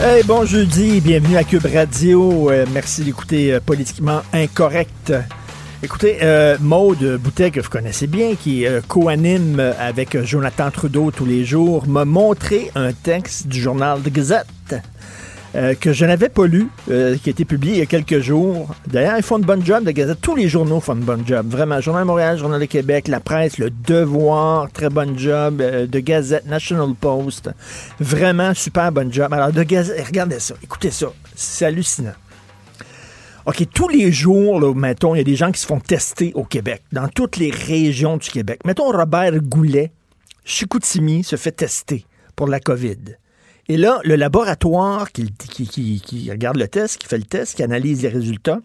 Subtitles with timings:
[0.00, 2.50] Hey, bon jeudi, bienvenue à Cube Radio.
[2.50, 5.14] Euh, merci d'écouter euh, Politiquement Incorrect.
[5.84, 11.24] Écoutez, euh, Maude Boutet, que vous connaissez bien, qui euh, co-anime avec Jonathan Trudeau tous
[11.24, 14.74] les jours, m'a montré un texte du journal de Gazette
[15.54, 18.20] euh, que je n'avais pas lu, euh, qui a été publié il y a quelques
[18.20, 18.74] jours.
[18.86, 20.20] D'ailleurs, ils font une bonne job de Gazette.
[20.20, 21.46] Tous les journaux font une bonne job.
[21.48, 25.60] Vraiment, Journal de Montréal, Journal de Québec, La Presse, Le Devoir, très bonne job.
[25.60, 27.50] euh, de Gazette, National Post.
[28.00, 29.32] Vraiment, super bonne job.
[29.32, 31.06] Alors, de Gazette, regardez ça, écoutez ça.
[31.34, 32.14] C'est hallucinant.
[33.46, 36.32] OK, tous les jours, là, mettons, il y a des gens qui se font tester
[36.34, 38.60] au Québec, dans toutes les régions du Québec.
[38.64, 39.92] Mettons, Robert Goulet,
[40.44, 43.16] Chicoutimi, se fait tester pour la COVID.
[43.68, 48.08] Et là, le laboratoire qui, regarde le test, qui fait le test, qui analyse les
[48.08, 48.60] résultats,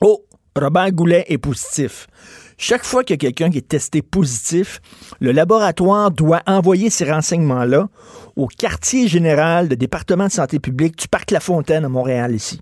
[0.00, 0.24] oh,
[0.56, 2.08] Robert Goulet est positif.
[2.56, 4.80] Chaque fois qu'il y a quelqu'un qui est testé positif,
[5.20, 7.88] le laboratoire doit envoyer ces renseignements-là
[8.34, 12.60] au quartier général du département de santé publique du Parc La Fontaine à Montréal ici.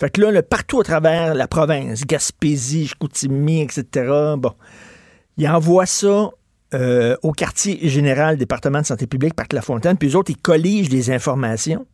[0.00, 4.52] Fait que là, partout à travers la province, Gaspésie, Chicoutimi, etc., bon,
[5.36, 6.30] ils envoient ça
[6.74, 10.36] euh, au quartier général département de santé publique, Parc La Fontaine, puis eux autres, ils
[10.36, 11.86] colligent des informations.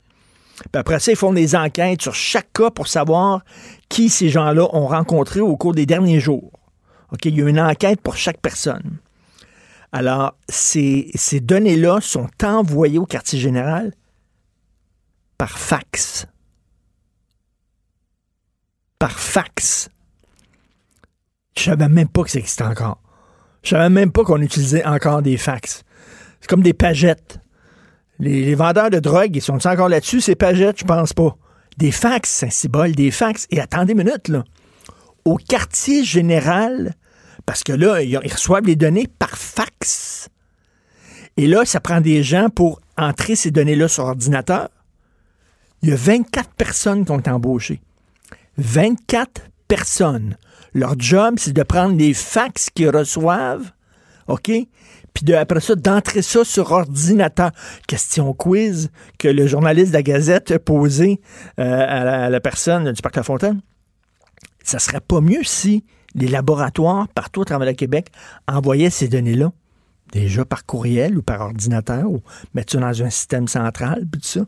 [0.56, 3.44] Puis après ça, ils font des enquêtes sur chaque cas pour savoir
[3.88, 6.52] qui ces gens-là ont rencontré au cours des derniers jours.
[7.12, 8.98] OK, il y a une enquête pour chaque personne.
[9.92, 13.92] Alors, ces, ces données-là sont envoyées au quartier général
[15.38, 16.26] par fax.
[18.98, 19.88] Par fax.
[21.56, 23.03] Je savais même pas que ça existait encore.
[23.64, 25.82] Je savais même pas qu'on utilisait encore des fax.
[26.40, 27.40] C'est comme des pagettes.
[28.20, 30.78] Les, vendeurs de drogue, ils sont encore là-dessus, ces pagettes?
[30.78, 31.36] Je pense pas.
[31.78, 33.46] Des fax, c'est un symbole, des fax.
[33.50, 34.44] Et attendez une minute, là.
[35.24, 36.92] Au quartier général,
[37.46, 40.28] parce que là, ils, reçoivent les données par fax.
[41.38, 44.68] Et là, ça prend des gens pour entrer ces données-là sur ordinateur.
[45.82, 47.80] Il y a 24 personnes qui ont été embauchées.
[48.58, 50.36] 24 personnes.
[50.74, 53.72] Leur job, c'est de prendre les fax qu'ils reçoivent,
[54.26, 54.50] OK?
[55.14, 57.52] Puis après ça, d'entrer ça sur ordinateur.
[57.86, 61.20] Question quiz que le journaliste de la Gazette a posé
[61.60, 63.60] euh, à, la, à la personne du Parc La Fontaine.
[64.64, 65.84] Ça serait pas mieux si
[66.14, 68.08] les laboratoires partout à travers le Québec
[68.48, 69.52] envoyaient ces données-là,
[70.12, 72.22] déjà par courriel ou par ordinateur, ou
[72.54, 74.44] mettre ça dans un système central, puis tout ça.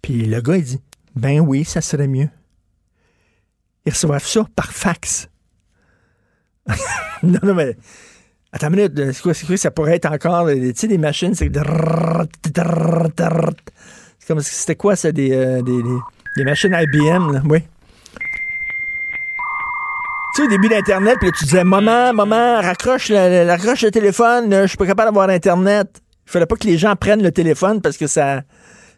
[0.00, 0.80] Puis le gars, il dit,
[1.14, 2.28] ben oui, ça serait mieux.
[3.84, 5.28] Ils reçoivent ça par fax.
[7.22, 7.76] non, non, mais.
[8.52, 11.50] Attends une minute, c'est quoi, ça pourrait être encore, tu sais, des machines, c'est.
[14.26, 15.28] Comme, c'était quoi, ça, des,
[15.62, 15.82] des,
[16.36, 17.62] des, machines IBM, là, oui.
[20.34, 24.62] Tu sais, au début d'Internet, puis tu disais, maman, maman, raccroche le, raccroche le téléphone,
[24.62, 26.00] je suis pas capable d'avoir Internet.
[26.26, 28.42] Il fallait pas que les gens prennent le téléphone parce que ça,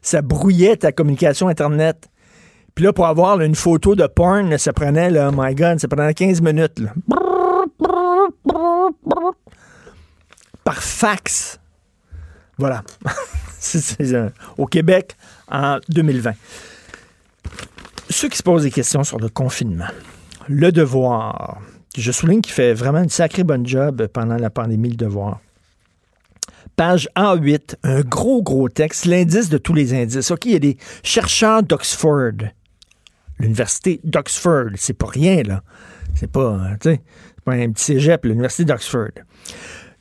[0.03, 2.11] ça brouillait ta communication Internet.
[2.75, 6.15] Puis là, pour avoir une photo de porn, ça prenait, oh my God, ça prenait
[6.15, 6.83] 15 minutes.
[10.65, 11.59] Par fax.
[12.59, 12.83] Voilà.
[14.01, 15.17] Euh, au Québec
[15.49, 16.33] en 2020.
[18.11, 19.87] Ceux qui se posent des questions sur le confinement,
[20.49, 21.61] le devoir.
[21.97, 25.41] Je souligne qu'il fait vraiment une sacrée bonne job pendant la pandémie, le devoir.
[26.75, 30.33] Page A8, un gros, gros texte, l'indice de tous les indices.
[30.33, 32.49] OK, il y a des chercheurs d'Oxford.
[33.39, 35.63] L'université d'Oxford, c'est pas rien, là.
[36.15, 37.01] C'est pas, euh, tu sais,
[37.47, 39.11] un petit cégep, l'université d'Oxford.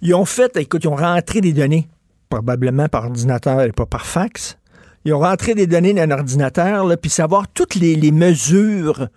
[0.01, 1.87] Ils ont fait, écoute, ils ont rentré des données,
[2.29, 4.57] probablement par ordinateur et pas par fax.
[5.05, 9.07] Ils ont rentré des données dans un ordinateur, puis savoir toutes les, les mesures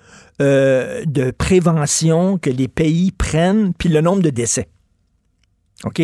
[0.40, 4.68] euh, de prévention que les pays prennent, puis le nombre de décès.
[5.84, 6.00] OK?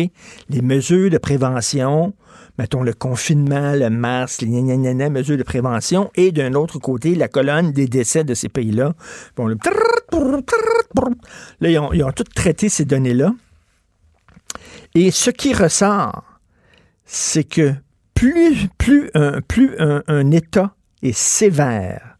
[0.49, 2.13] Les mesures de prévention,
[2.57, 7.27] mettons le confinement, le masque, les gna, mesures de prévention, et d'un autre côté, la
[7.27, 8.93] colonne des décès de ces pays-là.
[9.35, 9.55] Bon, Là,
[11.69, 13.33] ils ont, ils ont tout traité ces données-là.
[14.93, 16.23] Et ce qui ressort,
[17.05, 17.73] c'est que
[18.13, 22.17] plus, plus, un, plus un État est sévère,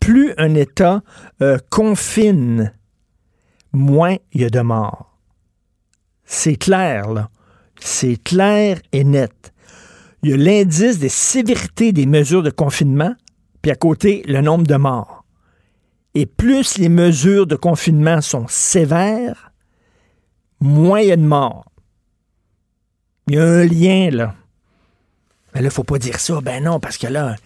[0.00, 1.02] plus un État
[1.42, 2.72] euh, confine,
[3.72, 5.18] moins il y a de morts.
[6.24, 7.30] C'est clair, là.
[7.80, 9.52] C'est clair et net.
[10.22, 13.14] il y a l'indice des sévérités des mesures de confinement,
[13.62, 15.24] puis à côté, le nombre de morts.
[16.14, 19.52] Et plus les mesures de confinement sont sévères,
[20.60, 21.64] moins il y a de morts.
[23.28, 24.34] Il y a un lien, là.
[25.54, 26.40] Mais là, il ne faut pas dire ça.
[26.40, 27.36] Ben non, parce que là,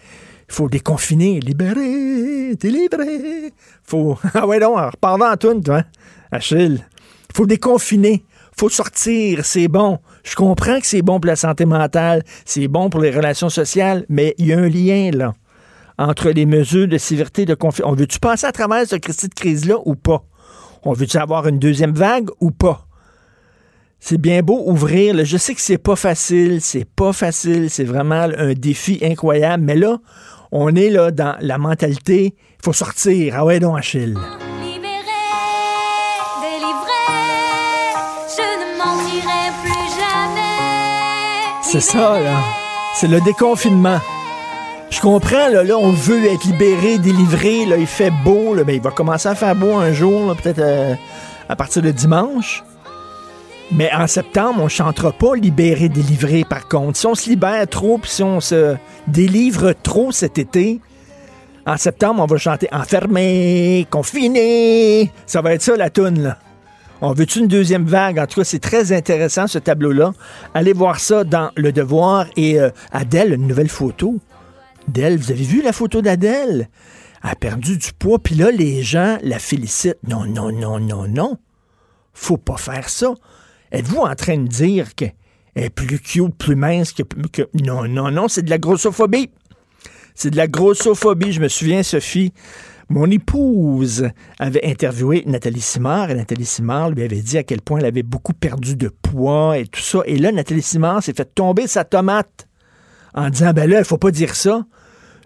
[0.49, 3.53] il faut déconfiner, libérer, délivrer.
[3.83, 4.17] Faut.
[4.33, 5.83] Ah ouais, non, repardons à tout, toi,
[6.31, 6.85] Achille.
[7.29, 8.23] Il faut déconfiner.
[8.57, 9.99] Faut sortir, c'est bon.
[10.23, 14.05] Je comprends que c'est bon pour la santé mentale, c'est bon pour les relations sociales,
[14.09, 15.33] mais il y a un lien, là,
[15.97, 17.91] entre les mesures de sévérité de confinement.
[17.91, 20.23] On veut-tu passer à travers ce de crise-là ou pas?
[20.83, 22.87] On veut-tu avoir une deuxième vague ou pas?
[23.99, 25.23] C'est bien beau ouvrir.
[25.23, 29.75] Je sais que c'est pas facile, c'est pas facile, c'est vraiment un défi incroyable, mais
[29.75, 29.97] là,
[30.51, 33.35] on est là dans la mentalité, il faut sortir.
[33.37, 34.17] Ah ouais, non, Achille.
[41.73, 42.37] C'est ça, là.
[42.93, 43.97] C'est le déconfinement.
[44.91, 48.75] Je comprends, là, là, on veut être libéré, délivré, là, il fait beau, là, ben,
[48.75, 50.93] il va commencer à faire beau un jour, peut-être euh,
[51.49, 52.63] à partir de dimanche.
[53.71, 56.95] Mais en septembre, on chantera pas libéré, délivré, par contre.
[56.95, 58.75] Si on se libère trop, puis si on se
[59.07, 60.79] délivre trop cet été,
[61.65, 65.11] en septembre, on va chanter enfermé, confiné.
[65.25, 66.37] Ça va être ça, la toune, là.
[67.05, 68.17] On veut une deuxième vague?
[68.17, 70.13] En tout cas, c'est très intéressant, ce tableau-là.
[70.53, 72.27] Allez voir ça dans Le Devoir.
[72.37, 74.21] Et euh, Adèle, une nouvelle photo.
[74.87, 76.69] Adèle, vous avez vu la photo d'Adèle?
[77.21, 79.97] Elle a perdu du poids, puis là, les gens la félicitent.
[80.07, 81.37] Non, non, non, non, non.
[82.13, 83.13] Faut pas faire ça.
[83.73, 85.11] Êtes-vous en train de dire qu'elle
[85.57, 87.49] est plus cute, plus mince que, que...
[87.53, 89.29] Non, non, non, c'est de la grossophobie.
[90.15, 91.33] C'est de la grossophobie.
[91.33, 92.31] Je me souviens, Sophie,
[92.89, 94.09] mon épouse
[94.39, 98.03] avait interviewé Nathalie Simard et Nathalie Simard lui avait dit à quel point elle avait
[98.03, 100.01] beaucoup perdu de poids et tout ça.
[100.05, 102.47] Et là, Nathalie Simard s'est fait tomber sa tomate
[103.13, 104.65] en disant Ben là, il faut pas dire ça.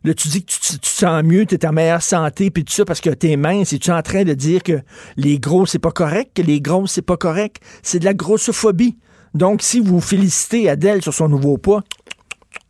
[0.04, 2.74] Là, tu dis que tu, te sens mieux, tu es en meilleure santé, puis tout
[2.74, 3.74] ça parce que tu es mince.
[3.74, 4.80] Et tu es en train de dire que
[5.18, 7.62] les gros, c'est pas correct, que les gros, c'est pas correct?
[7.82, 8.98] C'est de la grossophobie.
[9.34, 11.84] Donc, si vous félicitez Adèle sur son nouveau poids,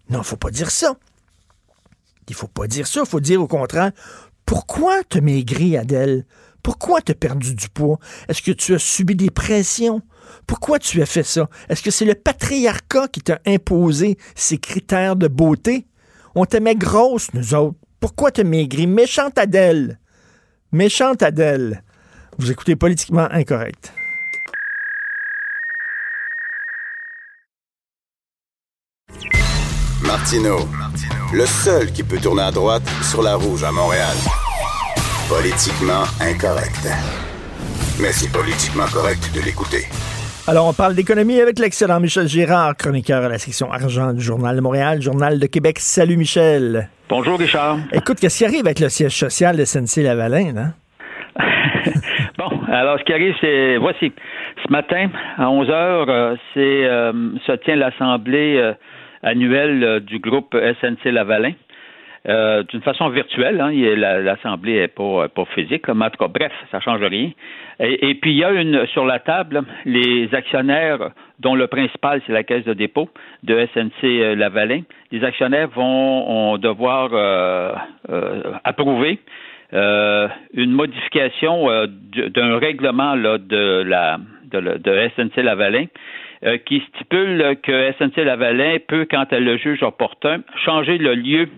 [0.09, 0.95] non, faut pas dire ça.
[2.29, 3.01] Il faut pas dire ça.
[3.05, 3.91] Il faut dire au contraire,
[4.47, 6.25] pourquoi te maigri, Adèle?
[6.63, 7.99] Pourquoi t'as perdu du poids?
[8.29, 10.01] Est-ce que tu as subi des pressions?
[10.47, 11.49] Pourquoi tu as fait ça?
[11.69, 15.85] Est-ce que c'est le patriarcat qui t'a imposé ces critères de beauté?
[16.33, 17.77] On t'aimait grosse, nous autres.
[17.99, 18.87] Pourquoi te maigri?
[18.87, 19.99] Méchante Adèle.
[20.71, 21.83] Méchante Adèle.
[22.37, 23.91] Vous écoutez politiquement incorrect.
[30.17, 30.57] Martino,
[31.31, 34.17] le seul qui peut tourner à droite sur la rouge à Montréal.
[35.29, 36.89] Politiquement incorrect.
[38.01, 39.85] Mais c'est politiquement correct de l'écouter.
[40.47, 44.55] Alors, on parle d'économie avec l'excellent Michel Girard, chroniqueur à la section argent du Journal
[44.55, 45.77] de Montréal, Journal de Québec.
[45.77, 46.89] Salut, Michel.
[47.09, 47.77] Bonjour, Richard.
[47.93, 50.63] Écoute, qu'est-ce qui arrive avec le siège social de SNC-Lavalin, là?
[52.39, 54.11] bon, alors, ce qui arrive, c'est, voici,
[54.65, 57.13] ce matin, à 11 heures, euh, c'est, euh,
[57.45, 58.73] se tient l'assemblée euh,
[59.23, 61.53] annuelle du groupe SNC-Lavalin.
[62.27, 63.61] Euh, d'une façon virtuelle.
[63.61, 67.31] Hein, L'Assemblée n'est pas, pas physique, mais en tout cas, bref, ça ne change rien.
[67.79, 72.33] Et, puis, il y a une sur la table les actionnaires dont le principal, c'est
[72.33, 73.07] la Caisse de dépôt
[73.43, 74.81] de SNC euh, Lavalin.
[75.13, 77.73] Les actionnaires vont devoir euh,
[78.65, 79.19] approuver
[79.71, 81.67] une modification
[82.13, 84.17] d'un règlement là, de, la,
[84.51, 85.85] de, de SNC Lavalin
[86.65, 91.49] qui stipule que SNC Lavalin peut, quand elle le juge opportun, changer le lieu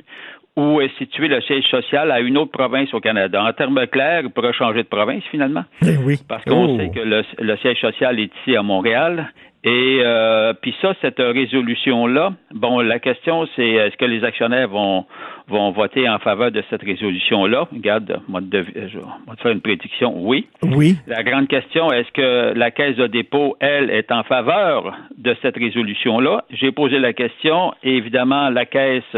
[0.60, 3.44] où est situé le siège social à une autre province au Canada.
[3.44, 5.64] En termes clairs, il pourrait changer de province finalement.
[5.84, 6.20] Eh oui.
[6.28, 6.78] Parce qu'on oh.
[6.78, 9.32] sait que le, siège social est ici à Montréal.
[9.64, 15.06] Et euh, puis ça, cette résolution-là, bon, la question c'est est-ce que les actionnaires vont
[15.50, 20.14] vont voter en faveur de cette résolution-là Regarde, moi, je vais te faire une prédiction.
[20.16, 20.48] Oui.
[20.64, 20.96] Oui.
[21.08, 25.58] La grande question, est-ce que la Caisse de dépôt, elle, est en faveur de cette
[25.58, 26.46] résolution-là?
[26.52, 27.74] J'ai posé la question.
[27.84, 29.16] Et évidemment, la Caisse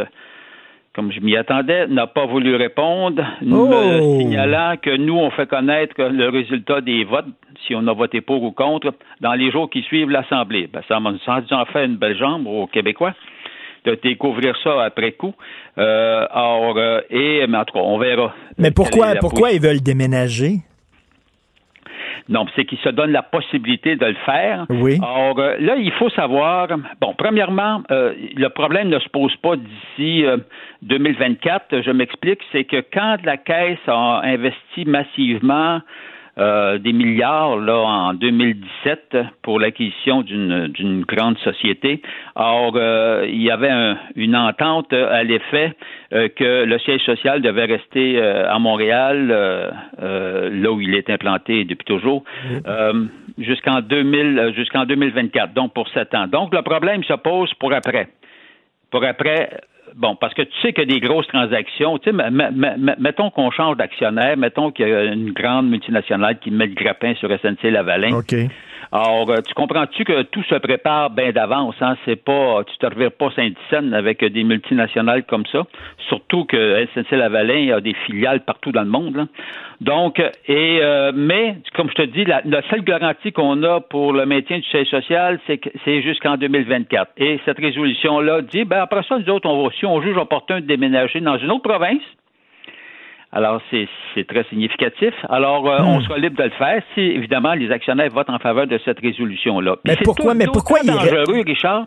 [0.93, 4.19] comme je m'y attendais, n'a pas voulu répondre, me oh!
[4.19, 7.27] signalant que nous, on fait connaître le résultat des votes,
[7.65, 10.67] si on a voté pour ou contre, dans les jours qui suivent l'Assemblée.
[10.71, 13.13] Ben, ça m'a en fait une belle jambe aux Québécois
[13.85, 15.33] de découvrir ça après coup.
[15.77, 18.33] Euh, or, euh, et, mais en tout cas, on verra.
[18.57, 20.59] Mais pourquoi, pourquoi ils veulent déménager?
[22.29, 24.65] Non, c'est qu'il se donne la possibilité de le faire.
[24.69, 24.99] Oui.
[25.01, 26.67] Or, euh, là, il faut savoir,
[26.99, 30.23] bon, premièrement, euh, le problème ne se pose pas d'ici
[30.83, 31.73] 2024.
[31.73, 35.81] Euh, Je m'explique, c'est que quand la Caisse a investi massivement
[36.41, 42.01] euh, des milliards là en 2017 pour l'acquisition d'une grande société.
[42.33, 45.73] Or, euh, il y avait une entente à l'effet
[46.13, 49.27] euh, que le siège social devait rester à Montréal,
[49.99, 52.23] là où il est implanté depuis toujours,
[53.37, 56.27] jusqu'en 2000 jusqu'en 2024, donc pour sept ans.
[56.27, 58.07] Donc le problème se pose pour après.
[58.89, 59.49] Pour après,
[59.95, 62.15] bon, parce que tu sais que des grosses transactions, tu sais,
[62.97, 67.13] mettons qu'on change d'actionnaire, mettons qu'il y a une grande multinationale qui met le grappin
[67.15, 68.21] sur SNC Lavalin.
[68.93, 71.95] Alors, euh, tu comprends-tu que tout se prépare bien d'avance, hein?
[72.03, 75.63] C'est pas, tu te revires pas Saint-Dicenne avec des multinationales comme ça.
[76.09, 79.27] Surtout que SNC Lavalin a des filiales partout dans le monde.
[79.79, 84.25] Donc, et euh, mais comme je te dis, la, seule garantie qu'on a pour le
[84.25, 87.13] maintien du siège social, c'est que c'est jusqu'en 2024.
[87.15, 90.59] Et cette résolution-là dit, ben après ça, nous autres, on va, si on juge opportun
[90.59, 92.03] de déménager dans une autre province,
[93.33, 95.13] alors, c'est très significatif.
[95.29, 96.01] Alors, euh, on hmm.
[96.03, 99.77] sera libre de le faire si, évidemment, les actionnaires votent en faveur de cette résolution-là.
[99.85, 101.85] Mais pourquoi, mais pourquoi il dangereux, Richard,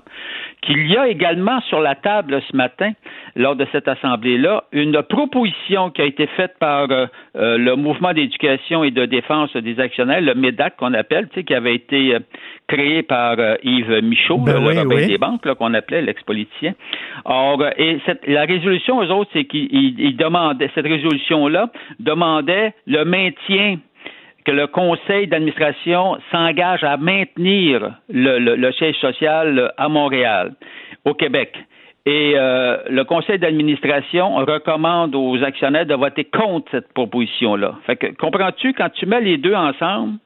[0.63, 2.93] qu'il y a également sur la table ce matin,
[3.37, 8.15] lors de cette assemblée-là, une proposition qui a été faite par euh, euh, le mouvement
[8.15, 12.17] d'éducation et de défense des actionnaires, le MEDAC qu'on appelle, tu sais, qui avait été
[12.69, 16.73] créé par Yves Michaud, ben le des banques, qu'on appelait l'ex-politicien.
[17.27, 21.34] Or, et cette, la résolution, eux autres, c'est qu'ils demandaient, cette résolution
[21.99, 23.79] demandait le maintien
[24.45, 30.53] que le conseil d'administration s'engage à maintenir le, siège social à Montréal,
[31.05, 31.57] au Québec.
[32.07, 37.77] Et euh, le conseil d'administration recommande aux actionnaires de voter contre cette proposition-là.
[37.87, 40.19] Fait que comprends-tu, quand tu mets les deux ensemble,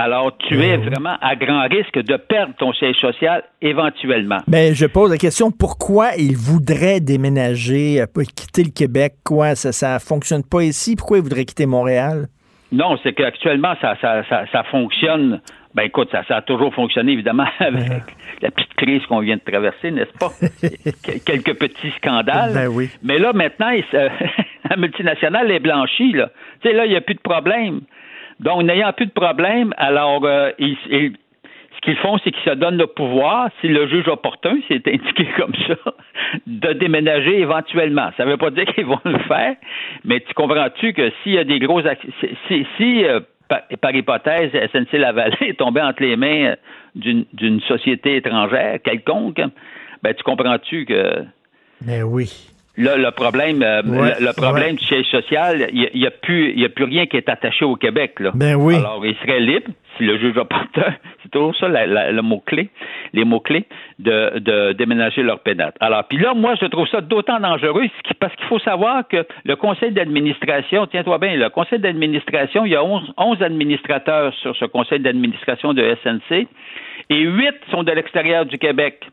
[0.00, 4.38] alors, tu es vraiment à grand risque de perdre ton siège social éventuellement.
[4.46, 9.14] Mais je pose la question pourquoi il voudrait déménager, euh, quitter le Québec?
[9.24, 10.94] Quoi, ça ça fonctionne pas ici?
[10.94, 12.28] Pourquoi il voudrait quitter Montréal?
[12.70, 15.40] Non, c'est qu'actuellement ça, ça, ça, fonctionne.
[15.74, 18.02] Ben écoute, ça, ça a toujours fonctionné évidemment avec
[18.40, 20.30] la petite crise qu'on vient de traverser, n'est-ce pas?
[21.26, 22.54] Quelques petits scandales.
[22.54, 22.88] Ben oui.
[23.02, 23.70] Mais là maintenant,
[24.70, 26.30] la multinationale est blanchie là.
[26.60, 27.80] Tu sais là, il n'y a plus de problème.
[28.40, 30.50] Donc, n'ayant plus de problème, alors euh,
[31.78, 35.26] ce qu'ils font, c'est qu'ils se donnent le pouvoir, si le juge opportun, c'est indiqué
[35.36, 35.92] comme ça,
[36.46, 38.10] de déménager éventuellement.
[38.16, 39.56] Ça ne veut pas dire qu'ils vont le faire,
[40.04, 41.80] mais tu comprends-tu que s'il y a des gros
[42.48, 46.56] si, si euh, par, hypothèse, SNC Lavalin est tombé entre les mains euh,
[46.94, 49.40] d'une société étrangère quelconque,
[50.02, 51.24] ben tu comprends-tu que.
[51.84, 52.50] Mais oui.
[52.78, 56.68] Là, le problème, euh, le, problème du siège social, il n'y a, plus, il a
[56.68, 58.20] plus rien qui est attaché au Québec.
[58.20, 58.30] Là.
[58.34, 58.76] Ben oui.
[58.76, 62.70] Alors, il serait libre, si le juge opportun, c'est toujours ça le mot-clé,
[63.14, 63.64] les mots-clés,
[63.98, 65.74] de, de déménager leur pénate.
[65.80, 67.86] Alors, puis là, moi, je trouve ça d'autant dangereux
[68.20, 72.76] parce qu'il faut savoir que le conseil d'administration, tiens-toi bien, le conseil d'administration, il y
[72.76, 76.46] a 11, 11 administrateurs sur ce conseil d'administration de SNC
[77.10, 79.04] et 8 sont de l'extérieur du Québec.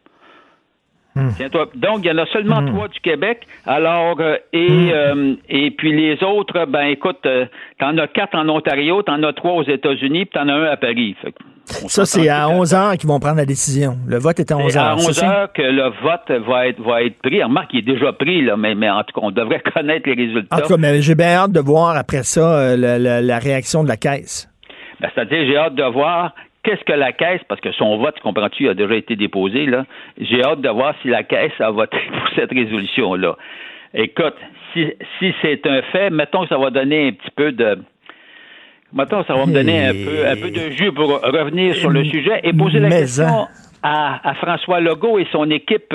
[1.15, 1.29] Hmm.
[1.75, 2.73] Donc, il y en a seulement hmm.
[2.73, 3.47] trois du Québec.
[3.65, 4.89] Alors, euh, et, hmm.
[4.93, 7.45] euh, et puis les autres, ben écoute, euh,
[7.79, 10.75] t'en as quatre en Ontario, t'en as trois aux États-Unis, puis t'en as un à
[10.75, 11.15] Paris.
[11.63, 13.97] ça, c'est à 11 heures qu'ils vont prendre la décision.
[14.05, 14.83] Le vote est à 11 heures.
[14.83, 17.41] à 11 heures que le vote va être, va être pris.
[17.41, 20.15] Remarque, il est déjà pris, là, mais, mais en tout cas, on devrait connaître les
[20.15, 20.53] résultats.
[20.53, 23.87] En tout cas, mais j'ai bien hâte de voir après ça la, la, réaction de
[23.87, 24.49] la Caisse.
[24.99, 26.33] Ben, C'est-à-dire, j'ai hâte de voir
[26.65, 29.85] qu'est-ce que la Caisse, parce que son vote, comprends-tu, a déjà été déposé, là.
[30.19, 33.37] J'ai hâte de voir si la Caisse a voté pour cette résolution-là.
[33.93, 34.35] Écoute,
[34.73, 37.77] si, si c'est un fait, mettons que ça va donner un petit peu de.
[38.91, 41.89] Mettons que ça va me donner un peu, un peu de jus pour revenir sur
[41.89, 43.47] le sujet et poser la question
[43.83, 45.93] à, à, François Legault et son équipe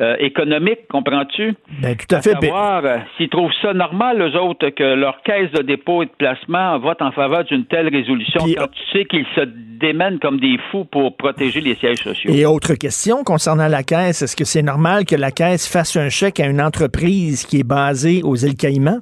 [0.00, 1.54] euh, économique, comprends-tu?
[1.80, 2.32] Ben, tout à, fait.
[2.32, 6.10] Savoir euh, s'ils trouvent ça normal, eux autres, que leur caisse de dépôt et de
[6.18, 10.58] placement vote en faveur d'une telle résolution quand tu sais qu'ils se démènent comme des
[10.72, 12.32] fous pour protéger les sièges sociaux.
[12.34, 16.08] Et autre question concernant la caisse, est-ce que c'est normal que la caisse fasse un
[16.08, 19.00] chèque à une entreprise qui est basée aux îles Caïmans?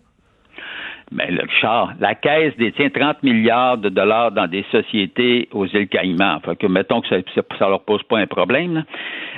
[1.12, 5.88] Mais le Richard, la Caisse détient 30 milliards de dollars dans des sociétés aux îles
[5.88, 6.40] Caïmans.
[6.44, 7.16] Fait que mettons que ça,
[7.58, 8.84] ça, leur pose pas un problème.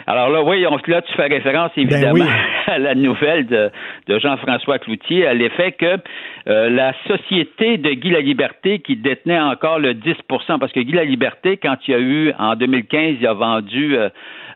[0.06, 2.30] Alors là, oui, là, tu fais référence ben évidemment
[2.66, 3.70] à la nouvelle de,
[4.08, 5.98] Jean-François Cloutier à l'effet que
[6.46, 11.56] euh, la société de Guy Liberté qui détenait encore le 10% parce que Guy Liberté,
[11.56, 14.08] quand il y a eu en 2015, il a vendu euh,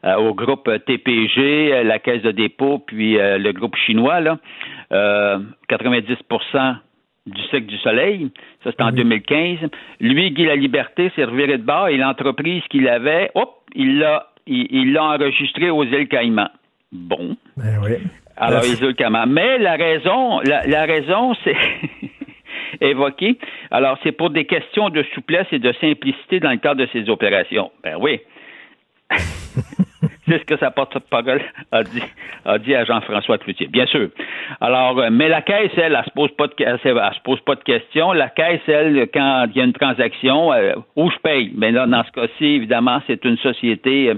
[0.05, 4.39] euh, au groupe TPG, la Caisse de dépôt, puis le groupe chinois, là,
[5.69, 6.17] 90
[7.29, 8.31] du cycle du soleil.
[8.65, 9.59] Ça, c'était en 2015.
[10.01, 14.29] Lui, Guy La Liberté, s'est reviré de bord et l'entreprise qu'il avait, hop, il l'a
[14.51, 16.51] il l'a enregistré aux îles Caïmans.
[16.91, 17.37] Bon.
[17.57, 17.97] Ben oui.
[18.37, 19.27] Alors, les îles Caïmans.
[19.27, 21.57] Mais la raison, la, raison, c'est.
[22.81, 23.39] évoqué.
[23.71, 27.09] Alors, c'est pour des questions de souplesse et de simplicité dans le cadre de ces
[27.11, 27.71] opérations.
[27.83, 28.21] Ben oui.
[30.29, 31.41] c'est ce que sa porte-parole
[31.73, 32.03] a dit,
[32.45, 34.09] a dit à Jean-François Cloutier, bien sûr.
[34.61, 37.55] Alors, euh, mais la caisse, elle, elle, se pose pas de, elle, se pose pas
[37.55, 38.13] de questions.
[38.13, 41.53] La caisse, elle, quand il y a une transaction, euh, où je paye?
[41.57, 44.15] Mais là, dans ce cas-ci, évidemment, c'est une société euh,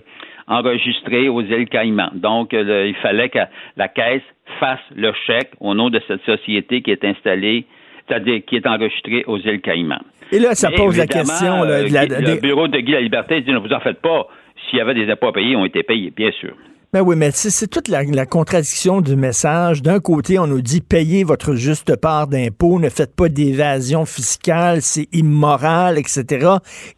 [0.49, 2.11] enregistrée aux îles Caïmans.
[2.15, 3.39] Donc, il fallait que
[3.77, 4.23] la caisse
[4.59, 7.67] fasse le chèque au nom de cette société qui est installée,
[8.09, 10.03] c'est-à-dire qui est enregistrée aux îles Caïmans.
[10.33, 11.63] Et là, ça pose la question.
[11.63, 14.27] le bureau de Guy la Liberté dit ne vous en faites pas
[14.69, 16.55] s'il y avait des impôts à payer, ont été payés, bien sûr.
[16.93, 19.81] Ben oui, mais c'est toute la, contradiction du message.
[19.81, 24.83] D'un côté, on nous dit payez votre juste part d'impôts, ne faites pas d'évasion fiscale,
[24.83, 26.49] c'est immoral, etc.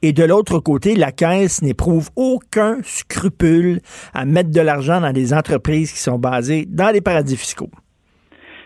[0.01, 3.81] Et de l'autre côté, la Caisse n'éprouve aucun scrupule
[4.15, 7.71] à mettre de l'argent dans des entreprises qui sont basées dans les paradis fiscaux.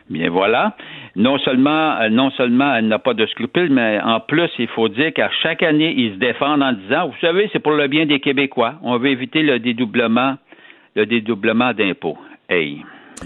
[0.08, 0.76] Bien voilà.
[1.16, 4.88] Non seulement, euh, non seulement elle n'a pas de scrupules, mais en plus, il faut
[4.90, 8.04] dire qu'à chaque année, ils se défendent en disant, vous savez, c'est pour le bien
[8.04, 8.74] des Québécois.
[8.82, 10.36] On veut éviter le dédoublement,
[10.94, 12.18] le dédoublement d'impôts.
[12.50, 12.82] Hey.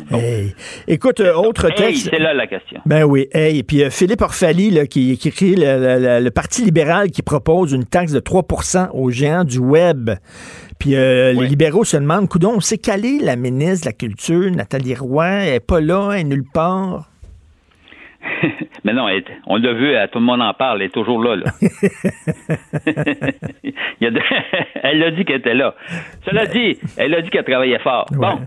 [0.09, 0.55] Hey.
[0.87, 2.11] Écoute, euh, autre texte.
[2.11, 2.81] c'est là la question.
[2.87, 3.27] Ben oui.
[3.33, 3.59] Hey.
[3.59, 7.85] Et puis euh, Philippe Orfali, là, qui, qui écrit le, Parti libéral qui propose une
[7.85, 10.11] taxe de 3% aux géants du Web.
[10.79, 14.95] Puis les libéraux se demandent, coudon, on s'est calé la ministre de la Culture, Nathalie
[14.95, 17.11] Roy, elle n'est pas là, elle est nulle part.
[18.85, 19.07] Mais non,
[19.47, 21.37] on l'a vu, tout le monde en parle, elle est toujours là.
[24.83, 25.75] elle a dit qu'elle était là.
[26.25, 28.07] Cela dit, elle a dit qu'elle travaillait fort.
[28.13, 28.41] Bon.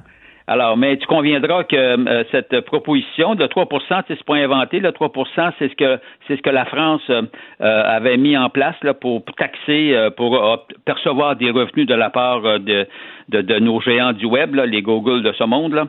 [0.46, 4.80] Alors, mais tu conviendras que euh, cette proposition de 3% c'est pas inventé.
[4.82, 7.24] Le 3% c'est ce que c'est ce que la France euh,
[7.60, 12.42] avait mis en place là, pour taxer, euh, pour percevoir des revenus de la part
[12.60, 12.86] de,
[13.30, 15.74] de, nos géants du web, là, les Google de ce monde.
[15.74, 15.88] Là.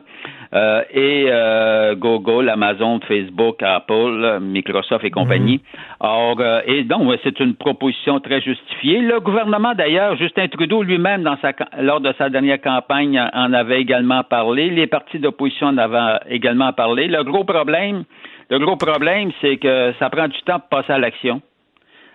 [0.53, 5.61] Euh, et euh, Google, Amazon, Facebook, Apple, Microsoft et compagnie.
[5.73, 5.79] Mhm.
[5.99, 9.01] Or, euh, et donc, c'est une proposition très justifiée.
[9.01, 11.51] Le gouvernement, d'ailleurs, Justin Trudeau lui-même, dans sa,
[11.81, 14.69] lors de sa dernière campagne, en avait également parlé.
[14.69, 17.07] Les partis d'opposition en avaient également parlé.
[17.07, 18.03] Le gros problème,
[18.49, 21.41] le gros problème, c'est que ça prend du temps pour passer à l'action.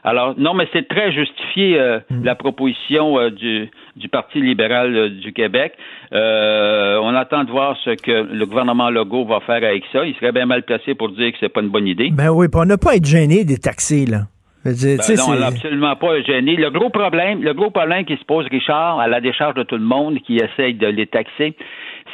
[0.02, 2.24] Alors, non, mais c'est très justifié euh, mm.
[2.24, 5.74] la proposition euh, du, du, Parti libéral euh, du Québec.
[6.12, 10.04] on attend de voir ce que le gouvernement Legault va faire avec ça.
[10.04, 12.10] Il serait bien mal placé pour dire que c'est pas une bonne idée.
[12.10, 14.22] Ben oui, on n'a pas à être gêné des taxés, là.
[14.62, 14.74] Ben
[15.16, 16.54] non, on n'a absolument pas gêné.
[16.54, 19.76] Le gros problème, le gros problème qui se pose, Richard, à la décharge de tout
[19.76, 21.56] le monde qui essaye de les taxer,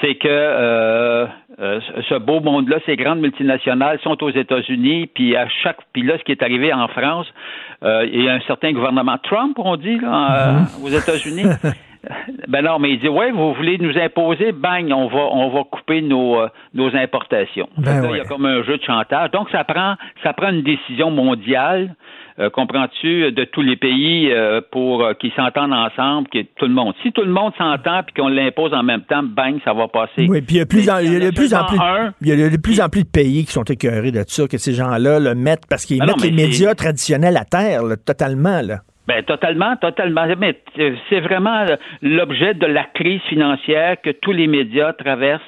[0.01, 1.27] c'est que euh,
[1.59, 6.19] euh, ce beau monde-là, ces grandes multinationales sont aux États-Unis, puis à chaque, puis là,
[6.19, 7.35] ce qui est arrivé en France, euh,
[7.83, 10.85] il y a un certain gouvernement Trump, on dit, là, mm-hmm.
[10.85, 11.45] aux États-Unis.
[12.49, 15.65] ben non, mais il dit ouais, vous voulez nous imposer, bang, on va on va
[15.65, 16.39] couper nos
[16.75, 17.69] nos importations.
[17.79, 19.31] Ben il y a comme un jeu de chantage.
[19.31, 21.95] Donc ça prend ça prend une décision mondiale
[22.39, 26.75] euh, comprends-tu, de tous les pays euh, pour euh, qu'ils s'entendent ensemble, que tout le
[26.75, 26.93] monde.
[27.03, 30.27] Si tout le monde s'entend puis qu'on l'impose en même temps, bang, ça va passer.
[30.29, 31.79] Oui, puis il y a, plus en, de plus en plus,
[32.21, 34.59] il y a de plus en plus de pays qui sont écœurés de ça, que
[34.59, 38.81] ces gens-là le mettent parce qu'ils mettent les médias traditionnels à terre, totalement, là.
[39.07, 40.27] Ben totalement, totalement.
[40.39, 40.61] Mais
[41.09, 41.65] c'est vraiment
[42.03, 45.43] l'objet de la crise financière que tous les médias traversent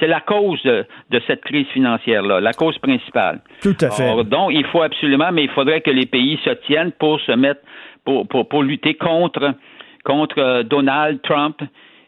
[0.00, 0.86] c'est la cause de,
[1.26, 3.40] cette crise financière-là, la cause principale.
[3.60, 4.24] Tout à fait.
[4.24, 7.60] donc, il faut absolument, mais il faudrait que les pays se tiennent pour se mettre,
[8.04, 9.54] pour, pour, lutter contre,
[10.04, 11.60] contre euh, Donald Trump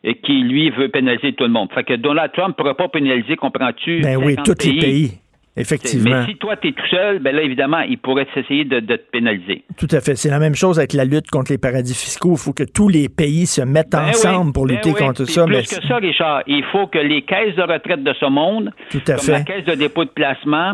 [0.02, 1.68] et qui, lui, veut pénaliser tout le monde.
[1.74, 4.00] Fait que Donald Trump ne pourra pas pénaliser, comprends-tu?
[4.00, 5.21] Ben oui, tous les pays.
[5.54, 6.20] Effectivement.
[6.20, 8.96] Mais si toi, tu es tout seul, ben là, évidemment, il pourrait essayer de, te
[9.12, 9.64] pénaliser.
[9.76, 10.16] Tout à fait.
[10.16, 12.32] C'est la même chose avec la lutte contre les paradis fiscaux.
[12.32, 15.44] Il faut que tous les pays se mettent ben ensemble pour ben lutter contre ça.
[15.44, 19.02] Plus que ça, Richard, il faut que les caisses de retraite de ce monde, tout
[19.06, 19.32] à comme fait.
[19.32, 20.72] la caisse de dépôt de placement,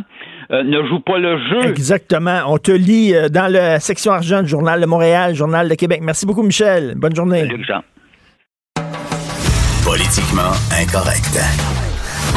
[0.53, 1.69] euh, ne jouent pas le jeu.
[1.69, 2.43] Exactement.
[2.47, 6.01] On te lit euh, dans la section argent du Journal de Montréal, Journal de Québec.
[6.03, 6.95] Merci beaucoup, Michel.
[6.97, 7.49] Bonne journée.
[7.49, 7.83] Salut, Jean.
[9.85, 11.88] Politiquement incorrect.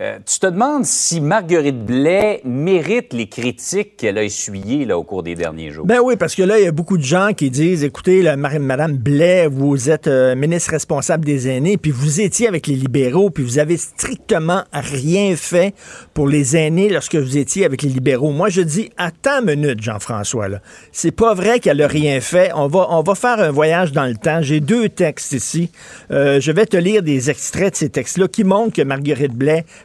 [0.00, 5.04] Euh, tu te demandes si Marguerite Blais mérite les critiques qu'elle a essuyées là, au
[5.04, 5.86] cours des derniers jours.
[5.86, 8.96] Ben oui, parce que là, il y a beaucoup de gens qui disent, écoutez, Madame
[8.96, 13.44] Blais, vous êtes euh, ministre responsable des aînés, puis vous étiez avec les libéraux, puis
[13.44, 15.74] vous avez strictement rien fait
[16.12, 18.32] pour les aînés lorsque vous étiez avec les libéraux.
[18.32, 20.48] Moi, je dis, attends une minute, Jean-François.
[20.90, 22.50] C'est pas vrai qu'elle a rien fait.
[22.56, 24.42] On va, faire un voyage dans le temps.
[24.42, 25.70] J'ai deux textes ici.
[26.10, 29.34] Euh, je vais te lire des extraits de ces textes-là qui montrent que Marguerite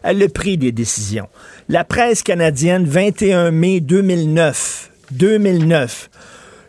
[0.04, 1.28] elle a pris des décisions.
[1.68, 6.10] La presse canadienne, 21 mai 2009, 2009.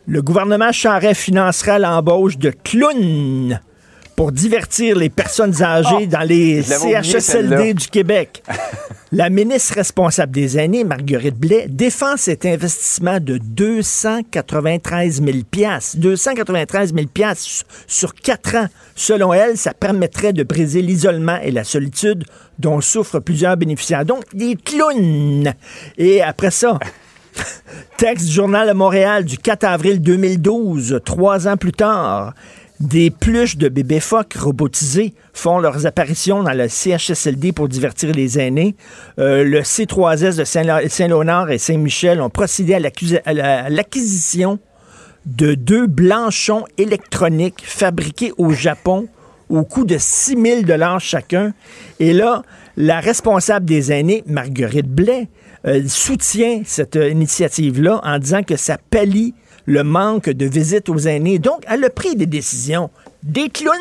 [0.06, 3.60] Le gouvernement Charest financera l'embauche de clowns
[4.20, 7.72] pour divertir les personnes âgées Oh, dans les oublié, CHSLD celle-là.
[7.72, 8.42] du Québec.
[9.12, 15.38] La ministre responsable des aînés, Marguerite Blais, défend cet investissement de 293 000
[15.94, 17.06] 293 000
[17.86, 18.66] sur quatre ans.
[18.94, 22.24] Selon elle, ça permettrait de briser l'isolement et la solitude
[22.58, 24.04] dont souffrent plusieurs bénéficiaires.
[24.04, 25.54] Donc, des clowns.
[25.96, 26.78] Et après ça,
[27.96, 32.34] Texte du Journal de Montréal du 4 avril 2012, trois ans plus tard.
[32.80, 38.38] Des pluches de bébés phoques robotisés font leurs apparitions dans le CHSLD pour divertir les
[38.38, 38.74] aînés.
[39.18, 44.58] Euh, le C3S de Saint- Saint-Léonard et Saint-Michel ont procédé à l'acquisition
[45.26, 49.08] de deux blanchons électroniques fabriqués au Japon
[49.50, 51.52] au coût de 6 000 chacun.
[51.98, 52.42] Et là,
[52.78, 55.28] la responsable des aînés, Marguerite Blais,
[55.66, 59.34] euh, soutient cette euh, initiative-là en disant que ça pallie
[59.70, 61.38] le manque de visites aux aînés.
[61.38, 62.90] Donc, elle a pris des décisions.
[63.22, 63.76] Des clowns!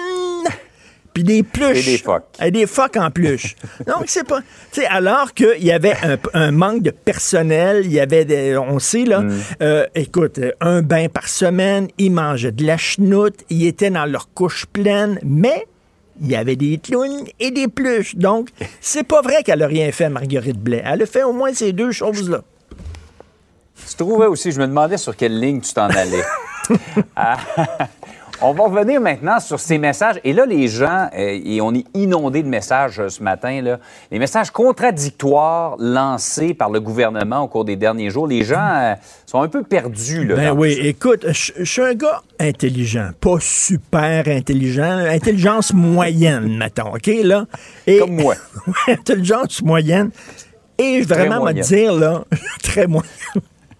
[1.13, 1.87] Puis des pluches.
[1.87, 2.25] Et des phoques.
[2.45, 3.55] Et des phoques en pluche.
[3.87, 4.41] Donc, c'est pas.
[4.71, 8.55] Tu sais, alors qu'il y avait un, un manque de personnel, il y avait des.
[8.57, 9.23] On sait, là.
[9.63, 14.05] euh, écoute, euh, un bain par semaine, ils mangeaient de la chenoute, ils étaient dans
[14.05, 15.65] leur couche pleine, mais.
[16.21, 18.17] Il y avait des clowns et des pluches.
[18.17, 18.49] Donc,
[18.81, 20.83] c'est pas vrai qu'elle a rien fait, Marguerite Blais.
[20.85, 22.41] Elle a fait au moins ces deux choses-là.
[23.87, 26.23] Tu trouvais aussi, je me demandais sur quelle ligne tu t'en allais.
[27.15, 27.37] Ah,
[28.41, 30.19] on va revenir maintenant sur ces messages.
[30.23, 33.79] Et là, les gens, euh, et on est inondé de messages euh, ce matin, là,
[34.11, 38.27] les messages contradictoires lancés par le gouvernement au cours des derniers jours.
[38.27, 38.93] Les gens euh,
[39.25, 40.25] sont un peu perdus.
[40.25, 46.57] Là, Ben oui, écoute, je je suis un gars intelligent, pas super intelligent, intelligence moyenne,
[46.57, 47.45] mettons, OK, là?
[47.85, 48.35] Et, Comme moi.
[48.87, 50.11] intelligence moyenne.
[50.77, 52.23] Et je vraiment me dire, là,
[52.63, 53.09] très moyenne.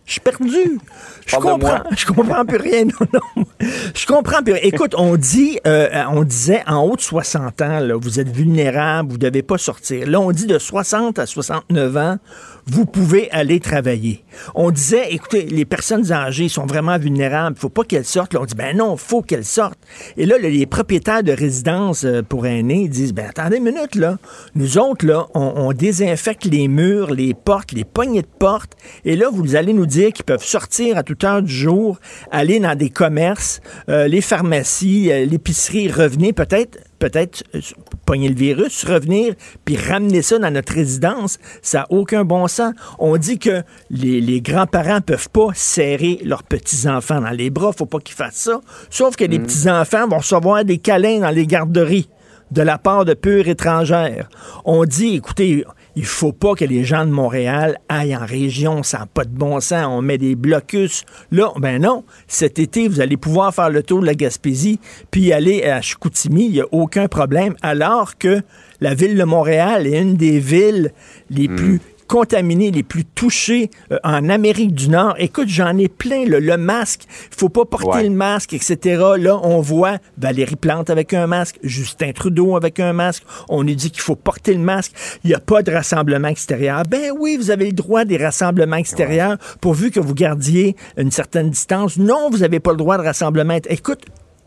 [0.09, 0.79] Je suis perdu.
[1.27, 2.85] Je comprends, je comprends plus rien.
[2.99, 3.45] Non, non.
[3.93, 4.63] Je comprends plus rien.
[4.63, 9.09] Écoute, on dit, euh, on disait en haut de 60 ans, là, vous êtes vulnérable,
[9.09, 10.07] vous ne devez pas sortir.
[10.07, 12.17] Là, on dit de 60 à 69 ans,
[12.65, 14.23] vous pouvez aller travailler.
[14.55, 18.33] On disait, écoutez, les personnes âgées sont vraiment vulnérables, il faut pas qu'elles sortent.
[18.33, 19.79] Là, on dit, ben non, il faut qu'elles sortent.
[20.17, 24.17] Et là, les propriétaires de résidences euh, pour aînés disent, ben attendez une minute, là.
[24.55, 28.73] Nous autres, là, on, on désinfecte les murs, les portes, les poignées de porte.
[29.05, 31.99] Et là, vous allez nous dire qu'ils peuvent sortir à toute heure du jour,
[32.31, 37.61] aller dans des commerces, euh, les pharmacies, euh, l'épicerie, revenir peut-être peut-être euh,
[38.05, 39.33] pogner le virus, revenir,
[39.63, 42.73] puis ramener ça dans notre résidence, ça n'a aucun bon sens.
[42.99, 47.85] On dit que les, les grands-parents peuvent pas serrer leurs petits-enfants dans les bras, faut
[47.85, 48.59] pas qu'ils fassent ça.
[48.89, 52.09] Sauf que les petits-enfants vont recevoir des câlins dans les garderies
[52.51, 54.29] de la part de pures étrangères.
[54.65, 58.99] On dit, écoutez, il faut pas que les gens de Montréal aillent en région, ça
[58.99, 61.03] n'a pas de bon sens, on met des blocus.
[61.31, 64.79] Là, ben non, cet été, vous allez pouvoir faire le tour de la Gaspésie,
[65.11, 68.41] puis aller à Chicoutimi, il n'y a aucun problème, alors que
[68.81, 70.91] la ville de Montréal est une des villes
[71.29, 75.15] les plus contaminés, les plus touchés euh, en Amérique du Nord.
[75.19, 77.03] Écoute, j'en ai plein, là, le masque.
[77.31, 78.03] Il faut pas porter Ouais.
[78.03, 78.77] le masque, etc.
[79.17, 83.23] Là, on voit Valérie Plante avec un masque, Justin Trudeau avec un masque.
[83.47, 84.91] On nous dit qu'il faut porter le masque.
[85.23, 86.83] Il n'y a pas de rassemblement extérieur.
[86.89, 91.51] Ben oui, vous avez le droit des rassemblements extérieurs pourvu que vous gardiez une certaine
[91.51, 91.97] distance.
[91.97, 93.57] Non, vous n'avez pas le droit de rassemblement.
[93.69, 94.01] Écoute,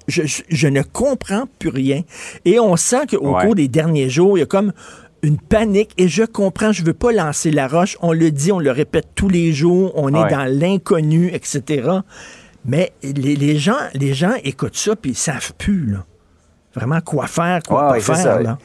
[0.09, 2.03] je, je- je ne comprends plus rien.
[2.45, 3.45] Et on sent qu'au Ouais.
[3.45, 4.73] cours des derniers jours, il y a comme
[5.23, 7.97] une panique et je comprends, je veux pas lancer la roche.
[8.03, 11.89] On le dit, on le répète tous les jours, on est dans l'inconnu, etc.
[12.65, 16.05] Mais les, les gens, les gens écoutent ça puis ils savent plus là.
[16.75, 18.59] Vraiment quoi faire, quoi Ouais, pas faire là.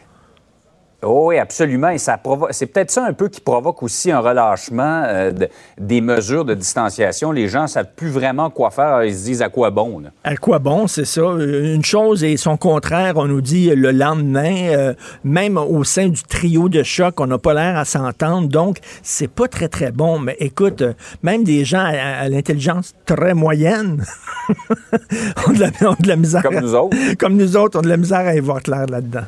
[1.03, 1.89] Oh oui, absolument.
[1.89, 5.47] Et ça provo- c'est peut-être ça un peu qui provoque aussi un relâchement euh, de-
[5.77, 7.31] des mesures de distanciation.
[7.31, 9.03] Les gens ne savent plus vraiment quoi faire.
[9.03, 9.99] Ils se disent à quoi bon.
[9.99, 10.09] là.
[10.23, 11.21] À quoi bon, c'est ça.
[11.21, 16.23] Une chose et son contraire, on nous dit le lendemain, euh, même au sein du
[16.23, 18.47] trio de choc, on n'a pas l'air à s'entendre.
[18.47, 20.17] Donc, c'est pas très, très bon.
[20.17, 24.03] Mais écoute, euh, même des gens à, à l'intelligence très moyenne
[25.47, 26.41] ont, de la, ont de la misère.
[26.41, 26.97] Comme nous autres.
[27.19, 29.25] Comme nous autres, ont de la misère à y voir clair là-dedans.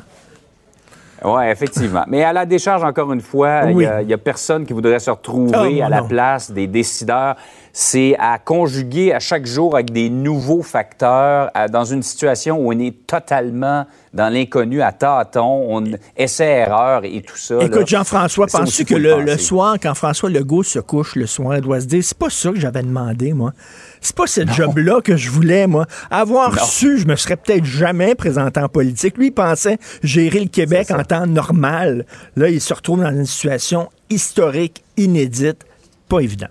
[1.24, 2.04] Oui, effectivement.
[2.06, 3.86] Mais à la décharge, encore une fois, il Oui.
[4.06, 7.36] n'y a, personne qui voudrait se retrouver moi, à la place des décideurs.
[7.72, 12.72] C'est à conjuguer à chaque jour avec des nouveaux facteurs à- dans une situation où
[12.72, 15.84] on est totalement dans l'inconnu, à tâtons, on
[16.16, 17.58] essaie-erreur et tout ça.
[17.60, 21.80] Écoute, Jean-François, penses-tu que le, soir, quand François Legault se couche le soir, il doit
[21.80, 23.52] se dire, c'est pas ça que j'avais demandé, moi.
[24.00, 25.86] C'est pas ce job-là que je voulais, moi.
[26.10, 26.64] Avoir Non.
[26.64, 29.16] su, je me serais peut-être jamais présenté en politique.
[29.16, 32.04] Lui, il pensait gérer le Québec en temps normal.
[32.34, 35.64] Là, il se retrouve dans une situation historique, inédite,
[36.08, 36.48] pas évident.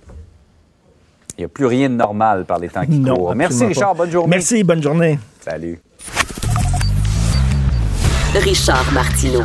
[1.40, 3.34] Il n'y a plus rien de normal par les temps qui Non, courent.
[3.34, 3.92] Merci, Richard.
[3.94, 4.00] pas.
[4.00, 4.30] Bonne journée.
[4.30, 5.18] Merci, bonne journée.
[5.40, 5.80] Salut.
[8.36, 9.44] Richard Martineau.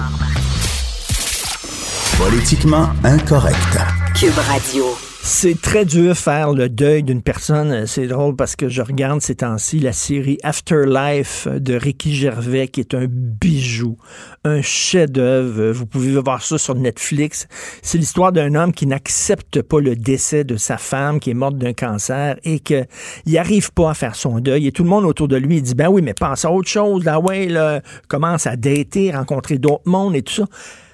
[2.19, 3.79] Politiquement incorrect.
[4.19, 4.87] Cube Radio.
[5.27, 7.87] C'est très dur faire le deuil d'une personne.
[7.87, 12.81] C'est drôle parce que je regarde ces temps-ci la série Afterlife de Ricky Gervais, qui
[12.81, 13.97] est un bijou,
[14.45, 15.73] un chef-d'œuvre.
[15.73, 17.49] Vous pouvez voir ça sur Netflix.
[17.81, 21.57] C'est l'histoire d'un homme qui n'accepte pas le décès de sa femme qui est morte
[21.57, 22.87] d'un cancer et qu'il
[23.27, 24.67] n'arrive pas à faire son deuil.
[24.67, 27.03] Et tout le monde autour de lui dit, ben oui, mais pense à autre chose.
[27.03, 30.45] Là, ouais, là, commence à dater, rencontrer d'autres mondes et tout ça.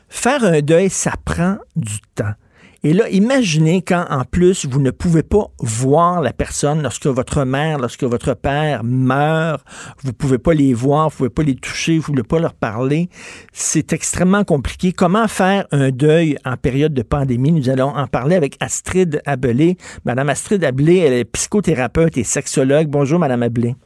[0.09, 2.35] Faire un deuil, ça prend du temps.
[2.83, 7.45] Et là, imaginez quand, en plus, vous ne pouvez pas voir la personne lorsque votre
[7.45, 9.63] mère, lorsque votre père meurt,
[10.03, 13.11] vous pouvez pas les voir, vous pouvez pas les toucher, vous pouvez pas leur parler.
[13.53, 14.93] C'est extrêmement compliqué.
[14.93, 17.53] Comment faire un deuil en période de pandémie?
[17.53, 19.77] Nous allons en parler avec Astrid Abelé.
[20.07, 22.89] Madame Astrid Abelé, elle est psychothérapeute et sexologue.
[22.89, 23.77] Bonjour, Madame Abelé.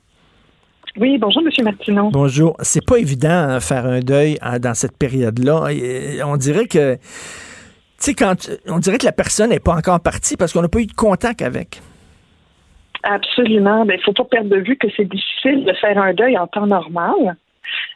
[1.01, 1.65] Oui, bonjour, M.
[1.65, 2.11] Martineau.
[2.13, 2.57] Bonjour.
[2.61, 5.67] C'est pas évident hein, faire un deuil hein, dans cette période-là.
[6.25, 6.97] On dirait que
[8.05, 10.81] sais, quand on dirait que la personne n'est pas encore partie parce qu'on n'a pas
[10.81, 11.81] eu de contact avec.
[13.03, 13.85] Absolument.
[13.85, 16.47] Il ne faut pas perdre de vue que c'est difficile de faire un deuil en
[16.47, 17.37] temps normal.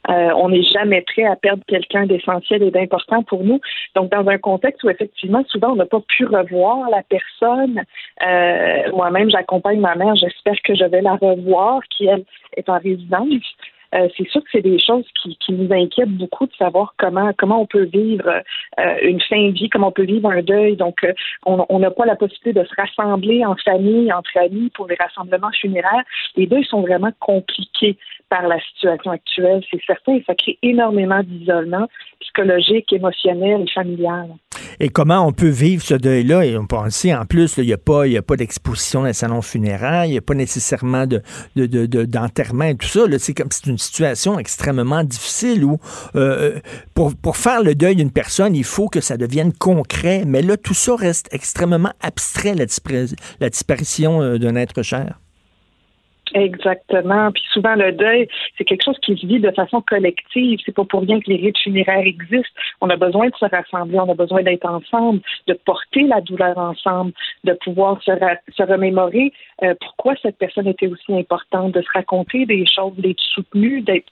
[0.08, 3.60] Euh, on n'est jamais prêt à perdre quelqu'un d'essentiel et d'important pour nous.
[3.94, 7.82] Donc, dans un contexte où effectivement, souvent, on n'a pas pu revoir la personne.
[8.26, 10.14] Euh, Moi-même, j'accompagne ma mère.
[10.16, 12.24] J'espère que je vais la revoir, qui elle
[12.56, 13.44] est en résidence.
[13.94, 17.32] Euh, c'est sûr que c'est des choses qui, qui, nous inquiètent beaucoup de savoir comment
[17.38, 20.76] comment on peut vivre euh, une fin de vie, comment on peut vivre un deuil.
[20.76, 21.12] Donc, euh,
[21.46, 25.52] on n'a pas la possibilité de se rassembler en famille, entre amis pour les rassemblements
[25.58, 26.04] funéraires.
[26.36, 27.96] Les deuils sont vraiment compliqués
[28.28, 31.88] par la situation actuelle, c'est certain, et ça crée énormément d'isolement
[32.20, 34.28] psychologique, émotionnel et familial.
[34.80, 36.44] Et comment on peut vivre ce deuil-là?
[36.44, 40.04] Et on pense en plus, il n'y a pas, pas d'exposition dans les salons funéraires,
[40.04, 41.22] il n'y a pas nécessairement de,
[41.56, 43.00] de, de, d'enterrement et tout ça.
[43.18, 45.78] C'est comme c'est une situation extrêmement difficile où
[46.16, 46.58] euh,
[46.94, 50.24] pour, pour faire le deuil d'une personne, il faut que ça devienne concret.
[50.26, 52.66] Mais là, tout ça reste extrêmement abstrait, la,
[53.40, 55.18] la disparition euh, d'un être cher.
[56.34, 57.32] Exactement.
[57.32, 60.58] Puis souvent, le deuil, c'est quelque chose qui se vit de façon collective.
[60.64, 62.60] C'est pas pour rien que les rites funéraires existent.
[62.80, 66.56] On a besoin de se rassembler, on a besoin d'être ensemble, de porter la douleur
[66.58, 67.12] ensemble,
[67.44, 68.12] de pouvoir se,
[68.56, 73.20] se remémorer euh, pourquoi cette personne était aussi importante, de se raconter des choses, d'être
[73.20, 74.10] soutenu, d'être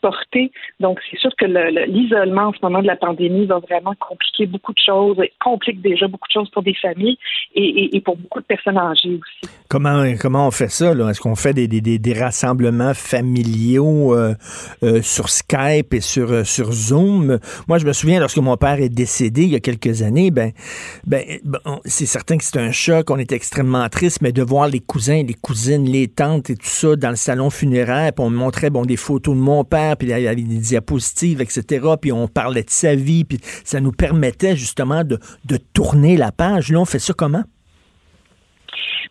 [0.00, 0.50] porter.
[0.80, 1.44] Donc, c'est sûr que
[1.86, 6.08] l'isolement en ce moment de la pandémie va vraiment compliquer beaucoup de choses, complique déjà
[6.08, 7.18] beaucoup de choses pour des familles
[7.54, 9.54] et, et, pour beaucoup de personnes âgées aussi.
[9.70, 10.90] Comment, comment on fait ça?
[10.90, 14.34] Est-ce qu'on fait des, des, rassemblements familiaux euh,
[14.82, 17.38] euh, sur Skype et sur, euh, sur Zoom?
[17.68, 20.50] Moi, je me souviens, lorsque mon père est décédé il y a quelques années, ben,
[21.06, 21.22] ben,
[21.84, 25.22] c'est certain que c'est un choc, on était extrêmement triste, mais de voir les cousins,
[25.22, 28.84] les cousines, les tantes et tout ça dans le salon funéraire, puis on montrait bon,
[28.84, 32.64] des photos de mon père, puis il y avait des diapositives, etc., puis on parlait
[32.64, 36.72] de sa vie, puis ça nous permettait justement de, de tourner la page.
[36.72, 37.44] Là, on fait ça comment?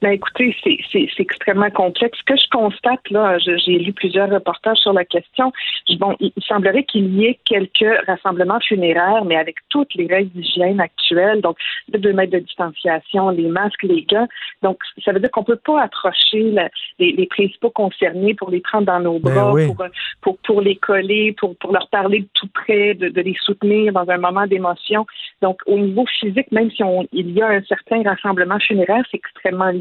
[0.02, 2.18] Ben écoutez, c'est extrêmement complexe.
[2.20, 5.52] Ce que je constate, là, j'ai lu plusieurs reportages sur la question.
[5.98, 10.80] Bon, il, semblerait qu'il y ait quelques rassemblements funéraires, mais avec toutes les règles d'hygiène
[10.80, 11.58] actuelles, donc
[11.90, 14.28] de deux mètres de distanciation, les masques, les gants.
[14.64, 16.56] Donc, ça veut dire qu'on peut pas approcher
[17.00, 19.68] les, les, principaux concernés pour les prendre dans nos Ben bras, oui.
[19.68, 19.86] pour,
[20.22, 23.92] pour, pour les coller, pour, pour leur parler de tout près, de, de les soutenir
[23.92, 25.06] dans un moment d'émotion.
[25.42, 29.18] Donc, au niveau physique, même si on, il y a un certain rassemblement funéraire, c'est
[29.18, 29.74] extrêmement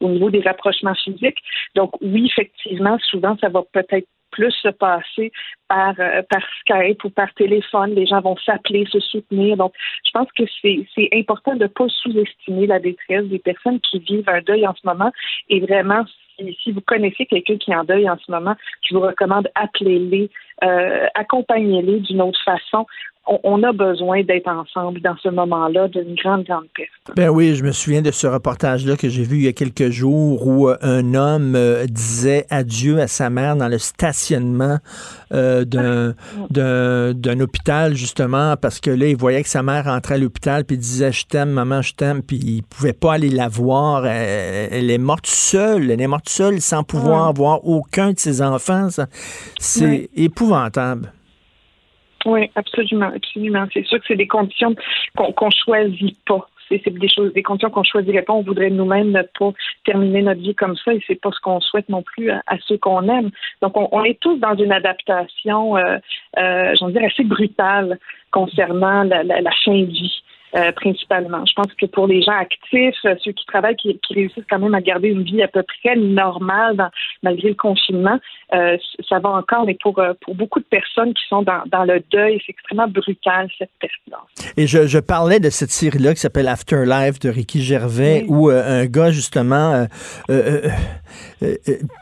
[0.00, 1.42] au niveau des rapprochements physiques.
[1.74, 5.30] Donc, oui, effectivement, souvent, ça va peut-être plus se passer
[5.68, 7.94] par, euh, par Skype ou par téléphone.
[7.94, 9.56] Les gens vont s'appeler, se soutenir.
[9.56, 9.72] Donc,
[10.04, 14.28] je pense que c'est important de ne pas sous-estimer la détresse des personnes qui vivent
[14.28, 15.12] un deuil en ce moment.
[15.48, 16.04] Et vraiment,
[16.36, 19.48] si, si vous connaissez quelqu'un qui est en deuil en ce moment, je vous recommande
[19.54, 20.30] appelez-les,
[20.64, 22.86] euh, accompagnez-les d'une autre façon.
[23.44, 26.90] On, a besoin d'être ensemble dans ce moment-là d'une grande, grande perte.
[27.16, 29.90] Ben oui, je me souviens de ce reportage-là que j'ai vu il y a quelques
[29.90, 34.78] jours où euh, un homme euh, disait adieu à sa mère dans le stationnement
[35.32, 40.64] euh, d'un hôpital, justement, parce que là, il voyait que sa mère rentrait à l'hôpital,
[40.64, 44.04] puis il disait «Je t'aime, maman, je t'aime», puis il pouvait pas aller la voir.
[44.04, 47.34] Elle, elle est morte seule, elle est morte seule sans pouvoir Ouais.
[47.36, 48.88] voir aucun de ses enfants.
[49.60, 50.10] C'est Ouais.
[50.16, 51.12] épouvantable.
[52.24, 53.66] Oui, absolument, absolument.
[53.72, 54.74] C'est sûr que c'est des conditions
[55.16, 56.48] qu'on qu'on choisit pas.
[56.68, 58.32] C'est des choses, des conditions qu'on choisirait pas.
[58.32, 59.52] On voudrait nous-mêmes ne pas
[59.84, 62.78] terminer notre vie comme ça, et c'est pas ce qu'on souhaite non plus à, ceux
[62.78, 63.30] qu'on aime.
[63.60, 65.98] Donc, on, on est tous dans une adaptation, euh,
[66.38, 67.98] euh, de dire assez brutale
[68.30, 70.22] concernant la, la, la fin de vie.
[70.76, 71.44] Principalement.
[71.46, 74.80] Je pense que pour les gens actifs, ceux qui travaillent, qui, réussissent quand même à
[74.80, 76.90] garder une vie à peu près normale
[77.22, 78.18] malgré le confinement,
[78.50, 82.40] ça va encore, mais pour, pour beaucoup de personnes qui sont dans, dans le deuil,
[82.44, 84.20] c'est extrêmement brutal cette période.
[84.56, 88.86] Et je, je, parlais de cette série-là qui s'appelle Afterlife de Ricky Gervais, où un
[88.86, 89.86] gars justement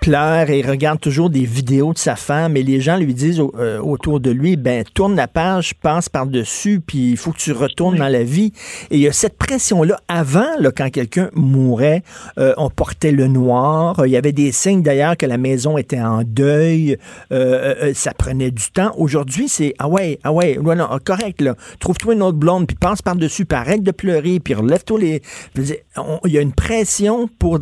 [0.00, 4.20] pleure et regarde toujours des vidéos de sa femme et les gens lui disent autour
[4.20, 8.08] de lui, ben tourne la page, passe par-dessus, puis il faut que tu retournes dans
[8.08, 8.39] la vie.
[8.46, 10.00] Et il y a cette pression-là.
[10.08, 12.02] Avant, quand quelqu'un mourait,
[12.38, 14.00] euh, on portait le noir.
[14.06, 16.96] Il y avait des signes d'ailleurs que la maison était en deuil.
[17.32, 18.92] Euh, euh, ça prenait du temps.
[18.96, 21.54] Aujourd'hui, c'est ah ouais, ah ouais, non, correct là.
[21.78, 25.22] Trouve-toi une autre blonde, puis passe par-dessus, puis arrête de pleurer, puis relève-toi les.
[25.56, 27.60] Il y a une pression pour,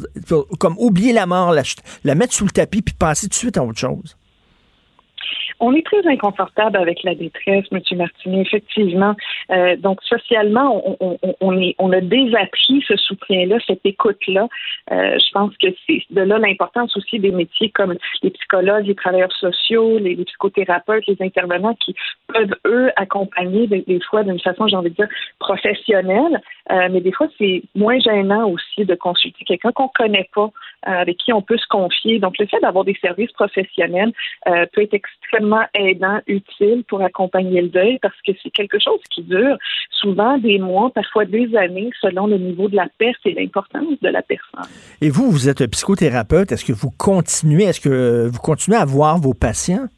[0.58, 1.62] comme oublier la mort, la,
[2.04, 4.17] la mettre sous le tapis, puis passer tout de suite à autre chose.
[5.60, 7.80] On est très inconfortable avec la détresse, M.
[7.96, 9.14] Martinet, effectivement.
[9.50, 14.46] Euh, donc, socialement, on, on, on, est, on a désappris ce soutien-là, cette écoute-là.
[14.92, 18.94] Euh, je pense que c'est de là l'importance aussi des métiers comme les psychologues, les
[18.94, 21.94] travailleurs sociaux, les, psychothérapeutes, les intervenants qui
[22.28, 25.08] peuvent, eux, accompagner des, fois d'une façon, j'ai envie de dire,
[25.40, 26.40] professionnelle.
[26.70, 30.50] Euh, mais des fois, c'est moins gênant aussi de consulter quelqu'un qu'on connaît pas,
[30.82, 32.20] avec qui on peut se confier.
[32.20, 34.12] Donc, le fait d'avoir des services professionnels
[34.72, 39.22] peut être extrêmement aidant, utile pour accompagner le deuil parce que c'est quelque chose qui
[39.22, 39.56] dure
[39.90, 44.08] souvent des mois, parfois des années, selon le niveau de la perte et l'importance de
[44.08, 44.70] la personne.
[45.00, 46.52] Et vous, vous êtes psychothérapeute.
[46.52, 49.88] Est-ce que vous continuez, est-ce que vous continuez à voir vos patients?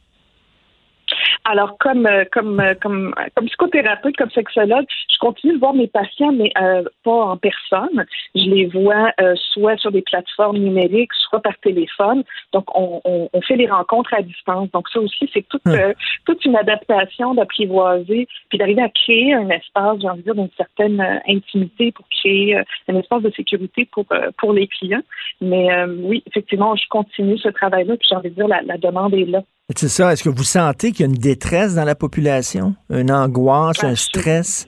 [1.45, 5.89] Alors, comme, euh, comme, euh, comme, comme psychothérapeute, comme sexologue, je continue de voir mes
[5.89, 8.05] patients, mais euh, pas en personne.
[8.35, 9.13] Je les vois
[9.53, 12.23] soit sur des plateformes numériques, soit par téléphone.
[12.53, 14.71] Donc, on, on, on fait des rencontres à distance.
[14.73, 15.93] Donc, ça aussi, c'est toute, hum.
[16.27, 20.51] toute une adaptation d'apprivoiser, puis d'arriver à créer un espace, j'ai envie de dire, d'une
[20.57, 22.57] certaine intimité pour créer
[22.89, 24.05] un espace de sécurité pour,
[24.39, 25.03] pour les clients.
[25.41, 25.69] Mais
[26.03, 29.25] oui, effectivement, je continue ce travail-là, puis j'ai envie de dire, la, la demande est
[29.25, 29.43] là.
[29.77, 30.13] C'est ça.
[30.13, 33.95] Est-ce que vous sentez qu'il y a une détresse dans la population, une angoisse, un
[33.95, 34.67] stress?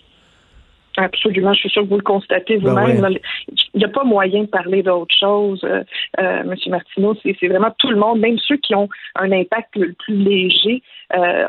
[0.97, 3.19] Absolument, je suis sûre que vous le constatez ben vous-même.
[3.75, 5.83] Il n'y a pas moyen de parler d'autre chose, euh,
[6.21, 6.55] euh, M.
[6.67, 7.17] Martineau.
[7.23, 10.83] C'est vraiment tout le monde, même ceux qui ont un impact le plus léger,
[11.17, 11.47] euh,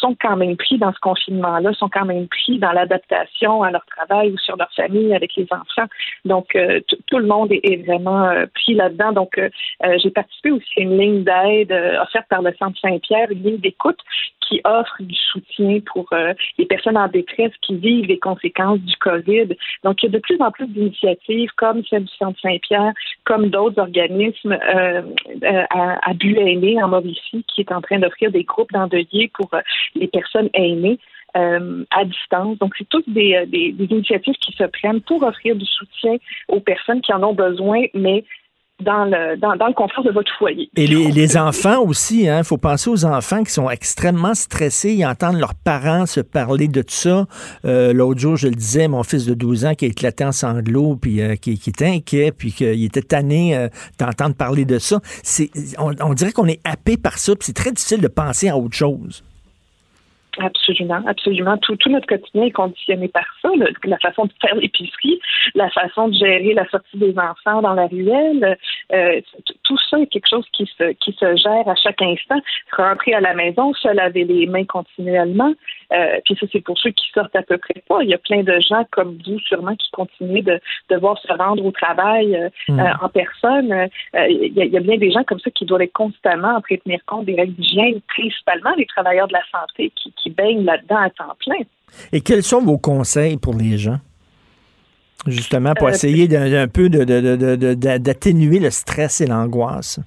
[0.00, 3.84] sont quand même pris dans ce confinement-là, sont quand même pris dans l'adaptation à leur
[3.86, 5.88] travail ou sur leur famille avec les enfants.
[6.24, 6.56] Donc,
[7.06, 9.12] tout le monde est, vraiment pris là-dedans.
[9.12, 9.40] Donc,
[10.02, 13.98] j'ai participé aussi à une ligne d'aide offerte par le Centre Saint-Pierre, une ligne d'écoute
[14.40, 16.08] qui offre du soutien pour
[16.58, 19.48] les personnes en détresse qui vivent les conséquences du COVID.
[19.84, 22.92] Donc, il y a de plus en plus d'initiatives comme celle du Centre Saint-Pierre,
[23.24, 25.02] comme d'autres organismes euh,
[25.42, 29.52] euh, à, but aîné en Mauricie qui est en train d'offrir des groupes d'endeuillés pour
[29.54, 29.60] euh,
[29.94, 30.98] les personnes aînées.
[31.34, 32.56] à distance.
[32.60, 36.16] Donc, c'est toutes des, des, initiatives qui se prennent pour offrir du soutien
[36.48, 38.24] aux personnes qui en ont besoin, mais
[38.82, 40.68] dans le, dans, le confort de votre foyer.
[40.76, 45.06] Et les, enfants aussi, il hein, faut penser aux enfants qui sont extrêmement stressés, ils
[45.06, 47.26] entendent leurs parents se parler de tout ça.
[47.64, 50.32] Euh, l'autre jour, je le disais, mon fils de 12 ans qui a éclaté en
[50.32, 54.78] sanglots, puis euh, qui, qui, était inquiet, puis qu'il était tanné euh, d'entendre parler de
[54.78, 55.00] ça.
[55.78, 58.58] On, on dirait qu'on est happé par ça, puis c'est très difficile de penser à
[58.58, 59.24] autre chose.
[60.38, 61.56] Absolument, absolument.
[61.58, 63.48] Tout, tout, notre quotidien est conditionné par ça,
[63.84, 65.18] la façon de faire l'épicerie,
[65.54, 68.58] la façon de gérer la sortie des enfants dans la ruelle.
[68.92, 69.20] Euh,
[69.62, 72.40] tout ça est quelque chose qui se, qui se gère à chaque instant.
[72.76, 75.52] Rentrer à la maison, se laver les mains continuellement.
[75.92, 78.02] Euh, puis ça, c'est pour ceux qui sortent à peu près pas.
[78.02, 81.64] Il y a plein de gens comme vous, sûrement, qui continuent de devoir se rendre
[81.64, 82.80] au travail euh, mm.
[83.02, 83.88] en personne.
[84.14, 86.56] il, y a, il y a bien des gens comme ça qui doivent être constamment
[86.56, 90.96] entretenir compte des règles d'hygiène, principalement les travailleurs de la santé qui qui baignent là-dedans
[90.96, 91.64] à temps plein.
[92.12, 93.98] Et quels sont vos conseils pour les gens?
[95.26, 99.98] Justement, pour euh, essayer d'un peu d'atténuer le stress et l'angoisse?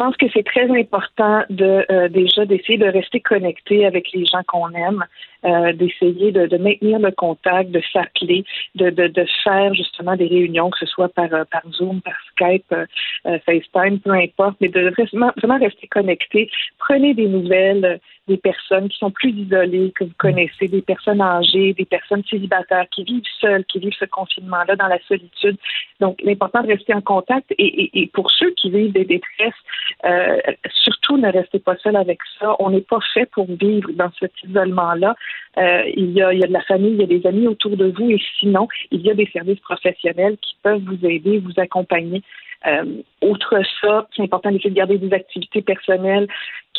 [0.00, 4.24] Je pense que c'est très important de euh, déjà d'essayer de rester connecté avec les
[4.24, 5.04] gens qu'on aime,
[5.44, 10.78] euh, d'essayer de, maintenir le contact, de s'appeler, de, de, faire justement des réunions, que
[10.78, 15.32] ce soit par, euh, par Zoom, par Skype, euh, FaceTime, peu importe, mais de vraiment,
[15.36, 16.50] vraiment rester connecté.
[16.78, 21.74] Prenez des nouvelles des personnes qui sont plus isolées, que vous connaissez, des personnes âgées,
[21.74, 25.56] des personnes célibataires qui vivent seules, qui vivent ce confinement-là dans la solitude.
[25.98, 29.62] Donc, l'important de rester en contact et, et, pour ceux qui vivent des détresses,
[30.04, 30.38] euh,
[30.84, 32.54] surtout ne restez pas seul avec ça.
[32.60, 35.16] On n'est pas fait pour vivre dans cet isolement-là.
[35.58, 38.10] Euh, il, y a, de la famille, il y a des amis autour de vous
[38.10, 42.22] et sinon, il y a des services professionnels qui peuvent vous aider, vous accompagner.
[42.66, 42.84] Euh,
[43.22, 46.28] autre ça, c'est important d'essayer de garder des activités personnelles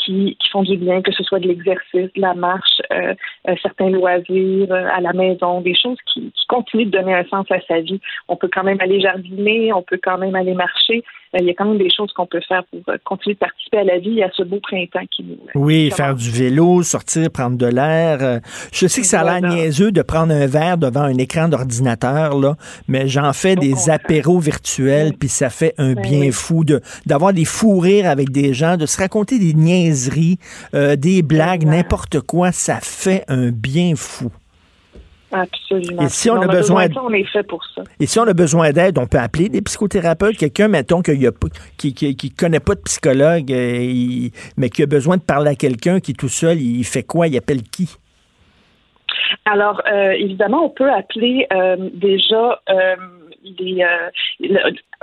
[0.04, 3.14] qui, qui font du bien, que ce soit de l'exercice, de la marche, euh,
[3.47, 7.45] euh, certains loisirs à la maison, des choses qui, qui continuent de donner un sens
[7.52, 7.99] à sa vie.
[8.28, 11.04] On peut quand même aller jardiner, on peut quand même aller marcher.
[11.39, 13.84] il y a quand même des choses qu'on peut faire pour continuer de participer à
[13.84, 15.38] la vie et à ce beau printemps qui nous.
[15.56, 18.41] Oui, faire du vélo, sortir, prendre de l'air.
[18.74, 22.38] Je sais que ça a l'air niaiseux de prendre un verre devant un écran d'ordinateur,
[22.38, 22.56] là,
[22.88, 27.34] mais j'en fais des apéros virtuels, puis ça fait un ben bien fou de d'avoir
[27.34, 29.90] des fous rires avec des gens, de se raconter des niaiseries,
[30.73, 34.31] euh, des blagues, n'importe quoi, ça fait un bien fou.
[35.31, 36.01] Absolument.
[36.01, 37.83] Et si on, a besoin, on est fait pour ça.
[38.01, 42.37] Et si on a besoin d'aide, on peut appeler des psychothérapeutes, quelqu'un, mettons, qui ne
[42.37, 44.27] connaît pas de psychologue, euh,
[44.57, 47.27] mais qui a besoin de parler à quelqu'un qui est tout seul, il fait quoi?
[47.27, 47.95] Il appelle qui?
[49.45, 51.47] Alors, euh, évidemment, on peut appeler
[51.93, 52.59] déjà
[53.43, 53.85] les,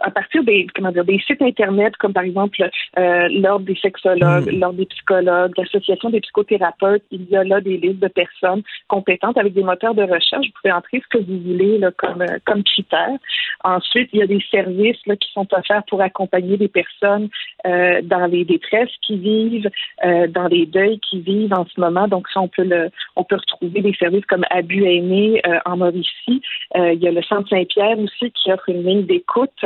[0.02, 2.68] à partir des comment dire des sites internet comme par exemple
[2.98, 4.58] euh, l'ordre des sexologues, mm.
[4.58, 9.38] l'ordre des psychologues, l'association des psychothérapeutes, il y a là des listes de personnes compétentes
[9.38, 10.46] avec des moteurs de recherche.
[10.46, 13.18] Vous pouvez entrer ce que vous voulez là, comme euh, comme critère.
[13.64, 17.28] Ensuite, il y a des services là, qui sont offerts pour accompagner des personnes
[17.66, 19.70] euh, dans les détresses qui vivent,
[20.04, 22.06] euh, dans les deuils qui vivent en ce moment.
[22.08, 25.76] Donc ça, on peut le on peut retrouver des services comme Abus aîné euh, en
[25.76, 26.42] Mauricie.
[26.76, 29.64] Euh, il y a le Centre Saint-Pierre aussi qui offre une ligne d'écoute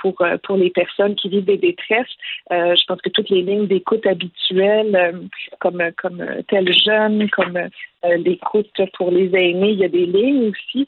[0.00, 2.06] pour euh, pour les personnes qui vivent des détresses.
[2.52, 5.28] Euh, je pense que toutes les lignes d'écoute habituelles,
[5.58, 7.58] comme comme tel jeune, comme
[8.04, 10.86] l'écoute pour les aînés, il y a des lignes aussi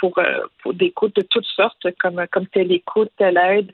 [0.00, 0.18] pour
[0.62, 3.70] pour d'écoute de toutes sortes, comme comme telle écoute, telle aide.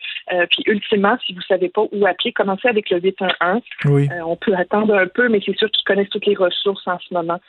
[0.51, 3.63] puis ultimement, si vous savez pas où appeler, commencez avec le 811.
[3.87, 4.09] Oui.
[4.25, 7.13] on peut attendre un peu, mais c'est sûr qu'ils connaissent toutes les ressources en ce
[7.13, 7.41] moment.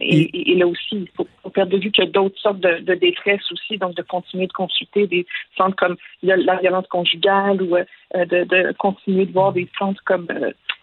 [0.00, 2.60] Et, et, là aussi, il faut, faut perdre de vue qu'il y a d'autres sortes
[2.60, 5.26] de, de détresse aussi, donc de continuer de consulter des
[5.56, 10.26] centres comme la violence conjugale ou euh, de, continuer de voir des centres comme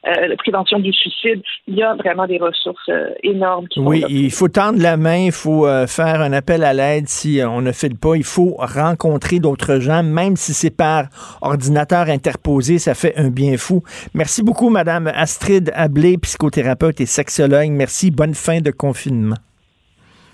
[0.06, 1.42] euh, euh, la prévention du suicide.
[1.68, 2.90] Il y a vraiment des ressources
[3.24, 3.68] énormes.
[3.68, 7.42] Qui oui, il faut tendre la main, il faut faire un appel à l'aide si
[7.44, 8.16] on ne fait pas.
[8.16, 11.06] Il faut rencontrer d'autres gens, même si c'est par
[11.42, 13.84] ordinateur interposé, ça fait un bien fou.
[14.14, 17.70] Merci beaucoup, Madame Astrid Ablé, psychothérapeute et sexologue.
[17.72, 18.12] Merci.
[18.12, 19.36] Bonne fin de confinement.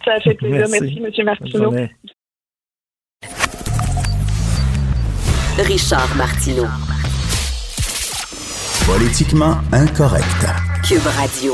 [0.05, 0.67] Ça fait plaisir.
[0.69, 1.25] Merci, Merci M.
[1.25, 1.73] Martineau.
[5.57, 6.92] Richard Martineau.
[8.85, 10.45] Politiquement incorrect.
[10.85, 11.53] Cube Radio.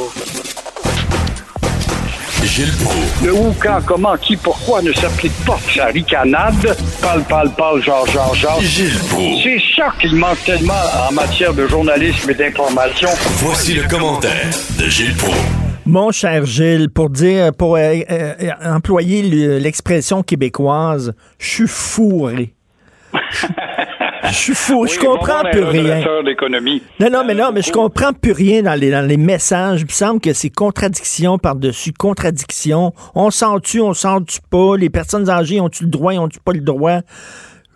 [2.44, 3.24] Gilles Proulx.
[3.24, 6.76] Le où, quand, comment, qui, pourquoi ne s'applique pas sa ricanade?
[7.02, 8.60] Parle, parle, parle, genre, genre, genre.
[8.62, 9.44] Gilles Proulx.
[9.44, 10.74] C'est ça qu'il manque tellement
[11.08, 13.10] en matière de journalisme et d'information.
[13.38, 14.50] Voici le commentaire
[14.80, 15.38] de Gilles Proulx.
[15.86, 22.56] Mon cher Gilles, pour dire, pour euh, euh, employer l'expression québécoise, je suis fourré.
[24.24, 26.02] Je suis fou, je comprends plus rien.
[27.00, 29.82] Non, non, mais non, mais je comprends plus rien dans les, dans les messages.
[29.82, 32.92] Il me semble que c'est contradiction par-dessus contradiction.
[33.16, 34.76] On sent-tu, on sent-tu pas?
[34.78, 37.00] Les personnes âgées ont-tu le droit, ont-tu pas le droit?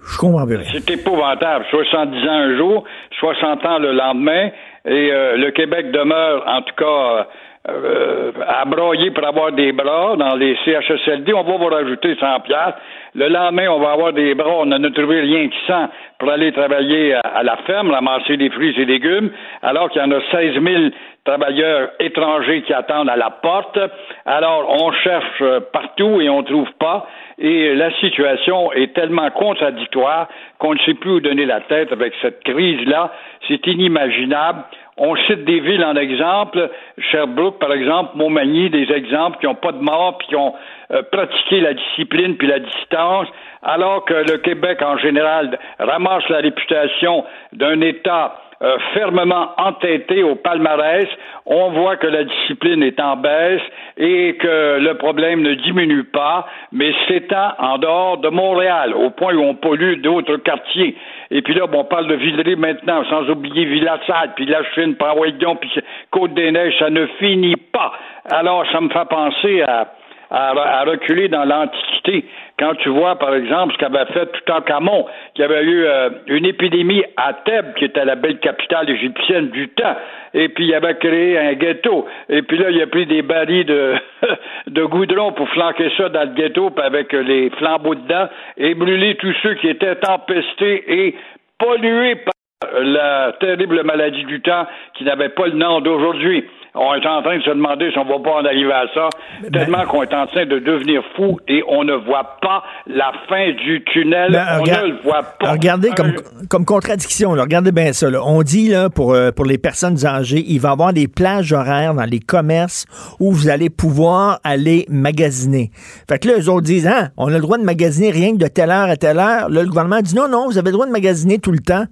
[0.05, 0.69] Je comprends plus rien.
[0.73, 1.65] C'est épouvantable.
[1.69, 2.83] 70 ans un jour,
[3.19, 4.49] 60 ans le lendemain,
[4.85, 7.27] et euh, le Québec demeure, en tout cas,
[7.69, 11.33] euh, à broyer pour avoir des bras dans les CHSLD.
[11.33, 12.79] On va vous rajouter 100 piastres.
[13.15, 14.55] Le lendemain, on va avoir des bras.
[14.59, 15.85] On n'a trouvé rien qui sent
[16.17, 19.29] pour aller travailler à, la ferme, ramasser des fruits et légumes,
[19.61, 20.83] alors qu'il y en a 16 000
[21.23, 23.79] travailleurs étrangers qui attendent à la porte.
[24.25, 27.07] Alors, on cherche euh, partout et on ne trouve pas.
[27.37, 30.27] Et la situation est tellement contradictoire
[30.59, 33.11] qu'on ne sait plus où donner la tête avec cette crise-là.
[33.47, 34.63] C'est inimaginable.
[34.97, 39.71] On cite des villes en exemple, Sherbrooke par exemple, Montmagny, des exemples qui n'ont pas
[39.71, 40.53] de mort puis qui ont
[40.93, 43.27] euh, pratiqué la discipline puis la distance,
[43.63, 50.35] alors que le Québec en général ramasse la réputation d'un État euh, fermement entêté au
[50.35, 51.07] palmarès,
[51.45, 53.61] on voit que la discipline est en baisse
[53.97, 59.33] et que le problème ne diminue pas, mais s'étend en dehors de Montréal, au point
[59.35, 60.95] où on pollue d'autres quartiers.
[61.29, 64.95] Et puis là, bon, on parle de Villeray maintenant, sans oublier Villassade, puis La Chine,
[64.95, 67.91] puis Côte-des-Neiges, ça ne finit pas.
[68.31, 69.87] Alors, ça me fait penser à
[70.33, 72.25] à, reculer dans l'Antiquité.
[72.59, 75.05] Quand tu vois, par exemple, ce qu'avait fait Toutankhamon,
[75.35, 79.69] qui avait eu euh, une épidémie à Thèbes, qui était la belle capitale égyptienne du
[79.69, 79.95] temps,
[80.33, 83.65] et puis il avait créé un ghetto, et puis là, il a pris des barils
[83.65, 83.93] de,
[84.67, 88.27] de goudron pour flanquer ça dans le ghetto, avec les flambeaux dedans,
[88.57, 91.15] et brûler tous ceux qui étaient empestés et
[91.59, 92.33] pollués par
[92.81, 94.65] la terrible maladie du temps
[94.95, 96.45] qui n'avait pas le nom d'aujourd'hui.
[96.75, 99.09] On est en train de se demander si on va pas en arriver à ça,
[99.51, 103.51] tellement qu'on est en train de devenir fou et on ne voit pas la fin
[103.51, 104.31] du tunnel.
[104.31, 105.51] Ben, on regarde- ne le voit pas.
[105.51, 108.09] Regardez comme, Un- comme contradiction, là, regardez bien ça.
[108.09, 108.21] là.
[108.25, 111.53] On dit là, pour, euh, pour les personnes âgées, il va y avoir des plages
[111.53, 112.85] horaires dans les commerces
[113.19, 115.69] où vous allez pouvoir aller magasiner.
[116.09, 118.37] Fait que là, eux autres disent, hein, on a le droit de magasiner rien que
[118.37, 119.47] de telle heure à telle heure.
[119.47, 121.85] Là, le gouvernement dit, non, non, vous avez le droit de magasiner tout le temps.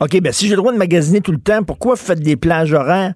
[0.00, 2.36] OK, ben si j'ai le droit de magasiner tout le temps, pourquoi vous faites des
[2.36, 3.14] plages horaires?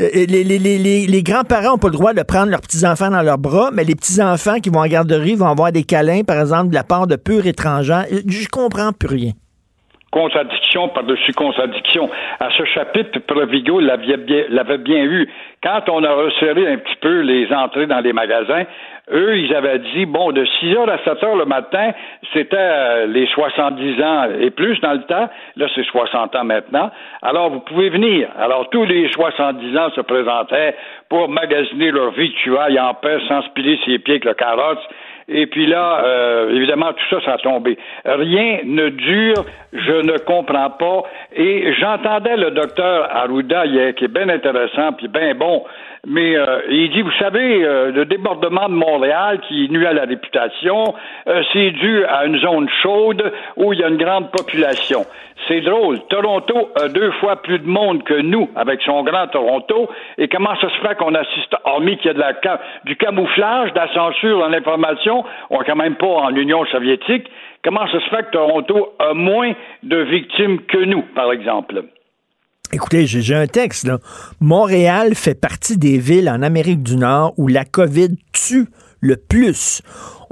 [0.00, 3.70] Euh, les, les grands-parents n'ont pas le droit de prendre leurs petits-enfants dans leurs bras,
[3.72, 6.84] mais les petits-enfants qui vont en garderie vont avoir des câlins, par exemple, de la
[6.84, 8.04] part de purs étrangers.
[8.12, 9.32] Euh, Je comprends plus rien.
[10.10, 12.10] Contradiction par-dessus contradiction.
[12.40, 15.28] À ce chapitre, Provigo l'avait bien, eu.
[15.62, 18.64] Quand on a resserré un petit peu les entrées dans les magasins,
[19.12, 21.90] eux, ils avaient dit, bon, de 6 heures à 7 heures le matin,
[22.32, 25.28] c'était euh, les 70 ans et plus dans le temps.
[25.56, 26.90] Là, c'est 60 ans maintenant.
[27.22, 28.28] Alors, vous pouvez venir.
[28.38, 30.76] Alors, tous les 70 ans se présentaient
[31.08, 34.78] pour magasiner leur victuailles en paix sans se piler ses pieds avec le carrosse.
[35.32, 37.78] Et puis là, euh, évidemment, tout ça, ça a tombé.
[38.04, 41.02] Rien ne dure, je ne comprends pas.
[41.34, 45.64] Et j'entendais le docteur Arruda hier, qui est bien intéressant, puis bien bon,
[46.06, 50.04] mais euh, il dit, vous savez, euh, le débordement de Montréal qui nuit à la
[50.04, 50.94] réputation,
[51.28, 55.04] euh, c'est dû à une zone chaude où il y a une grande population.
[55.46, 55.98] C'est drôle.
[56.08, 59.90] Toronto a deux fois plus de monde que nous, avec son grand Toronto.
[60.16, 63.72] Et comment ça se fait qu'on assiste, hormis qu'il y a de la, du camouflage,
[63.72, 67.30] de la censure dans l'information, on est quand même pas en Union soviétique,
[67.64, 69.52] comment se fait que Toronto a moins
[69.82, 71.84] de victimes que nous, par exemple?
[72.72, 73.90] Écoutez, j'ai un texte.
[74.40, 78.66] Montréal fait partie des villes en Amérique du Nord où la COVID tue
[79.00, 79.82] le plus.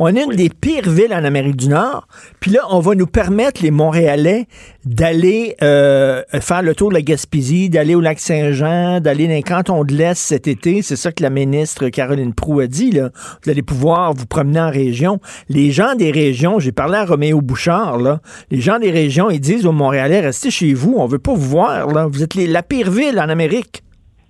[0.01, 2.07] On est une des pires villes en Amérique du Nord.
[2.39, 4.47] Puis là, on va nous permettre, les Montréalais,
[4.85, 9.43] d'aller euh, faire le tour de la Gaspésie, d'aller au lac Saint-Jean, d'aller dans les
[9.43, 10.83] cantons de l'Est cet été.
[10.83, 12.93] C'est ça que la ministre Caroline Proux a dit.
[12.93, 13.11] Là.
[13.45, 15.19] Vous allez pouvoir vous promener en région.
[15.49, 18.21] Les gens des régions, j'ai parlé à Roméo Bouchard, là,
[18.53, 21.41] les gens des régions, ils disent aux Montréalais, restez chez vous, on veut pas vous
[21.49, 21.89] voir.
[21.89, 22.07] Là.
[22.07, 23.83] Vous êtes les- la pire ville en Amérique.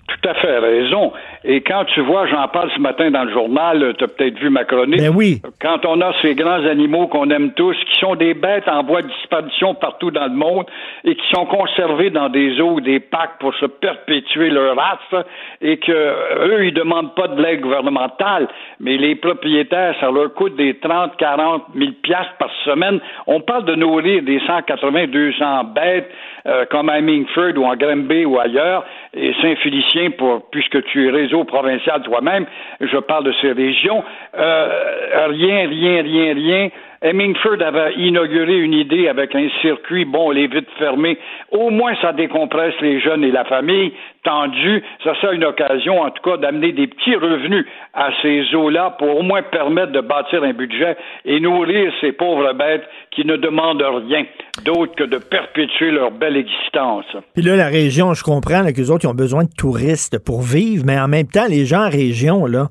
[0.08, 1.12] Tout à fait raison.
[1.44, 4.48] Et quand tu vois, j'en parle ce matin dans le journal, tu as peut-être vu
[4.48, 5.00] ma chronique.
[5.00, 5.42] Ben oui.
[5.60, 9.02] Quand on a ces grands animaux qu'on aime tous, qui sont des bêtes en voie
[9.02, 10.64] de disparition partout dans le monde
[11.04, 15.24] et qui sont conservés dans des eaux ou des parcs pour se perpétuer leur race
[15.60, 18.48] et que euh, eux, ils demandent pas de l'aide gouvernementale,
[18.80, 22.98] mais les propriétaires, ça leur coûte des 30, 40 000 piastres par semaine.
[23.26, 26.10] On parle de nourrir des 180, 200 bêtes
[26.46, 28.84] euh, comme à Mingford ou en Granby ou ailleurs
[29.14, 32.46] et Saint-Félicien pour puisque tu es réseau provincial toi-même,
[32.80, 34.02] je parle de ces régions.
[34.36, 36.68] Euh, rien, rien, rien, rien.
[37.00, 41.16] Hemingford avait inauguré une idée avec un circuit, bon, les vitres fermées.
[41.52, 43.92] Au moins, ça décompresse les jeunes et la famille
[44.24, 44.82] tendue.
[45.04, 47.64] Ça sera une occasion, en tout cas, d'amener des petits revenus
[47.94, 52.52] à ces eaux-là pour au moins permettre de bâtir un budget et nourrir ces pauvres
[52.52, 54.24] bêtes qui ne demandent rien
[54.64, 57.04] d'autre que de perpétuer leur belle existence.
[57.34, 60.42] Puis là, la région, je comprends là, qu'eux autres, ils ont besoin de touristes pour
[60.42, 62.68] vivre, mais en même temps, les gens en région, là,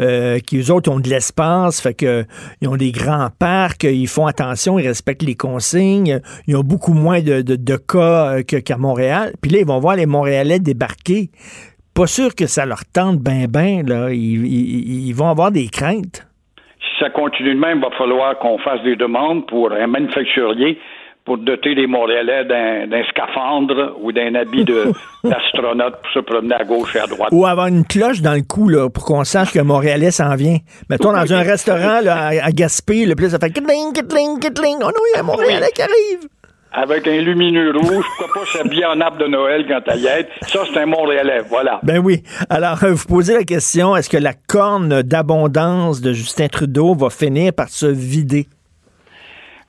[0.00, 2.24] euh, qui eux autres ont de l'espace, fait que
[2.60, 6.94] ils ont des grands parcs, ils font attention, ils respectent les consignes, ils ont beaucoup
[6.94, 9.32] moins de, de, cas euh, qu'à Montréal.
[9.40, 10.87] Puis là, ils vont voir les Montréalais débarquer.
[11.94, 14.10] Pas sûr que ça leur tente ben ben, là.
[14.12, 16.26] Ils, ils- ils vont avoir des craintes.
[16.80, 20.78] Si ça continue de même, il va falloir qu'on fasse des demandes pour un manufacturier
[21.24, 24.64] pour doter les Montréalais d'un scaphandre ou d'un habit
[25.24, 27.28] d'astronaute pour se promener à gauche et à droite.
[27.32, 30.56] Ou avoir une cloche dans le cou, là, pour qu'on sache que Montréalais s'en vient.
[30.88, 34.76] Mettons, dans un restaurant, là, à, à Gaspé, le plus ça fait kitling, kitling, kitling.
[34.80, 36.28] Oh non, il y a un Montréalais qui arrive.
[36.72, 40.30] Avec un lumineux rouge, pourquoi pas s'habiller en arbre de Noël quand à y être.
[40.42, 41.80] Ça, c'est un Montréalais, voilà.
[41.82, 42.22] Ben oui.
[42.50, 47.08] Alors, euh, vous posez la question, est-ce que la corne d'abondance de Justin Trudeau va
[47.08, 48.46] finir par se vider?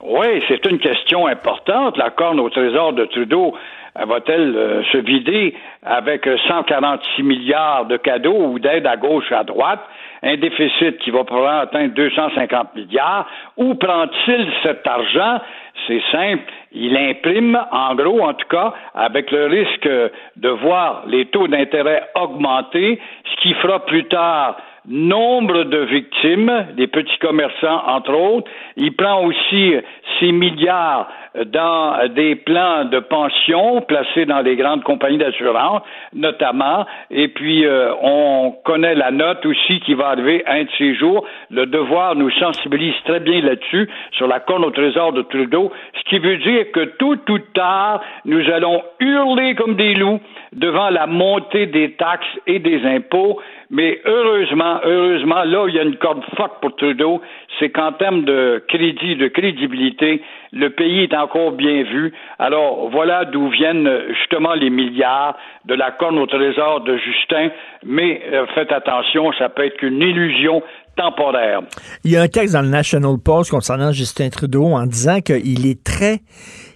[0.02, 1.96] Oui, c'est une question importante.
[1.96, 3.54] La corne au trésor de Trudeau
[3.96, 9.34] va-t-elle euh, se vider avec euh, 146 milliards de cadeaux ou d'aides à gauche et
[9.34, 9.80] à droite,
[10.22, 13.26] un déficit qui va probablement atteindre 250 milliards,
[13.56, 15.40] où prend-il cet argent?
[15.86, 19.88] C'est simple, il imprime, en gros en tout cas, avec le risque
[20.36, 24.56] de voir les taux d'intérêt augmenter, ce qui fera plus tard
[24.88, 28.50] nombre de victimes, des petits commerçants entre autres.
[28.76, 29.74] Il prend aussi
[30.18, 31.08] 6 milliards
[31.46, 36.86] dans des plans de pension placés dans les grandes compagnies d'assurance, notamment.
[37.10, 41.24] Et puis, euh, on connaît la note aussi qui va arriver un de ces jours.
[41.50, 46.10] Le devoir nous sensibilise très bien là-dessus, sur la corne au trésor de Trudeau, ce
[46.10, 50.20] qui veut dire que tout ou tard, nous allons hurler comme des loups
[50.52, 53.40] devant la montée des taxes et des impôts.
[53.70, 57.20] Mais heureusement, heureusement, là il y a une corde forte pour Trudeau,
[57.58, 60.22] c'est qu'en termes de crédit, de crédibilité,
[60.52, 62.12] le pays est encore bien vu.
[62.38, 63.88] Alors voilà d'où viennent
[64.18, 65.36] justement les milliards
[65.66, 67.50] de la corne au trésor de Justin.
[67.84, 70.62] Mais euh, faites attention, ça peut être qu'une illusion
[70.96, 71.60] temporaire.
[72.04, 75.66] Il y a un texte dans le National Post concernant Justin Trudeau en disant qu'il
[75.66, 76.20] est très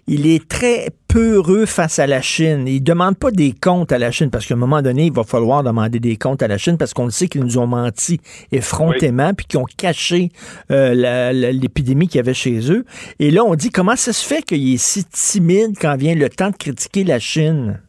[0.07, 2.67] il est très peureux face à la Chine.
[2.67, 5.23] Il demande pas des comptes à la Chine parce qu'à un moment donné, il va
[5.23, 8.21] falloir demander des comptes à la Chine parce qu'on le sait qu'ils nous ont menti
[8.53, 10.29] effrontément puis qu'ils ont caché
[10.71, 12.85] euh, l'épidémie qu'il y avait chez eux.
[13.19, 16.29] Et là, on dit comment ça se fait qu'il est si timide quand vient le
[16.29, 17.81] temps de critiquer la Chine?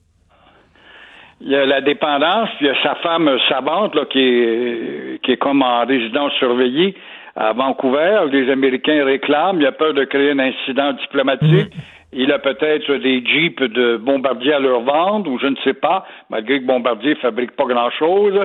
[1.42, 5.32] Il y a la dépendance, il y a sa femme Sabante là, qui, est, qui
[5.34, 6.96] est comme en résidence surveillée
[7.36, 8.22] à Vancouver.
[8.32, 9.58] Les Américains réclament.
[9.58, 11.76] Il y a peur de créer un incident diplomatique.
[11.76, 11.95] Mm.
[12.18, 16.06] Il a peut-être des jeeps de Bombardier à leur vendre, ou je ne sais pas,
[16.30, 18.40] malgré que Bombardier fabrique pas grand-chose.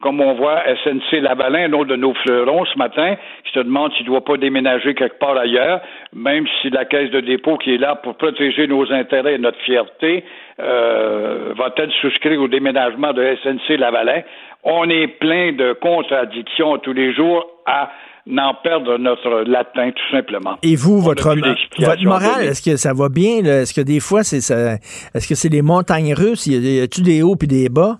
[0.00, 3.14] Comme on voit SNC Lavalin, un autre de nos fleurons ce matin,
[3.44, 5.80] qui se demande s'il ne doit pas déménager quelque part ailleurs,
[6.12, 9.60] même si la caisse de dépôt qui est là pour protéger nos intérêts et notre
[9.60, 10.24] fierté
[10.58, 14.22] euh, va-t-elle souscrire au déménagement de SNC Lavalin?
[14.64, 17.92] On est plein de contradictions tous les jours à
[18.26, 20.56] n'en perdre notre latin, tout simplement.
[20.62, 21.34] Et vous, votre,
[21.78, 23.44] votre morale, est-ce que ça va bien?
[23.44, 24.74] Est-ce que des fois, c'est ça,
[25.14, 26.46] est-ce que c'est les montagnes russes?
[26.46, 27.98] Y a-tu des hauts puis des bas?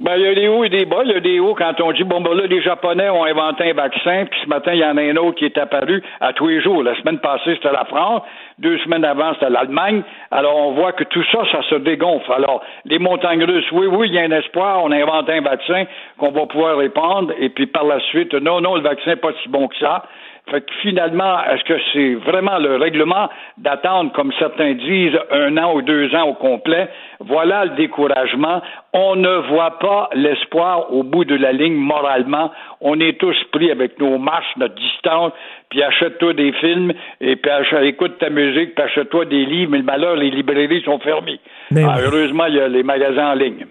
[0.00, 1.02] Ben, il y a des hauts et des bas.
[1.04, 3.70] Il y a des hauts quand on dit, bon, ben là, les Japonais ont inventé
[3.70, 6.32] un vaccin, puis ce matin, il y en a un autre qui est apparu à
[6.32, 6.82] tous les jours.
[6.82, 8.22] La semaine passée, c'était la France.
[8.58, 10.02] Deux semaines avant, c'était l'Allemagne.
[10.32, 12.32] Alors, on voit que tout ça, ça se dégonfle.
[12.32, 14.82] Alors, les montagnes russes, oui, oui, il y a un espoir.
[14.82, 15.84] On a inventé un vaccin
[16.18, 17.32] qu'on va pouvoir répandre.
[17.38, 20.02] Et puis, par la suite, non, non, le vaccin n'est pas si bon que ça.
[20.50, 25.74] Fait que finalement, est-ce que c'est vraiment le règlement d'attendre, comme certains disent, un an
[25.74, 26.88] ou deux ans au complet?
[27.20, 28.60] Voilà le découragement.
[28.92, 32.52] On ne voit pas l'espoir au bout de la ligne moralement.
[32.82, 35.32] On est tous pris avec nos marches, notre distance,
[35.70, 36.92] puis achète-toi des films,
[37.22, 37.50] et puis
[37.84, 41.40] écoute ta musique, puis achète-toi des livres, mais le malheur, les librairies sont fermées.
[41.74, 43.64] Ah, heureusement, il y a les magasins en ligne.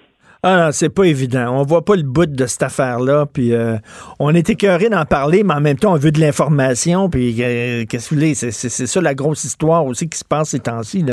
[0.46, 1.58] Ah non, c'est pas évident.
[1.58, 3.26] On voit pas le bout de cette affaire-là.
[3.32, 3.78] Puis euh,
[4.20, 7.10] on est écœuré d'en parler, mais en même temps, on veut de l'information.
[7.10, 8.36] Puis euh, qu'est-ce que vous voulez?
[8.36, 11.06] C'est, ça la grosse histoire aussi qui se passe ces temps-ci.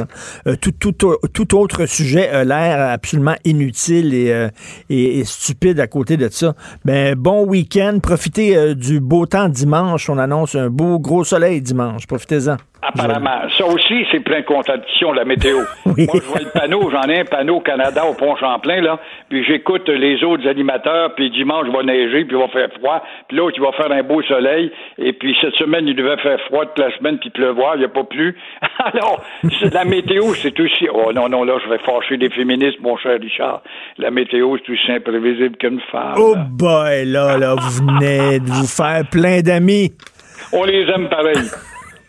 [0.49, 4.49] Euh, tout, tout, tout, autre sujet a l'air absolument inutile et,
[4.89, 6.57] et, stupide à côté de ça.
[6.85, 8.01] Mais bon week-end.
[8.03, 10.11] Profitez du beau temps dimanche.
[10.11, 12.09] On annonce un beau gros soleil dimanche.
[12.09, 12.57] Profitez-en.
[12.83, 13.49] Apparemment.
[13.59, 15.59] Ça aussi, c'est plein de contradictions, la météo.
[15.87, 19.45] Moi, je vois le panneau, j'en ai un panneau au Canada, au Pont-Champlain, là, puis
[19.45, 23.37] j'écoute les autres animateurs, puis dimanche, il va neiger, puis il va faire froid, puis
[23.37, 26.65] l'autre, il va faire un beau soleil, et puis cette semaine, il devait faire froid
[26.67, 28.37] toute la semaine, puis pleuvoir, il n'y a pas plu.
[28.79, 29.23] Alors,
[29.73, 30.89] la météo, c'est aussi...
[30.93, 33.63] Oh non, non, là, je vais fâcher des féministes, mon cher Richard.
[33.99, 36.15] La météo, c'est aussi imprévisible qu'une femme.
[36.17, 39.93] Oh boy, là, là, vous venez de vous faire plein d'amis.
[40.53, 41.49] On les aime pareil.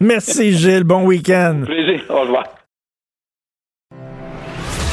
[0.03, 1.61] Merci Gilles, bon week-end.
[1.63, 2.43] Plaisir, au revoir.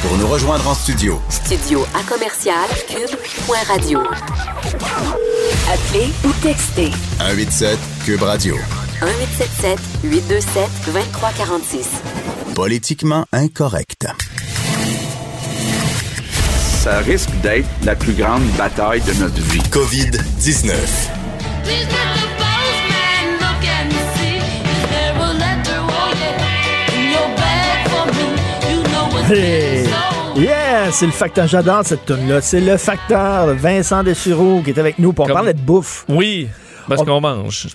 [0.02, 1.18] Pour nous rejoindre en studio.
[1.30, 4.00] Studio à commercial cube.radio.
[5.72, 6.90] Appelez ou textez.
[7.20, 8.54] 187 cube radio.
[9.00, 12.02] 1877 827 2346.
[12.54, 14.06] Politiquement incorrect.
[16.82, 19.62] Ça risque d'être la plus grande bataille de notre vie.
[19.70, 20.74] COVID-19.
[29.30, 31.46] Yeah, c'est le facteur.
[31.46, 35.12] J'adore cette tune là C'est le facteur Vincent Dessureau qui est avec nous.
[35.12, 36.06] pour on parlait de bouffe.
[36.08, 36.48] Oui.
[36.88, 37.68] Parce qu'on mange.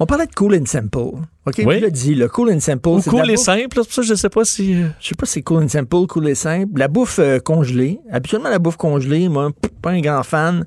[0.00, 0.98] On parlait de cool and simple.
[1.46, 1.62] OK?
[1.64, 1.80] Oui.
[1.80, 2.88] Tu dit, le cool and simple.
[2.88, 3.80] Ou cool et simple.
[3.88, 4.74] Ça, je sais pas si.
[4.74, 6.76] Euh, je sais pas si c'est cool and simple, cool et simple.
[6.76, 8.00] La bouffe euh, congelée.
[8.10, 10.66] Habituellement, la bouffe congelée, moi, pas un grand fan.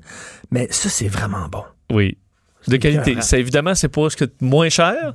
[0.50, 1.64] Mais ça, c'est vraiment bon.
[1.92, 2.16] Oui
[2.68, 3.16] de qualité.
[3.20, 5.12] C'est évidemment c'est pas ce que moins cher,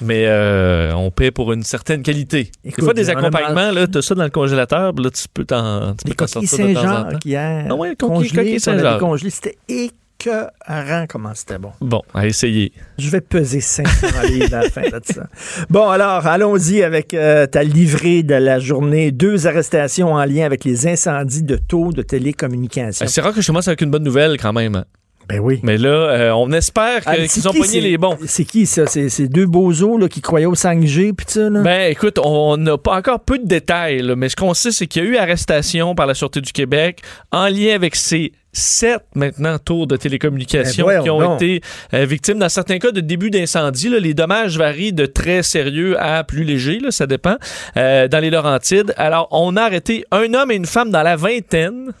[0.00, 2.50] mais euh, on paie pour une certaine qualité.
[2.64, 6.12] des fois des accompagnements là, as ça dans le congélateur, là tu peux t'en tu
[6.26, 7.18] sortir de temps en temps.
[7.24, 7.66] hier.
[7.68, 9.00] Ah ouais, congelé, Saint-Jacques.
[9.00, 11.72] Congelé, c'était écœurant comment c'était bon.
[11.80, 12.72] Bon, à essayer.
[12.98, 15.28] Je vais peser 500 livres à la fin de ça.
[15.70, 19.12] Bon, alors, allons-y avec euh, ta livrée de la journée.
[19.12, 23.06] Deux arrestations en lien avec les incendies de taux de télécommunications.
[23.06, 24.84] C'est rare que je commence avec une bonne nouvelle quand même.
[25.28, 25.60] Ben oui.
[25.62, 28.16] Mais là, euh, on espère Ah, qu'ils ont pogné les bons.
[28.26, 28.86] C'est qui ça?
[28.86, 31.60] C'est c'est deux bozos là, qui croyaient au 5G puis ça, là?
[31.60, 34.86] Ben, écoute, on n'a pas encore peu de détails, là, mais ce qu'on sait, c'est
[34.86, 39.02] qu'il y a eu arrestation par la Sûreté du Québec en lien avec ces sept
[39.14, 41.60] maintenant tours de télécommunications Ben, voyons qui ont été
[41.94, 43.88] euh, victimes, dans certains cas, de début d'incendie.
[43.88, 47.36] Les dommages varient de très sérieux à plus léger, là, ça dépend,
[47.76, 48.94] euh, dans les Laurentides.
[48.96, 51.92] Alors, on a arrêté un homme et une femme dans la vingtaine,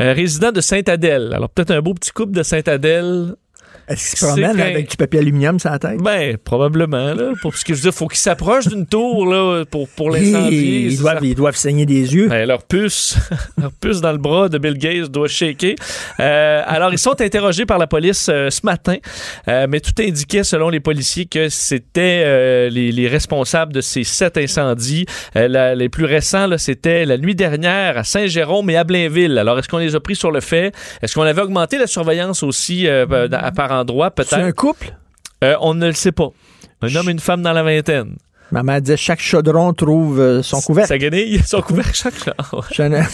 [0.00, 1.32] euh, résidents de Sainte-Adèle.
[1.34, 3.34] Alors, peut-être un beau petit couple de Sainte-Adèle
[3.88, 5.98] Est-ce qu'ils se promènent c'est avec du papier aluminium sur la tête?
[6.00, 7.32] ben, probablement, là.
[7.42, 10.86] Pour ce que je veux dire, faut qu'ils s'approchent d'une tour, là, pour, pour l'incendier.
[10.86, 12.28] ils, doivent, ils doivent saigner des yeux.
[12.28, 13.16] Ben, leur puce,
[13.60, 15.74] leur puce dans le bras de Bill Gates doit shaker.
[16.20, 18.96] Euh, alors, ils sont interrogés par la police euh, ce matin,
[19.48, 24.36] euh, mais tout indiquait, selon les policiers, que c'était les, les responsables de ces sept
[24.38, 25.06] incendies.
[25.34, 29.38] La- les plus récents, là, c'était la nuit dernière à Saint-Jérôme et à Blainville.
[29.38, 30.72] Alors, est-ce qu'on les a pris sur le fait?
[31.02, 33.06] Est-ce qu'on avait augmenté la surveillance aussi euh,
[33.80, 34.12] endroit?
[34.16, 34.54] C'est un Peut-être.
[34.56, 34.94] couple?
[35.42, 36.28] Euh, on ne le sait pas.
[36.82, 38.16] Un homme et une femme dans la vingtaine.
[38.50, 40.88] Ma mère disait chaque chaudron trouve euh, son couvercle.
[40.88, 42.14] Ça guenille, son couvercle chaque.
[42.72, 42.92] Chaque-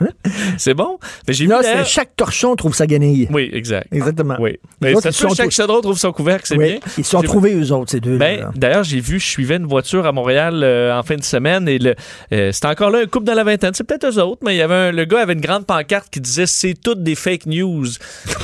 [0.58, 0.98] C'est bon?
[1.26, 3.28] Mais j'ai d'ailleurs- c'est chaque torchon trouve sa guenille.
[3.32, 3.88] Oui, exact.
[3.92, 4.36] Exactement.
[4.40, 4.58] Oui.
[4.80, 6.78] Mais autres, sont que chaque chaudron trouve son couvercle, c'est Oui, bien.
[6.98, 8.16] Ils se sont trouvés, eux autres, ces deux.
[8.16, 11.68] Ben, D'ailleurs, j'ai vu, je suivais une voiture à Montréal euh, en fin de semaine
[11.68, 11.94] et le,
[12.32, 13.72] euh, c'était encore là un couple dans la vingtaine.
[13.74, 16.08] C'est peut-être eux autres, mais il y avait un- le gars avait une grande pancarte
[16.10, 17.86] qui disait c'est toutes des fake news.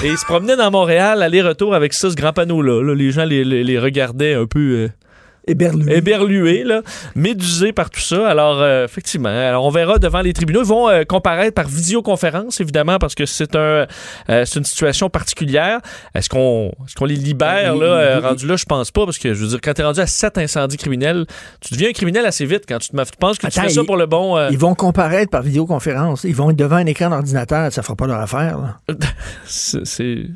[0.03, 2.83] et il se promenait dans Montréal, aller-retour avec ça, ce grand panneau-là.
[2.83, 4.61] Là, les gens les, les- les regardaient un peu.
[4.61, 4.89] euh,
[5.47, 5.97] Éberlués.
[5.97, 6.83] éberlués, là,
[7.15, 8.27] médusés par tout ça.
[8.29, 10.63] Alors, euh, effectivement, alors on verra devant les tribunaux.
[10.63, 13.87] Ils vont euh, comparaître par vidéoconférence, évidemment, parce que c'est un,
[14.31, 15.81] euh, c'est une situation particulière.
[16.15, 18.57] Est-ce qu'on est qu'on les libère, Oui, là, euh, rendu là?
[18.57, 21.27] Je pense pas, parce que, je veux dire, quand t'es rendu à sept incendies criminels,
[21.61, 23.81] tu deviens un criminel assez vite quand tu te tu penses que tu fais ça
[23.83, 24.37] ils- pour le bon...
[24.39, 26.25] euh, Ils vont comparaître par vidéoconférence.
[26.25, 27.71] Ils vont être devant un écran d'ordinateur.
[27.73, 28.59] Ça fera pas leur affaire.
[28.59, 28.79] là.
[29.47, 30.27] c'est...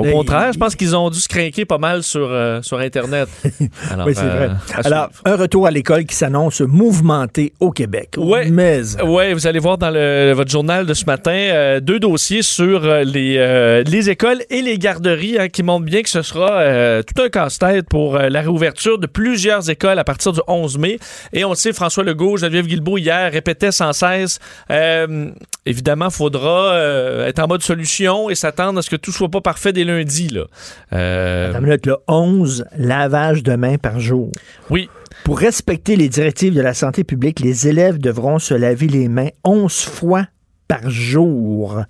[0.00, 2.60] Ben, au contraire, il- je pense qu'ils ont dû se craquer pas mal sur, euh,
[2.62, 3.28] sur Internet.
[3.90, 4.50] Alors, oui, c'est euh, vrai.
[4.74, 8.10] à Alors, un retour à l'école qui s'annonce mouvementé au Québec.
[8.50, 8.80] Mais.
[9.04, 12.84] Oui, vous allez voir dans le- votre journal de ce matin euh, deux dossiers sur
[12.84, 16.50] euh, les, euh, les écoles et les garderies hein, qui montrent bien que ce sera
[16.60, 20.78] euh, tout un casse-tête pour euh, la réouverture de plusieurs écoles à partir du 11
[20.78, 20.98] mai.
[21.32, 24.38] Et on le sait, François Legault, Geneviève Guilbeault hier répétait sans cesse,
[24.70, 25.30] euh,
[25.66, 29.28] évidemment, il faudra euh, être en mode solution et s'attendre à ce que tout soit
[29.28, 30.28] pas parfait dès lundi.
[30.28, 30.46] Là.
[30.92, 34.30] Euh, Attends une minute, là, 11 lavages de mains par jour.
[34.70, 34.88] oui.
[35.24, 39.28] Pour respecter les directives de la santé publique, les élèves devront se laver les mains
[39.44, 40.26] 11 fois
[40.66, 41.82] par jour.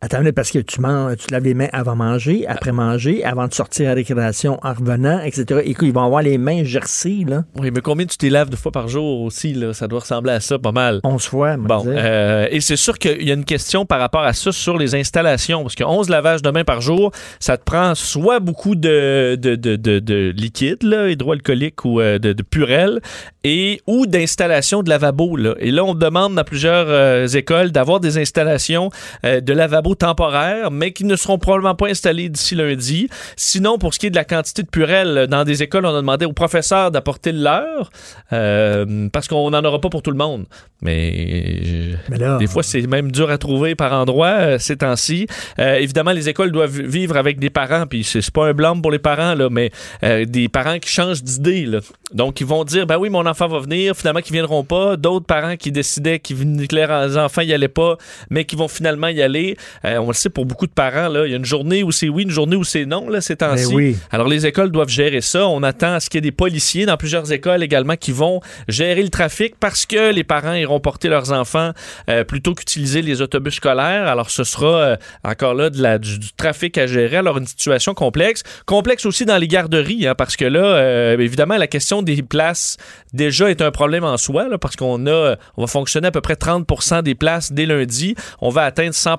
[0.00, 3.48] Attends, parce que tu, manges, tu te laves les mains avant manger, après manger, avant
[3.48, 5.60] de sortir à la récréation, en revenant, etc.
[5.64, 8.56] Écoute, ils vont avoir les mains gercées, là, Oui, mais combien tu t'es laves deux
[8.56, 9.54] fois par jour aussi?
[9.54, 9.72] Là?
[9.72, 11.00] Ça doit ressembler à ça pas mal.
[11.02, 11.56] 11 fois.
[11.56, 14.78] Bon, euh, et c'est sûr qu'il y a une question par rapport à ça sur
[14.78, 18.76] les installations, parce que 11 lavages de mains par jour, ça te prend soit beaucoup
[18.76, 23.00] de, de, de, de, de liquide, là, hydroalcoolique ou euh, de, de purel,
[23.42, 25.34] et ou d'installation de lavabo.
[25.36, 25.56] Là.
[25.58, 28.90] Et là, on demande dans plusieurs euh, écoles d'avoir des installations
[29.24, 33.08] de lavabo temporaires, mais qui ne seront probablement pas installées d'ici lundi.
[33.36, 36.00] Sinon, pour ce qui est de la quantité de purel, dans des écoles, on a
[36.00, 37.90] demandé aux professeurs d'apporter le leur,
[38.32, 40.44] euh, parce qu'on n'en aura pas pour tout le monde.
[40.82, 44.76] Mais, euh, Mais là, des fois, c'est même dur à trouver par endroit euh, ces
[44.76, 45.26] temps-ci.
[45.58, 48.90] Euh, évidemment, les écoles doivent vivre avec des parents, puis c'est pas un blâme pour
[48.90, 49.70] les parents, là, mais
[50.04, 51.68] euh, des parents qui changent d'idée.
[52.12, 54.96] Donc, ils vont dire, ben oui, mon enfant va venir, finalement, qui viendront pas.
[54.96, 57.96] D'autres parents qui décidaient qu'ils venaient- que leurs enfants y allaient pas,
[58.30, 59.56] mais qui vont finalement y aller.
[59.84, 61.92] Euh, on le sait pour beaucoup de parents, là, il y a une journée où
[61.92, 63.74] c'est oui, une journée où c'est non, là, ces temps-ci.
[63.74, 63.96] Oui.
[64.10, 65.46] Alors, les écoles doivent gérer ça.
[65.46, 68.40] On attend à ce qu'il y ait des policiers dans plusieurs écoles également qui vont
[68.68, 71.72] gérer le trafic parce que les parents iront porter leurs enfants
[72.08, 74.06] euh, plutôt qu'utiliser les autobus scolaires.
[74.08, 77.16] Alors, ce sera euh, encore là de la, du, du trafic à gérer.
[77.16, 78.42] Alors, une situation complexe.
[78.66, 82.76] Complexe aussi dans les garderies, hein, parce que là, euh, évidemment, la question des places
[83.12, 86.20] déjà est un problème en soi, là, parce qu'on a, on va fonctionner à peu
[86.20, 88.14] près 30% des places dès lundi.
[88.40, 89.16] On va atteindre 100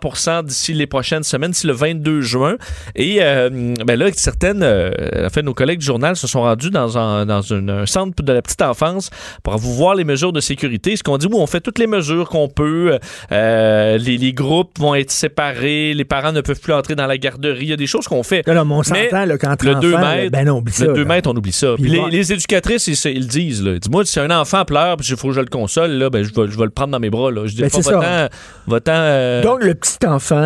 [0.49, 2.57] d'ici les prochaines semaines, d'ici le 22 juin.
[2.95, 3.49] Et euh,
[3.85, 4.91] ben là, certaines, euh,
[5.25, 8.21] en fait, nos collègues du journal se sont rendus dans un, dans une- un centre
[8.21, 9.09] de la petite enfance
[9.43, 10.95] pour vous voir les mesures de sécurité.
[10.95, 12.97] Ce qu'on dit, oui, on fait toutes les mesures qu'on peut.
[13.31, 15.93] Euh, les, les groupes vont être séparés.
[15.93, 17.65] Les parents ne peuvent plus entrer dans la garderie.
[17.65, 18.45] Il y a des choses qu'on fait.
[18.47, 18.99] là, on s'entend,
[19.39, 20.85] quand le enfant, 2 là, mètres, ben non, oublie ça.
[20.85, 21.07] le 2 là.
[21.07, 21.75] mètres, on oublie ça.
[21.77, 23.63] Puis les, éducatrices, ils, disent.
[23.63, 23.77] là.
[23.79, 26.33] Dis-moi, si un enfant pleure, puis il faut que je le console, là, ben, je,
[26.33, 27.31] vais, je vais le prendre dans mes bras.
[27.31, 27.45] Là.
[27.45, 28.27] Je dis Ben, pas, va-t'en,
[28.67, 30.38] va-t'en, euh, Donc, le petit enfant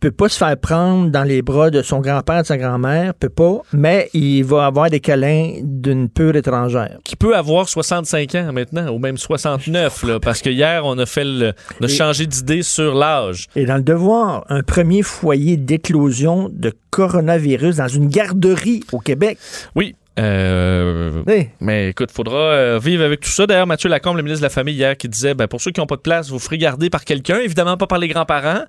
[0.00, 3.28] peut pas se faire prendre dans les bras de son grand-père, de sa grand-mère, peut
[3.28, 6.98] pas, mais il va avoir des câlins d'une pure étrangère.
[7.02, 11.04] Qui peut avoir 65 ans maintenant, ou même 69, là, parce que hier, on a
[11.06, 13.46] fait le, on a Et- changé d'idée sur l'âge.
[13.56, 19.36] Et dans le devoir, un premier foyer d'éclosion de coronavirus dans une garderie au Québec.
[19.74, 19.96] Oui.
[20.20, 21.48] Euh, Oui.
[21.60, 23.46] Mais écoute, faudra euh, vivre avec tout ça.
[23.48, 25.80] D'ailleurs, Mathieu Lacombe, le ministre de la Famille, hier, qui disait ben, pour ceux qui
[25.80, 28.62] n'ont pas de place, vous ferez garder par quelqu'un, évidemment pas par les grands-parents.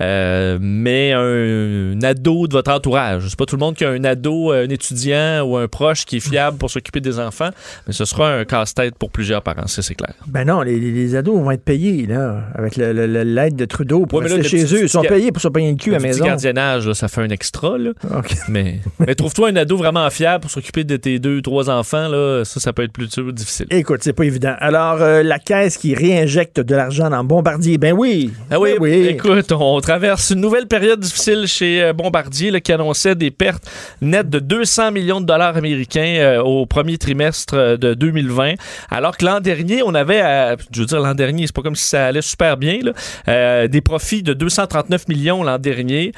[0.00, 3.26] Euh, mais un, un ado de votre entourage.
[3.28, 6.18] C'est pas tout le monde qui a un ado, un étudiant ou un proche qui
[6.18, 7.50] est fiable pour s'occuper des enfants,
[7.86, 10.14] mais ce sera un casse-tête pour plusieurs parents, ça c'est clair.
[10.26, 14.06] Ben non, les, ados vont être payés, là, avec le- le- le- l'aide de Trudeau
[14.06, 14.82] pour Ouais, là, rester le chez eux.
[14.82, 16.24] Ils sont payés pour se payer le cul à Le la maison.
[16.24, 17.90] gardiennage, là, ça fait un extra, là.
[18.16, 18.34] OK.
[18.48, 22.44] Mais, mais trouve-toi un ado vraiment fiable pour s'occuper de tes deux, trois enfants, là,
[22.44, 23.66] ça, ça peut être plus difficile.
[23.70, 24.54] Écoute, c'est pas évident.
[24.58, 28.32] Alors, euh, la caisse qui réinjecte de l'argent dans Bombardier, ben oui.
[28.50, 29.06] Ah oui, Ben oui.
[29.08, 33.64] écoute, on traverse une nouvelle période difficile chez euh, Bombardier qui annonçait des pertes
[34.02, 38.56] nettes de 200 millions de dollars américains euh, au premier trimestre euh, de 2020,
[38.90, 41.74] alors que l'an dernier, on avait, euh, je veux dire l'an dernier, c'est pas comme
[41.74, 42.80] si ça allait super bien,
[43.26, 46.12] des profits de 239 millions l'an dernier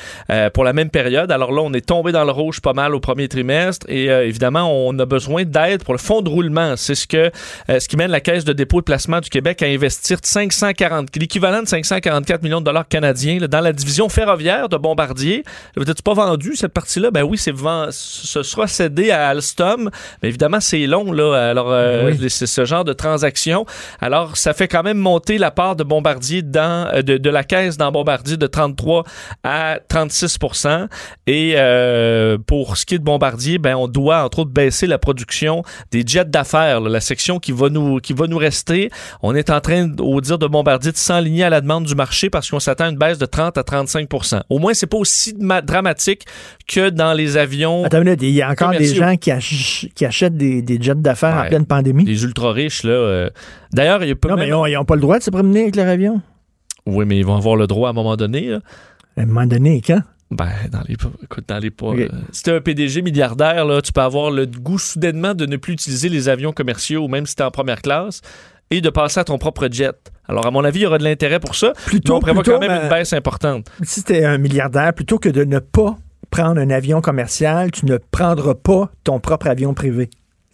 [0.53, 1.31] pour la même période.
[1.31, 4.71] Alors là, on est tombé dans le rouge pas mal au premier trimestre et évidemment,
[4.89, 6.75] on a besoin d'aide pour le fonds de roulement.
[6.77, 7.31] C'est ce que
[7.69, 11.15] ce qui mène la Caisse de dépôt et de placement du Québec à investir 540,
[11.17, 15.45] l'équivalent de 544 millions de dollars canadiens dans la division ferroviaire de Bombardier.
[15.75, 17.11] Peut-être pas vendu cette partie-là?
[17.11, 17.55] Ben oui, c'est
[17.91, 19.91] ce sera cédé à Alstom.
[20.23, 21.51] Mais évidemment, c'est long là.
[21.51, 22.31] Alors euh, Oui.
[22.31, 23.67] c'est ce genre de transaction.
[24.01, 27.45] Alors ça fait quand même monter la part de Bombardier dans euh, de, de la
[27.45, 29.05] caisse dans Bombardier de 33
[29.45, 30.89] à 36%
[31.27, 34.99] Et euh, pour ce qui est de Bombardier, ben on doit entre autres baisser la
[34.99, 38.91] production des jets d'affaires, la section qui va nous qui va nous rester.
[39.23, 42.31] On est en train, au dire de Bombardier, de s'enligner à la demande du marché
[42.31, 44.09] parce qu'on s'attend à une baisse de 30 à 35
[44.49, 46.25] Au moins, c'est pas aussi ma- dramatique
[46.69, 47.85] que dans les avions.
[47.85, 50.81] Attends une minute, il y a encore des gens qui, ach- qui achètent des, des
[50.81, 52.05] jets d'affaires en pleine pandémie.
[52.05, 52.93] Les ultra riches là.
[52.93, 53.31] euh,
[53.73, 55.31] D'ailleurs, il y a pas Non, même- mais ils n'ont pas le droit de se
[55.31, 56.21] promener avec leur avion.
[56.87, 58.49] Oui, mais ils vont avoir le droit à un moment donné.
[58.49, 58.61] là.
[59.17, 60.01] À un moment donné, quand?
[60.31, 60.95] Ben, dans les,
[61.25, 61.87] écoute, dans les pas.
[61.89, 65.57] Euh, si t'es un PDG milliardaire, là, tu peux avoir le goût soudainement de ne
[65.57, 68.21] plus utiliser les avions commerciaux, même si t'es en première classe,
[68.71, 69.93] et de passer à ton propre jet.
[70.29, 71.73] Alors, à mon avis, il y aura de l'intérêt pour ça.
[71.87, 73.67] Plutôt- mais on prévoit plutôt, quand même ben, une baisse importante.
[73.83, 75.97] Si tu es un milliardaire, plutôt que de ne pas
[76.31, 80.09] prendre un avion commercial, tu ne prendras pas ton propre avion privé.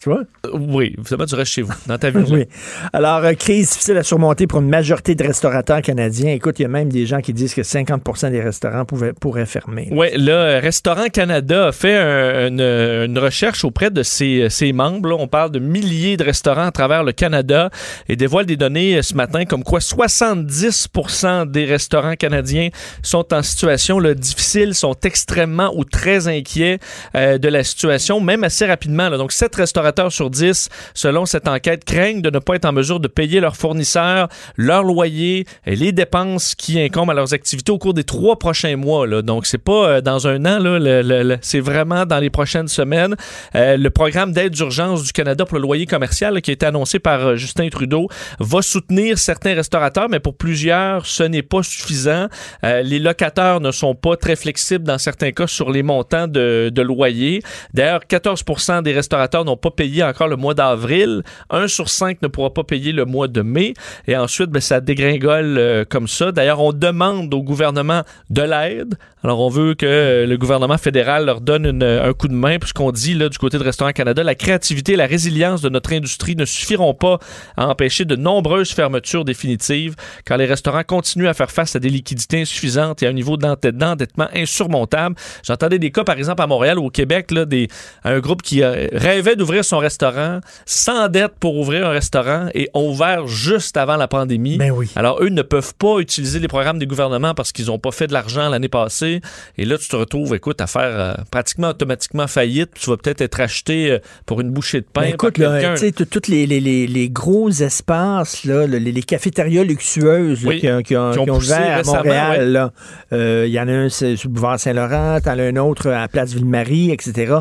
[0.06, 0.22] Tu vois?
[0.46, 2.26] Euh, oui, tu restes chez vous, dans ta ville.
[2.30, 2.44] Oui.
[2.92, 6.30] Alors, euh, crise difficile à surmonter pour une majorité de restaurateurs canadiens.
[6.30, 9.46] Écoute, il y a même des gens qui disent que 50% des restaurants pouvaient, pourraient
[9.46, 9.88] fermer.
[9.90, 15.08] Oui, là, Restaurant Canada a fait un- une, une recherche auprès de ses, ses membres.
[15.08, 15.16] là.
[15.18, 17.70] On parle de milliers de restaurants à travers le Canada
[18.08, 22.68] et dévoile des données euh, ce matin comme quoi 70% des restaurants canadiens
[23.02, 26.78] sont en situation là, difficile, sont extrêmement ou très inquiets
[27.16, 29.08] euh, de la situation, même assez rapidement.
[29.08, 29.16] là.
[29.18, 33.00] Donc, 7 restaurateurs sur 10, selon cette enquête, craignent de ne pas être en mesure
[33.00, 37.78] de payer leurs fournisseurs, leur loyer et les dépenses qui incombent à leurs activités au
[37.78, 39.06] cours des trois prochains mois.
[39.06, 39.22] Là.
[39.22, 43.16] Donc, c'est pas euh, dans un an, c'est vraiment dans les prochaines semaines.
[43.54, 46.98] Euh, le programme d'aide d'urgence du Canada pour le loyer commercial, qui a été annoncé
[46.98, 52.26] par euh, Justin Trudeau, va soutenir certains restaurateurs, mais pour plusieurs, ce n'est pas suffisant.
[52.62, 56.82] Les locataires ne sont pas très flexibles dans certains cas sur les montants de, de
[56.82, 57.42] loyer.
[57.72, 61.22] D'ailleurs, 14% des restaurateurs n'ont pas payé encore le mois d'avril.
[61.50, 63.74] Un sur cinq ne pourra pas payer le mois de mai.
[64.08, 66.32] Et ensuite, ben, ça dégringole euh, comme ça.
[66.32, 68.94] D'ailleurs, on demande au gouvernement de l'aide.
[69.22, 72.58] Alors, on veut que euh, le gouvernement fédéral leur donne une- un coup de main,
[72.58, 75.92] puisqu'on dit là, du côté de Restaurant Canada, la créativité et la résilience de notre
[75.92, 77.18] industrie ne suffiront pas
[77.56, 81.88] à empêcher de nombreuses fermetures définitives, car les restaurants continuent à faire face à des
[81.90, 85.16] liquidités insuffisantes et à un niveau d'endett- d'endettement insurmontable.
[85.44, 87.68] J'entendais des cas, par exemple, à Montréal ou au Québec, là, des,
[88.04, 92.68] un groupe qui euh, rêvait d'ouvrir son restaurant, sans dette pour ouvrir un restaurant et
[92.74, 94.56] ont ouvert juste avant la pandémie.
[94.58, 94.90] Ben oui.
[94.96, 98.06] Alors, eux ne peuvent pas utiliser les programmes des gouvernements parce qu'ils n'ont pas fait
[98.06, 99.20] de l'argent l'année passée.
[99.58, 102.70] Et là, tu te retrouves, écoute, à faire euh, pratiquement automatiquement faillite.
[102.74, 105.02] Tu vas peut-être être acheté euh, pour une bouchée de pain.
[105.02, 105.74] Ben, écoute, là, quelqu'un.
[105.74, 110.48] tu sais, tous les, les, les, les gros espaces, là, le- les, cafétérias luxueuses là,
[110.48, 112.72] Oui, qui, ont- qui ont, qui ont qui ont poussé ouvert à Montréal,
[113.12, 113.16] ouais.
[113.18, 116.08] Euh, il y en a un sur le boulevard Saint-Laurent, t'en as un autre à
[116.08, 117.34] Place Ville-Marie, etc.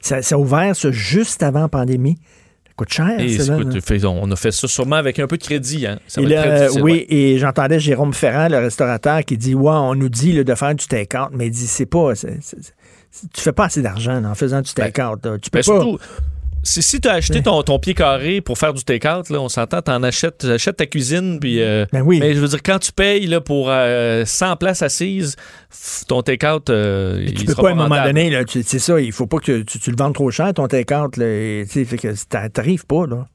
[0.00, 2.16] Ça, ça a ouvert ça juste avant pandémie.
[2.68, 5.36] Ça coûte cher, Et ça, là, fait- on a fait ça sûrement avec un peu
[5.36, 5.86] de crédit.
[5.86, 5.98] Hein.
[6.06, 7.06] Ça Et va là, oui, ouais.
[7.10, 10.74] et j'entendais Jérôme Ferrand, le restaurateur, qui dit Ouais, on nous dit là, de faire
[10.74, 12.14] du take-out, mais il dit c'est pas.
[12.14, 12.72] c'est- c'est-
[13.34, 15.18] tu fais pas assez d'argent en faisant du take-out.
[15.26, 15.38] là.
[15.38, 15.62] Tu peux Ben, pas.
[15.82, 15.98] surtout,
[16.64, 19.48] Si, si tu as acheté ton, ton pied carré pour faire du take-out, là, on
[19.48, 21.60] s'entend, tu en achètes, achètes ta cuisine, puis.
[21.60, 22.20] euh, Ben oui.
[22.20, 25.36] Mais je veux dire, quand tu payes là, pour euh, 100 places assises,
[26.06, 26.70] ton take-out.
[26.70, 29.62] euh, il Tu peux pas, à un moment donné, c'est ça, il faut pas que
[29.62, 31.12] tu, tu le vendes trop cher, ton take-out.
[31.14, 31.20] tu
[31.68, 33.26] sais, fait que t'a- t'arrives pas, là.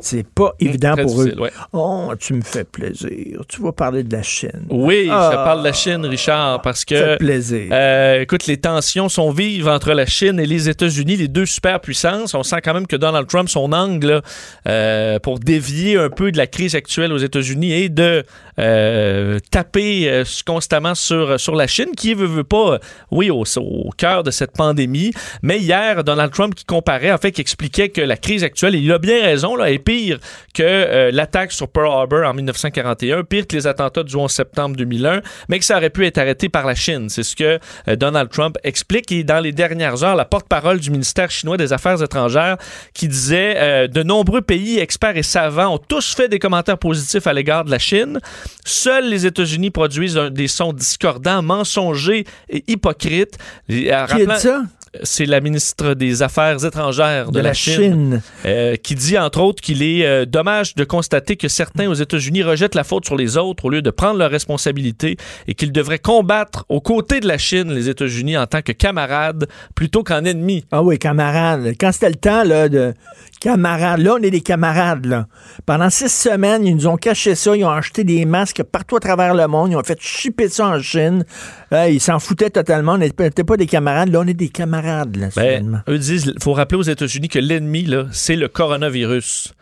[0.00, 1.34] C'est pas évident Hum, très pour eux.
[1.38, 1.50] ouais.
[1.72, 3.40] Oh, tu me fais plaisir.
[3.48, 4.66] Tu vas parler de la Chine.
[4.70, 5.28] Oui, je Ah.
[5.30, 7.16] te parle de la Chine, Richard, parce Ça fait que.
[7.18, 7.68] plaisir.
[7.72, 12.34] Euh, écoute, les tensions sont vives entre la Chine et les États-Unis, les deux superpuissances.
[12.34, 14.20] On sent quand même que Donald Trump, son angle là,
[14.68, 18.24] euh, pour dévier un peu de la crise actuelle aux États-Unis et de
[18.58, 22.78] euh, taper euh, constamment sur, sur la Chine, qui veut, veut pas, euh,
[23.10, 25.12] oui, au, au cœur de cette pandémie.
[25.42, 28.90] Mais hier, Donald Trump qui comparait, en fait, qui expliquait que la crise actuelle, il
[28.92, 30.18] a bien raison, là, est pire
[30.54, 34.76] que euh, l'attaque sur Pearl Harbor en 1941, pire que les attentats du 11 septembre
[34.76, 37.08] 2001, mais que ça aurait pu être arrêté par la Chine.
[37.08, 39.12] C'est ce que euh, Donald Trump explique.
[39.12, 42.56] Et dans les dernières heures, la porte-parole du ministère chinois des Affaires étrangères
[42.94, 47.26] qui disait euh, de nombreux pays, experts et savants ont tous fait des commentaires positifs
[47.26, 48.20] à l'égard de la Chine.
[48.64, 53.38] Seuls les États-Unis produisent un- des sons discordants, mensongers et hypocrites.
[53.68, 54.06] Qui a
[54.38, 54.62] ça?
[55.02, 58.22] c'est la ministre des Affaires étrangères de, De la Chine.
[58.46, 62.42] euh, qui dit entre autres qu'il est euh, dommage de constater que certains aux États-Unis
[62.42, 65.98] rejettent la faute sur les autres au lieu de prendre leurs responsabilités et qu'ils devraient
[65.98, 70.64] combattre aux côtés de la Chine les États-Unis en tant que camarades plutôt qu'en ennemis.
[70.72, 71.74] Ah oui, camarades.
[71.78, 72.94] Quand c'était le temps là, de
[73.40, 75.06] camarades, là, on est des camarades.
[75.06, 75.26] Là.
[75.66, 77.56] Pendant six semaines, ils nous ont caché ça.
[77.56, 79.72] Ils ont acheté des masques partout à travers le monde.
[79.72, 81.24] Ils ont fait shipper ça en Chine.
[81.72, 82.92] Euh, ils s'en foutaient totalement.
[82.92, 84.10] On n'était pas des camarades.
[84.10, 87.38] Là, on est des camarades, là, Ben, eux disent, il faut rappeler aux États-Unis que
[87.38, 89.54] l'ennemi, là, c'est le coronavirus.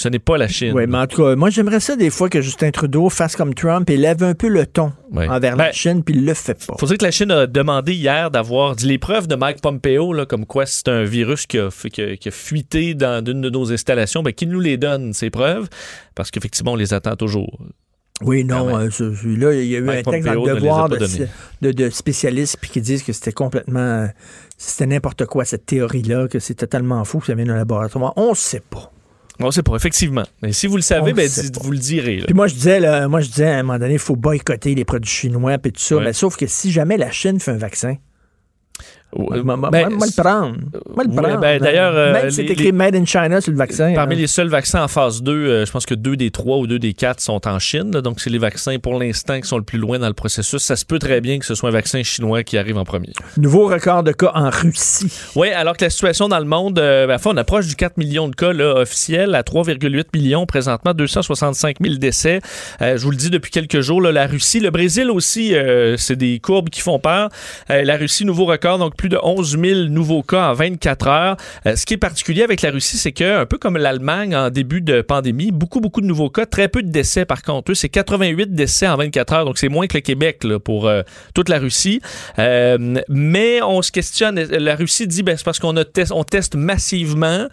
[0.00, 0.72] Ce n'est pas la Chine.
[0.74, 3.52] Oui, mais en tout cas, moi, j'aimerais ça des fois que Justin Trudeau fasse comme
[3.52, 6.54] Trump et lève un peu le ton envers Ben, la Chine, puis il le fait
[6.66, 6.74] pas.
[6.80, 10.14] faut dire que la Chine a demandé hier d'avoir dit les preuves de Mike Pompeo,
[10.14, 13.42] là, comme quoi c'est un virus qui a, qui a- qui a fuité dans une
[13.42, 15.68] de nos installations, ben, qu'il nous les donne, ces preuves,
[16.14, 17.58] parce qu'effectivement, on les attend toujours.
[18.22, 20.54] Oui, non, euh, ce- celui-là, il y a eu Mike un texte dans Pompeo le
[20.54, 20.98] ne les a devoir de,
[21.60, 23.80] de- de spécialistes puis qui disent que c'était complètement.
[23.80, 24.06] euh,
[24.56, 28.12] C'était n'importe quoi, cette théorie-là, que c'est totalement fou, que ça vient d'un laboratoire.
[28.16, 28.92] On sait pas.
[29.40, 30.24] On sait pas, effectivement.
[30.42, 31.28] Mais si vous le savez, ben,
[31.62, 32.18] vous le direz.
[32.18, 32.24] là.
[32.26, 34.74] Puis moi, je disais, là, moi, je disais à un moment donné, il faut boycotter
[34.74, 35.96] les produits chinois puis tout ça.
[35.96, 36.04] Ouais.
[36.04, 37.96] Mais sauf que si jamais la Chine fait un vaccin,
[39.16, 40.56] Moi, ben, moi, moi, le prendre.
[40.94, 41.40] Moi, le ouais, prendre.
[41.40, 43.92] ben, d'ailleurs, euh, Même si c'est écrit les- Made in China sur le vaccin.
[43.94, 44.18] Parmi hein.
[44.18, 46.78] les seuls vaccins en phase 2, euh, je pense que deux des trois ou deux
[46.78, 47.90] des quatre sont en Chine.
[47.92, 48.00] là.
[48.02, 50.62] donc, c'est les vaccins pour l'instant qui sont le plus loin dans le processus.
[50.62, 53.12] Ça se peut très bien que ce soit un vaccin chinois qui arrive en premier.
[53.36, 55.12] Nouveau record de cas en Russie.
[55.34, 57.96] Oui, alors que la situation dans le monde, euh, ben, enfin, on approche du 4
[57.96, 62.40] millions de cas là, officiels à 3,8 millions présentement, 265 000 décès.
[62.80, 65.96] Euh, je vous le dis depuis quelques jours, là, la Russie, le Brésil aussi, euh,
[65.96, 67.28] c'est des courbes qui font peur.
[67.70, 71.36] Euh, la Russie, nouveau record, donc plus de 11 000 nouveaux cas en 24 heures.
[71.64, 74.50] Euh, ce qui est particulier avec la Russie, c'est que un peu comme l'Allemagne en
[74.50, 77.72] début de pandémie, beaucoup, beaucoup de nouveaux cas, très peu de décès par contre.
[77.72, 81.00] Eux, c'est 88 décès en 24 heures, donc c'est moins que le Québec pour euh,
[81.32, 82.02] toute la Russie.
[82.38, 87.46] Euh, mais on se questionne, la Russie dit, ben, c'est parce qu'on teste massivement,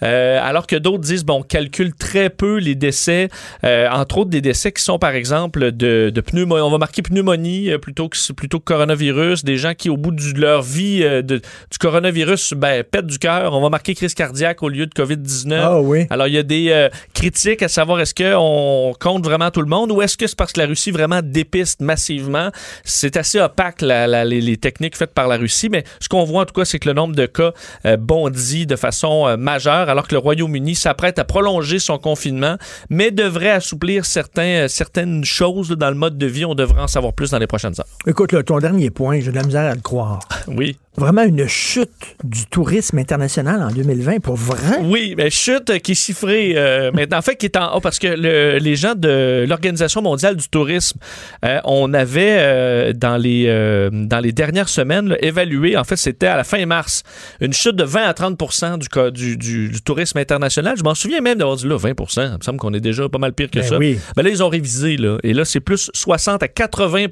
[0.00, 3.28] alors que d'autres disent, bon, on calcule très peu les décès,
[3.62, 6.62] entre autres des décès qui sont, par exemple, de, pneumonie.
[6.62, 10.40] On va marquer pneumonie plutôt que, plutôt que coronavirus, des gens qui, au bout de
[10.40, 13.52] leur vie euh, de- du coronavirus, ben, pètent du cœur.
[13.54, 15.58] On va marquer crise cardiaque au lieu de COVID-19.
[15.62, 16.06] Ah oui.
[16.10, 19.68] Alors, il y a des euh, critiques à savoir est-ce qu'on compte vraiment tout le
[19.68, 22.50] monde ou est-ce que c'est parce que la Russie vraiment dépiste massivement?
[22.84, 26.24] C'est assez opaque, la- la- les, les techniques faites par la Russie, mais ce qu'on
[26.24, 27.52] voit en tout cas, c'est que le nombre de cas
[27.86, 32.56] euh, bondit de façon majeure, alors que le Royaume-Uni s'apprête à prolonger son confinement,
[32.90, 36.44] mais devrait assouplir certains, certaines choses dans le mode de vie.
[36.44, 37.86] On devrait en savoir plus dans les prochaines heures.
[38.06, 40.20] Écoute, là, ton dernier point, j'ai de la misère à le croire.
[40.48, 40.76] Oui.
[40.96, 41.90] Vraiment une chute
[42.22, 44.78] du tourisme international en 2020, pour vrai?
[44.82, 47.98] Oui, mais chute qui est chiffrée euh, maintenant, en fait, qui est en haut parce
[47.98, 50.98] que le- les gens de l'Organisation mondiale du tourisme,
[51.44, 55.96] euh, on avait euh, dans, les, euh, dans les dernières semaines là, évalué, en fait,
[55.96, 57.02] c'était à la fin mars,
[57.40, 60.76] une chute de 20 à 30 du, du, du- du tourisme international.
[60.78, 63.18] Je m'en souviens même d'avoir dit là, 20 Il me semble qu'on est déjà pas
[63.18, 63.78] mal pire que Ben ça.
[63.78, 63.98] oui.
[64.16, 65.18] Ben là, ils ont révisé, là.
[65.24, 67.06] Et là, c'est plus 60 à 80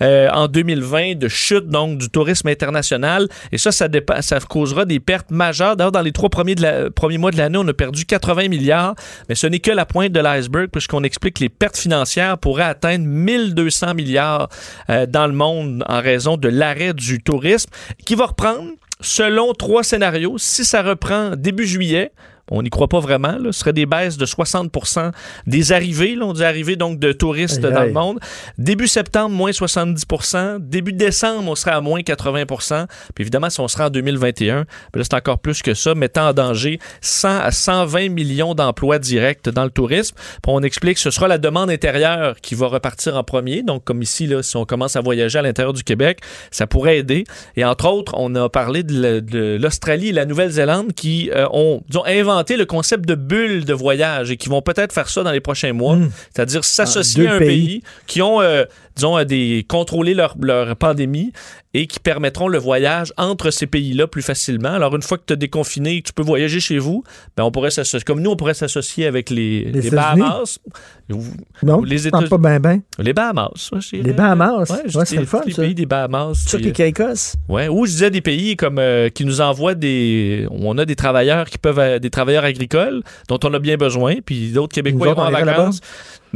[0.00, 2.83] euh, en 2020 de chute, donc, du tourisme international.
[3.52, 5.76] Et ça, ça, causera des pertes majeures.
[5.76, 6.56] D'ailleurs, dans les trois premiers
[7.18, 8.94] mois de l'année, on a perdu 80 milliards.
[9.28, 12.64] Mais ce n'est que la pointe de l'iceberg, puisqu'on explique que les pertes financières pourraient
[12.64, 14.48] atteindre 1200 milliards
[14.90, 17.70] euh, dans le monde en raison de l'arrêt du tourisme,
[18.04, 18.70] qui va reprendre
[19.00, 20.38] selon trois scénarios.
[20.38, 22.12] Si ça reprend début juillet,
[22.50, 23.38] On n'y croit pas vraiment.
[23.38, 23.52] Là.
[23.52, 25.12] Ce serait des baisses de 60%
[25.46, 26.14] des arrivées.
[26.14, 28.18] Là, on dit arrivées donc de touristes dans le monde.
[28.58, 33.68] Début septembre, moins 70% Début décembre, on serait à moins 80% Puis évidemment, si on
[33.68, 38.10] sera en 2021, ben c'est encore plus que ça, mettant en danger 100 à 120
[38.10, 40.14] millions d'emplois directs dans le tourisme.
[40.16, 43.62] Puis on explique que ce sera la demande intérieure qui va repartir en premier.
[43.62, 46.20] Donc, comme ici, là, si on commence à voyager à l'intérieur du Québec,
[46.50, 47.24] ça pourrait aider.
[47.56, 51.46] Et entre autres, on a parlé de la- de l'Australie et la Nouvelle-Zélande qui euh,
[51.52, 55.22] ont, disons, inventé le concept de bulle de voyage et qui vont peut-être faire ça
[55.22, 55.98] dans les prochains mois.
[56.34, 57.48] C'est-à-dire s'associer deux à un pays.
[57.48, 58.64] pays qui ont, euh,
[58.96, 61.32] disons, des, contrôlé leur, leur pandémie
[61.76, 64.70] et qui permettront le voyage entre ces pays-là plus facilement.
[64.70, 67.02] Alors, une fois que tu as déconfiné, que tu peux voyager chez vous,
[67.36, 69.90] ben, on pourrait s'associer, comme nous, on pourrait s'associer avec les, Les les?
[69.90, 70.58] Bahamas.
[71.12, 71.22] Ou-
[71.64, 72.80] Non, ou les États- pas bien, bien.
[72.98, 73.70] les Bahamas.
[73.72, 74.12] ouais, Les.
[74.12, 74.70] Bahamas?
[74.70, 75.62] Ouais, c'est le fun, les ça.
[75.62, 76.34] pays des Bahamas.
[76.46, 77.34] Sur puis, les Caicos?
[77.48, 80.96] Ouais, ou je disais des pays comme euh, qui nous envoient des on a des
[80.96, 85.14] travailleurs qui peuvent euh, des travailleurs agricoles dont on a bien besoin puis d'autres Québécois
[85.14, 85.80] vont en vacances.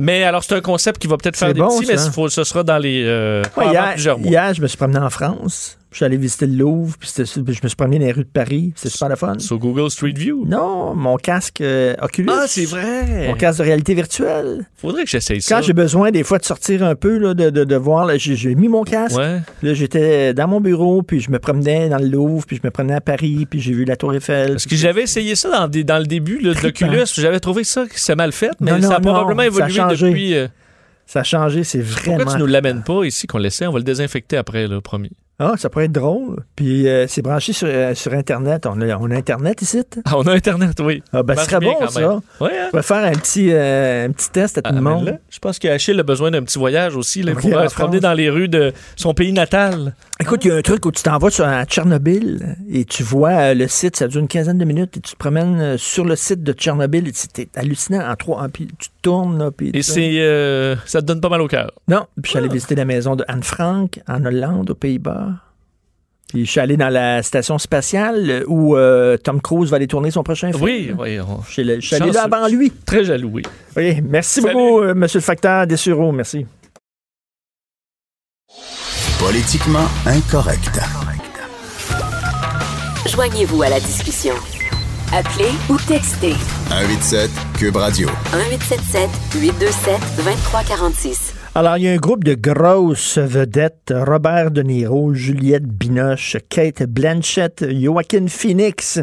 [0.01, 2.11] Mais alors c'est un concept qui va peut-être faire des bon, petits mais ça.
[2.13, 4.31] faut- ce sera dans les euh, Ouais, hier, plusieurs mois.
[4.31, 5.77] hier, je me suis promené en France.
[5.91, 8.29] Je suis allé visiter le Louvre, puis je me suis promené dans les rues de
[8.29, 8.75] Paris.
[8.77, 9.39] C'était super le fun.
[9.39, 10.45] Sur Google Street View?
[10.47, 12.29] Non, mon casque euh, Oculus.
[12.31, 13.27] Ah, c'est vrai.
[13.29, 14.67] Mon casque de réalité virtuelle.
[14.77, 15.55] Faudrait que j'essaye ça.
[15.57, 18.55] Quand j'ai besoin des fois de sortir un peu, là, de, de, de voir, j'ai
[18.55, 19.17] mis mon casque.
[19.17, 19.41] Ouais.
[19.63, 22.71] Là, j'étais dans mon bureau, puis je me promenais dans le Louvre, puis je me
[22.71, 24.51] promenais à Paris, puis j'ai vu la Tour Eiffel.
[24.53, 27.65] Parce que j'avais essayé ça dans, des- dans le début là, de l'Oculus, j'avais trouvé
[27.65, 29.97] ça que c'est mal fait, mais Non, non, ça a non, probablement ça a évolué
[30.11, 30.35] depuis.
[30.35, 30.49] euh,
[31.07, 32.33] Ça a changé, c'est Pourquoi vraiment.
[32.33, 33.67] tu nous l'amènes pas ici qu'on l'essaie?
[33.67, 35.11] On va le désinfecter après, là, promis?
[35.41, 36.43] Ah, ça pourrait être drôle.
[36.57, 38.67] Puis euh, c'est branché sur, euh, sur Internet.
[38.67, 39.83] On a, on a Internet ici?
[40.05, 41.01] Ah, on a Internet, oui.
[41.13, 42.17] Ah, ben, ce serait bon, ça.
[42.41, 42.71] Ouais, hein?
[42.73, 45.19] On va faire un petit, euh, un petit test à tout le monde.
[45.31, 47.23] Je pense qu'Achille a besoin d'un petit voyage aussi.
[47.23, 49.95] Là, pour se promener dans les rues de son pays natal.
[50.21, 53.05] Écoute, il y a un truc où tu t'en vas sur, à Tchernobyl et tu
[53.05, 56.17] vois le site, ça dure une quinzaine de minutes et tu te promènes sur le
[56.17, 58.49] site de Tchernobyl et c'est hallucinant en trois.
[58.49, 61.71] tu tournes, là, puis Et c'est, euh, ça te donne pas mal au cœur.
[61.89, 62.41] Non, puis je suis Ah.
[62.43, 65.33] allé visiter la maison de Anne Frank en Hollande, aux Pays-Bas.
[66.29, 69.87] Puis je suis allé dans la station spatiale euh, où euh, Tom Cruise va aller
[69.87, 70.63] tourner son prochain film.
[70.63, 71.19] Oui, oui.
[71.21, 72.71] on- Je suis allé- je suis allé là avant lui.
[72.85, 73.43] Très jaloux, oui.
[73.77, 74.53] Oui, merci Salut.
[74.55, 76.13] beaucoup, euh, Monsieur le facteur Dessureau.
[76.13, 76.45] Merci.
[79.19, 80.79] Politiquement incorrect.
[83.07, 84.35] Joignez-vous à la discussion.
[85.11, 86.35] Appelez ou textez
[86.69, 88.09] 187 Cube Radio.
[88.35, 89.09] 1877
[89.41, 91.35] 827 2346.
[91.55, 96.83] Alors, il y a un groupe de grosses vedettes, Robert De Niro, Juliette Binoche, Kate
[96.83, 99.01] Blanchett, Joaquin Phoenix.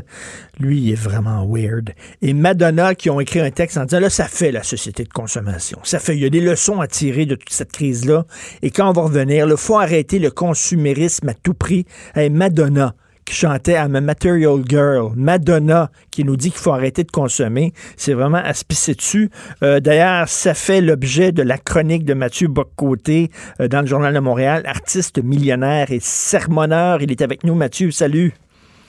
[0.60, 1.94] Lui, il est vraiment weird.
[2.22, 5.10] Et Madonna qui ont écrit un texte en disant, là, ça fait la société de
[5.12, 5.80] consommation.
[5.84, 8.26] Ça fait, il y a des leçons à tirer de toute cette crise-là.
[8.62, 11.86] Et quand on va revenir, il faut arrêter le consumérisme à tout prix.
[12.14, 12.94] Hey, Madonna
[13.26, 17.74] qui chantait I'm a Material Girl, Madonna qui nous dit qu'il faut arrêter de consommer.
[17.98, 19.30] C'est vraiment à se pisser dessus.
[19.64, 24.14] Euh, D'ailleurs, ça fait l'objet de la chronique de Mathieu Boccoté euh, dans le Journal
[24.14, 27.02] de Montréal, artiste millionnaire et sermonneur.
[27.02, 27.90] Il est avec nous, Mathieu.
[27.92, 28.34] Salut.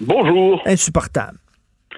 [0.00, 0.60] Bonjour.
[0.66, 1.38] Insupportable.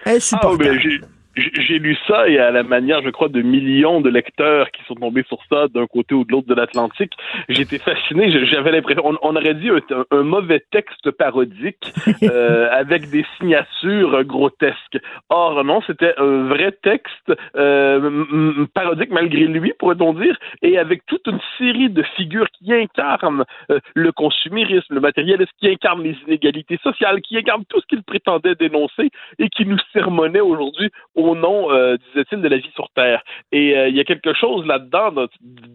[0.04, 0.78] Ah, Insupportable.
[0.78, 1.08] ben,
[1.38, 4.94] j'ai- lu ça et à la manière, je crois, de millions de lecteurs qui sont
[4.96, 7.12] tombés sur ça d'un côté ou de l'autre de l'Atlantique,
[7.48, 8.30] j'étais fasciné.
[8.46, 11.92] J'avais l'impression, on, on aurait dit un, un mauvais texte parodique
[12.24, 14.98] euh, avec des signatures grotesques.
[15.28, 21.26] Or non, c'était un vrai texte euh, parodique malgré lui, pourrait-on dire, et avec toute
[21.26, 26.78] une série de figures qui incarnent euh, le consumérisme, le matérialisme, qui incarnent les inégalités
[26.82, 31.70] sociales, qui incarnent tout ce qu'il prétendait dénoncer et qui nous sermonnait aujourd'hui au nom,
[31.70, 33.22] euh, disait-il, de la vie sur Terre.
[33.52, 35.26] Et euh, il y a quelque chose là-dedans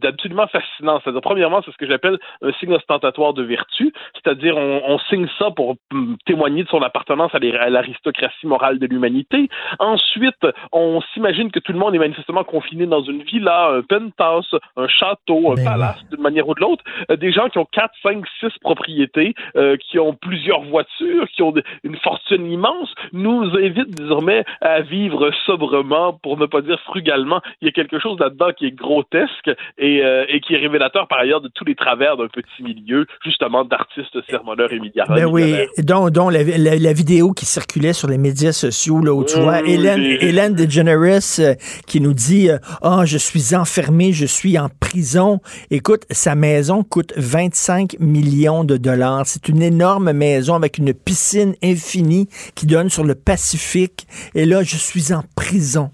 [0.02, 1.00] d'absolument fascinant.
[1.04, 5.28] C'est-à-dire, premièrement, c'est ce que j'appelle un signe ostentatoire de vertu, c'est-à-dire on, on signe
[5.40, 7.40] ça pour mm, témoigner de son appartenance à
[7.70, 9.50] l'aristocratie morale de l'humanité.
[9.80, 14.58] Ensuite, on s'imagine que tout le monde est manifestement confiné dans une villa, un penthouse,
[14.78, 16.84] un château, un Ben palace, d'une manière ou de l'autre.
[17.10, 21.42] Euh, des gens qui ont 4, 5, 6 propriétés, euh, qui ont plusieurs voitures, qui
[21.42, 27.42] ont une fortune immense, nous invitent désormais à vivre sobrement, pour ne pas dire frugalement.
[27.62, 31.08] Il y a quelque chose là-dedans qui est grotesque et, euh, et qui est révélateur
[31.08, 35.16] par ailleurs de tous les travers d'un petit milieu, justement d'artistes sermonneurs et milliardaires.
[35.16, 39.14] Ben oui, dont, dont la, la- la vidéo qui circulait sur les médias sociaux, là,
[39.14, 40.02] où tu vois oui, Hélène.
[40.22, 41.54] Hélène DeGeneres euh,
[41.88, 45.40] qui nous dit euh, Ah, je suis enfermée, je suis en prison.
[45.72, 49.26] Écoute, sa maison coûte 25 millions de dollars.
[49.26, 54.06] C'est une énorme maison avec une piscine infinie qui donne sur le Pacifique.
[54.36, 55.92] Et là, je suis en prison.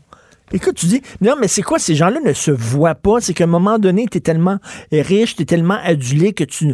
[0.51, 3.19] Écoute, tu dis, non, mais c'est quoi, ces gens-là ne se voient pas?
[3.19, 4.57] C'est qu'à un moment donné, tu es tellement
[4.91, 6.73] riche, tu es tellement adulé que tu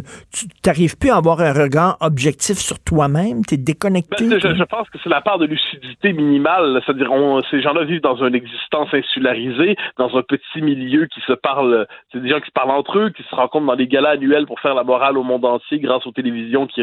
[0.64, 3.44] n'arrives plus à avoir un regard objectif sur toi-même.
[3.44, 4.28] Tu es déconnecté.
[4.28, 6.80] Ben, je, pense que c'est la part de lucidité minimale.
[6.86, 7.10] C'est-à-dire,
[7.50, 11.86] ces gens-là vivent dans une existence insularisée, dans un petit milieu qui se parle.
[12.12, 14.46] C'est des gens qui se parlent entre eux, qui se rencontrent dans des galas annuels
[14.46, 16.80] pour faire la morale au monde entier grâce aux télévisions qui,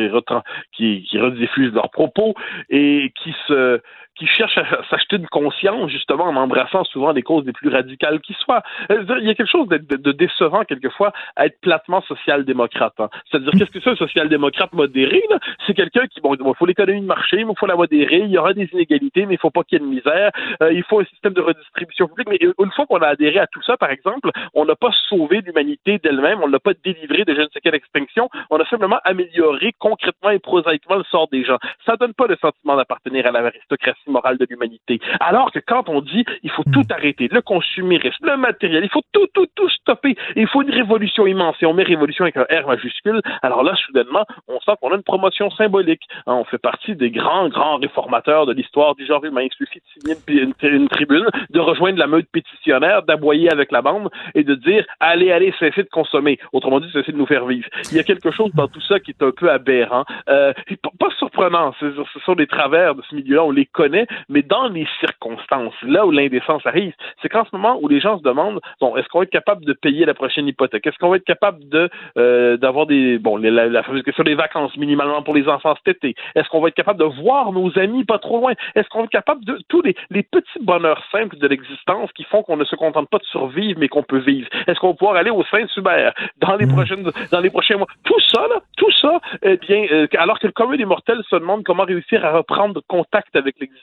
[0.73, 2.35] qui, qui rediffusent leurs propos
[2.69, 3.81] et qui se
[4.15, 8.19] qui cherchent à s'acheter une conscience, justement, en embrassant souvent des causes les plus radicales
[8.21, 8.63] qui soient.
[8.91, 12.93] Euh, il y a quelque chose de, décevant, quelquefois, à être platement social-démocrate.
[12.99, 13.09] Hein.
[13.29, 15.23] C'est-à-dire, qu'est-ce que c'est un social-démocrate modéré?
[15.65, 18.37] C'est quelqu'un qui, bon, il faut l'économie de marché, il faut la modérer, il y
[18.37, 20.31] aura des inégalités, mais il faut pas qu'il y ait de misère,
[20.61, 22.29] euh, il faut un système de redistribution publique.
[22.29, 25.41] Mais une fois qu'on a adhéré à tout ça, par exemple, on n'a pas sauvé
[25.41, 28.99] l'humanité d'elle-même, on n'a pas délivré de je ne sais quelle extinction, on a simplement
[29.03, 31.57] amélioré concrètement et prosaïquement le sort des gens.
[31.85, 34.99] Ça donne pas le sentiment d'appartenir à l'aristocratie morale de l'humanité.
[35.19, 39.03] Alors que quand on dit il faut tout arrêter, le consumérisme, le matériel, il faut
[39.11, 42.45] tout, tout, tout stopper, il faut une révolution immense, et on met révolution avec un
[42.49, 46.03] R majuscule, alors là, soudainement, on sent qu'on a une promotion symbolique.
[46.27, 49.41] Hein, on fait partie des grands, grands réformateurs de l'histoire du genre humain.
[49.41, 54.09] Il suffit de signer une, tribune, de rejoindre la meute pétitionnaire, d'aboyer avec la bande
[54.35, 56.39] et de dire allez, allez, cessez de consommer.
[56.51, 57.67] Autrement dit, cessez de nous faire vivre.
[57.91, 60.05] Il y a quelque chose dans tout ça qui est un peu aberrant.
[60.29, 60.53] Euh,
[60.99, 61.91] pas surprenant, ce
[62.25, 63.92] sont des travers de ce milieu-là, on les connaît
[64.29, 68.17] mais dans les circonstances, là où l'indécence arrive, c'est qu'en ce moment où les gens
[68.17, 70.85] se demandent, bon, est-ce qu'on va être capable de payer la prochaine hypothèque?
[70.87, 74.75] Est-ce qu'on va être capable de euh, d'avoir des, bon, la, la, question des vacances
[74.77, 76.15] minimalement pour les enfants cet été?
[76.35, 78.53] Est-ce qu'on va être capable de voir nos amis pas trop loin?
[78.75, 82.23] Est-ce qu'on va être capable de tous les, les petits bonheurs simples de l'existence qui
[82.23, 84.47] font qu'on ne se contente pas de survivre, mais qu'on peut vivre?
[84.67, 86.73] Est-ce qu'on va pouvoir aller au Saint-Hubert dans les mmh.
[86.73, 87.87] prochaines, dans les prochains mois?
[88.03, 91.35] Tout ça, là, tout ça, eh bien, euh, alors que le commun des mortels se
[91.35, 93.82] demande comment réussir à reprendre contact avec l'existence,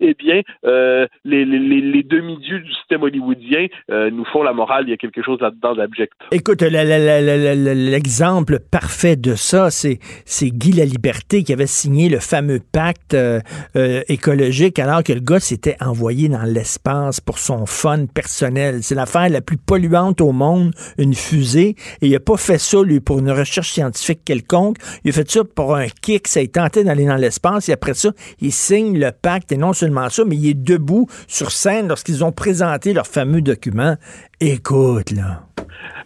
[0.00, 4.84] eh bien, euh, les, les, demi-dieux du système hollywoodien euh, nous font la morale.
[4.86, 6.12] Il y a quelque chose là-dedans d'abject.
[6.32, 9.98] Écoute, l'exemple parfait de ça, c'est
[10.42, 13.40] Guy la Liberté qui avait signé le fameux pacte euh,
[14.08, 18.82] écologique alors que le gars s'était envoyé dans l'espace pour son fun personnel.
[18.82, 21.74] C'est l'affaire la plus polluante au monde, une fusée.
[22.00, 24.76] Et il n'a pas fait ça, lui, pour une recherche scientifique quelconque.
[25.04, 26.28] Il a fait ça pour un kick.
[26.28, 27.68] Ça a tenté d'aller dans l'espace.
[27.68, 28.10] Et après ça,
[28.40, 29.27] il signe le pacte.
[29.50, 33.42] Et non seulement ça, mais il est debout sur scène lorsqu'ils ont présenté leur fameux
[33.42, 33.96] document.
[34.40, 35.44] Écoute, là.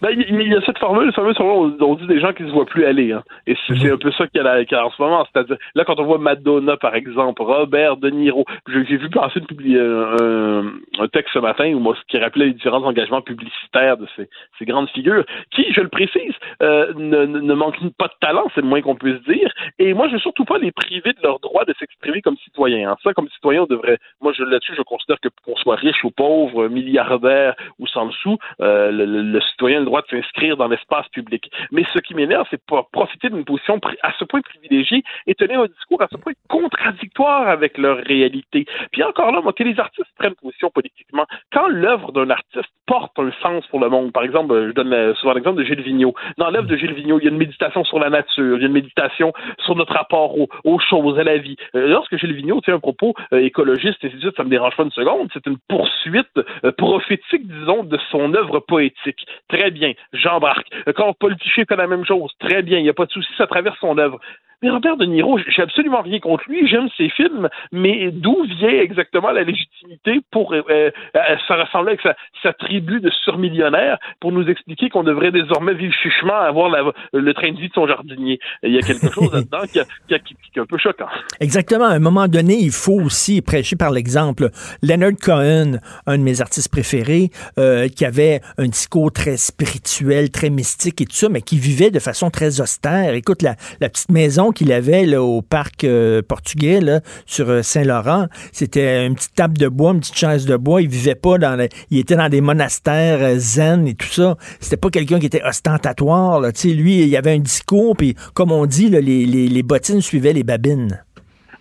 [0.01, 2.67] Ben, il y a cette formule, fameuse formule, on, dit des gens qui se voient
[2.67, 3.13] plus aller.
[3.13, 3.23] Hein.
[3.47, 3.95] Et c'est mhm.
[3.95, 5.27] un peu ça qu'il y, a en ce moment.
[5.33, 9.47] C'est-à-dire, là, quand on voit Madonna, par exemple, Robert De Niro, j'ai vu passer de
[9.47, 14.07] publier un, un, texte ce matin où moi, qui rappelait les différents engagements publicitaires de
[14.17, 14.29] ces,
[14.59, 18.63] ces grandes figures, qui, je le précise, euh, ne, ne manquent pas de talent, c'est
[18.63, 19.53] le moins qu'on puisse dire.
[19.79, 22.91] Et moi, je veux surtout pas les priver de leur droit de s'exprimer comme citoyen.
[22.91, 22.97] Hein.
[23.03, 23.99] Ça, comme citoyen, on devrait.
[24.21, 28.39] Moi, là-dessus, je considère que qu'on soit riche ou pauvre, milliardaire ou sans le sou,
[28.61, 31.49] euh, le, le, citoyen le droit de s'inscrire dans l'espace public.
[31.71, 32.61] Mais ce qui m'énerve, c'est
[32.93, 37.49] profiter d'une position à ce point privilégiée et tenir un discours à ce point contradictoire
[37.49, 38.67] avec leur réalité.
[38.91, 43.17] Puis encore là, moi, que les artistes prennent position politiquement, quand l'œuvre d'un artiste porte
[43.19, 46.15] un sens pour le monde, par exemple, je donne souvent l'exemple de Gilles Vigneault.
[46.39, 48.65] Dans l'œuvre de Gilles Vigneault, il y a une méditation sur la nature, il y
[48.65, 51.57] a une méditation sur notre rapport aux, choses, à la vie.
[51.77, 54.91] Euh, lorsque Gilles Vigneault tient un propos euh, écologiste, et ça me dérange pas une
[54.91, 56.27] seconde, c'est une poursuite
[56.65, 59.27] euh, prophétique, disons, de son œuvre poétique.
[59.53, 60.67] Très bien, j'embarque.
[60.97, 63.29] Quand Paul Tichet fait la même chose, très bien, il n'y a pas de souci,
[63.37, 64.19] ça traverse son œuvre.
[64.63, 68.81] Mais Robert De Niro, j'ai absolument rien contre lui, j'aime ses films, mais d'où vient
[68.81, 74.47] exactement la légitimité pour euh, euh, se rassembler avec sa, tribu de surmillionnaires pour nous
[74.49, 76.71] expliquer qu'on devrait désormais vivre chichement avoir
[77.13, 78.39] le train de vie de son jardinier?
[78.63, 81.09] Il y a quelque chose là-dedans qui, est un peu choquant.
[81.41, 81.87] Exactement.
[81.87, 84.51] À un moment donné, il faut aussi prêcher par l'exemple.
[84.83, 90.51] Leonard Cohen, un de mes artistes préférés, euh, qui avait un discours très spirituel, très
[90.51, 93.15] mystique et tout ça, mais qui vivait de façon très austère.
[93.15, 96.81] Écoute, la, la petite maison qu'il avait au parc euh, portugais
[97.27, 98.27] sur euh, Saint-Laurent.
[98.53, 100.83] C'était une petite table de bois, une petite chaise de bois.
[100.83, 104.37] Il vivait pas dans il était dans des monastères euh, zen et tout ça.
[104.61, 106.41] C'était pas quelqu'un qui était ostentatoire.
[106.41, 110.45] Lui, il avait un discours, puis comme on dit, les, les, les bottines suivaient les
[110.45, 111.03] babines.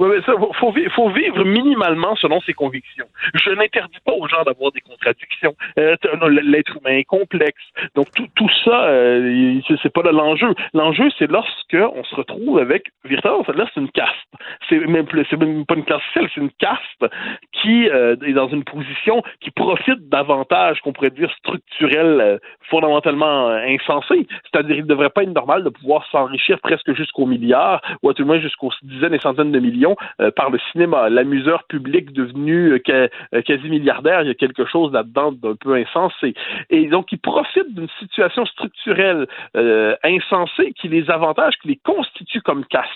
[0.02, 0.18] Oui,
[0.56, 3.06] faut, vivre minimalement selon ses convictions.
[3.36, 5.54] Je n'interdis pas aux gens d'avoir des contradictions.
[5.78, 5.96] Euh,
[6.42, 7.62] L'être humain est complexe.
[7.94, 10.56] Donc tout, ça, euh, c'est pas l'enjeu.
[10.74, 14.10] L'enjeu, c'est lorsque on se retrouve avec véritablement, là, c'est une caste.
[14.70, 17.14] C'est même même pas une classe sociale, c'est une caste
[17.62, 22.38] qui euh, est dans une position qui profite davantage, qu'on pourrait dire structurelle, euh,
[22.72, 24.26] fondamentalement insensée.
[24.50, 28.16] C'est-à-dire, il ne devrait pas être normal de pouvoir s'enrichir presque jusqu'au milliard, ou à
[28.16, 31.10] tout le moins jusqu'aux dizaines et centaines de millions euh, par le cinéma.
[31.10, 33.10] L'amuseur public devenu euh,
[33.42, 36.34] quasi milliardaire, il y a quelque chose là-dedans d'un peu insensé.
[36.70, 39.28] Et donc, ils profitent d'une situation structurelle
[40.04, 42.90] insensée qui les avantage, qui les constitue comme caste.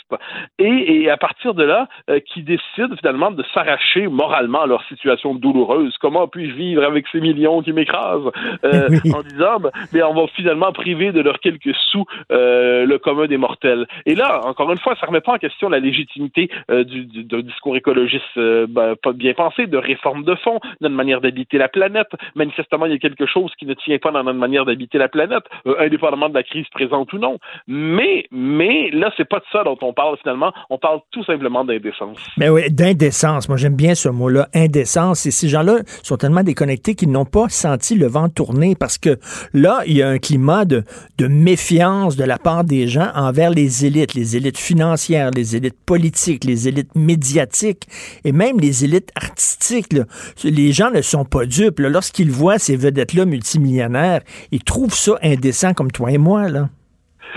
[0.59, 1.87] Et, et à partir de là,
[2.27, 5.95] qui décident finalement de s'arracher moralement à leur situation douloureuse.
[5.99, 8.31] Comment puis-je vivre avec ces millions qui m'écrasent?
[9.15, 13.37] En disant, ben, mais on va finalement priver de leurs quelques sous le commun des
[13.37, 13.87] mortels.
[14.05, 17.23] Et là, encore une fois, ça remet pas en question la légitimité euh, du, du,
[17.43, 21.67] discours écologiste euh, ben, pas bien pensé, de réforme de fond, notre manière d'habiter la
[21.67, 22.07] planète.
[22.35, 25.09] Manifestement, il y a quelque chose qui ne tient pas dans notre manière d'habiter la
[25.09, 27.37] planète, euh, indépendamment de la crise présente ou non.
[27.67, 30.53] Mais, mais là, c'est pas de ça dont on parle finalement.
[30.69, 32.17] On parle tout simplement d'indécence.
[32.37, 33.49] Mais oui, d'indécence.
[33.49, 35.25] Moi, j'aime bien ce mot-là, indécence.
[35.25, 39.17] Et ces gens-là sont tellement déconnectés qu'ils n'ont pas senti le vent tourner parce que
[39.53, 40.83] là, il y a un climat de,
[41.17, 45.77] de méfiance de la part des gens envers les élites, les élites financières, les élites
[45.85, 47.87] politiques, les élites médiatiques
[48.23, 49.95] et même les élites artistiques.
[50.43, 51.79] Les gens ne sont pas dupes.
[51.79, 54.21] Lorsqu'ils voient ces vedettes-là multimillionnaires,
[54.51, 56.49] ils trouvent ça indécent comme toi et moi.
[56.49, 56.69] Là.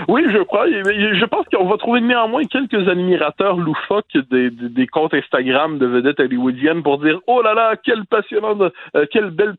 [0.07, 0.67] Oui, je crois.
[0.67, 6.19] Je pense qu'on va trouver néanmoins quelques admirateurs loufoques des, des, comptes Instagram de vedettes
[6.19, 8.61] hollywoodiennes pour dire Oh là là, quelle passionnante,
[8.95, 9.55] euh, quelle belle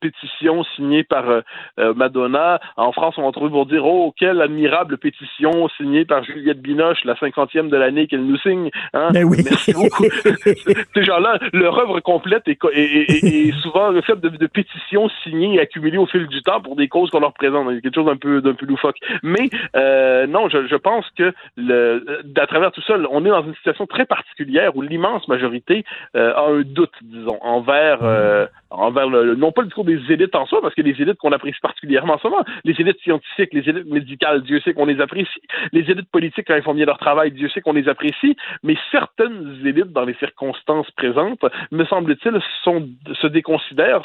[0.00, 1.40] pétition signée par euh,
[1.78, 2.60] euh, Madonna.
[2.76, 7.04] En France, on va trouver pour dire Oh, quelle admirable pétition signée par Juliette Binoche,
[7.04, 8.70] la cinquantième de l'année qu'elle nous signe.
[8.94, 9.08] Hein?
[9.12, 9.38] Mais oui.
[9.44, 10.04] Merci beaucoup.
[10.94, 15.60] Ces gens-là, leur œuvre complète est, est, souvent le fait de, de, pétitions signées et
[15.60, 17.66] accumulées au fil du temps pour des causes qu'on leur présente.
[17.70, 18.98] Il y a quelque chose d'un peu, d'un peu loufoque.
[19.22, 19.41] Mais
[19.76, 23.54] euh, non, je, je, pense que le, à travers tout ça, on est dans une
[23.54, 25.84] situation très particulière où l'immense majorité
[26.16, 30.34] euh, a un doute, disons, envers euh, envers le, non pas le discours des élites
[30.34, 33.86] en soi, parce que les élites qu'on apprécie particulièrement souvent, les élites scientifiques, les élites
[33.86, 35.40] médicales, Dieu sait qu'on les apprécie,
[35.72, 38.76] les élites politiques quand ils font bien leur travail, Dieu sait qu'on les apprécie, mais
[38.90, 42.88] certaines élites dans les circonstances présentes, me semble-t-il, sont
[43.20, 44.02] se déconsidèrent,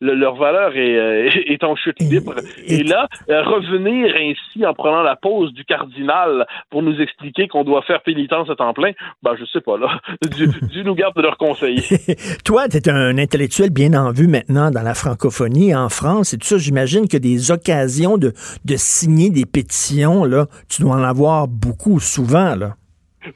[0.00, 2.34] leur valeur est, euh, est, en chute libre.
[2.66, 7.64] Et, là, euh, revenir ainsi en prenant la pose du cardinal pour nous expliquer qu'on
[7.64, 8.92] doit faire pénitence à temps plein,
[9.22, 11.82] ben je sais pas là, Dieu, Dieu nous garde de leur conseiller.
[12.44, 16.38] Toi, tu es un intellectuel bien en vu maintenant dans la francophonie, en France et
[16.38, 16.58] tout ça.
[16.58, 18.32] J'imagine que des occasions de,
[18.64, 22.76] de signer des pétitions, là, tu dois en avoir beaucoup, souvent, là.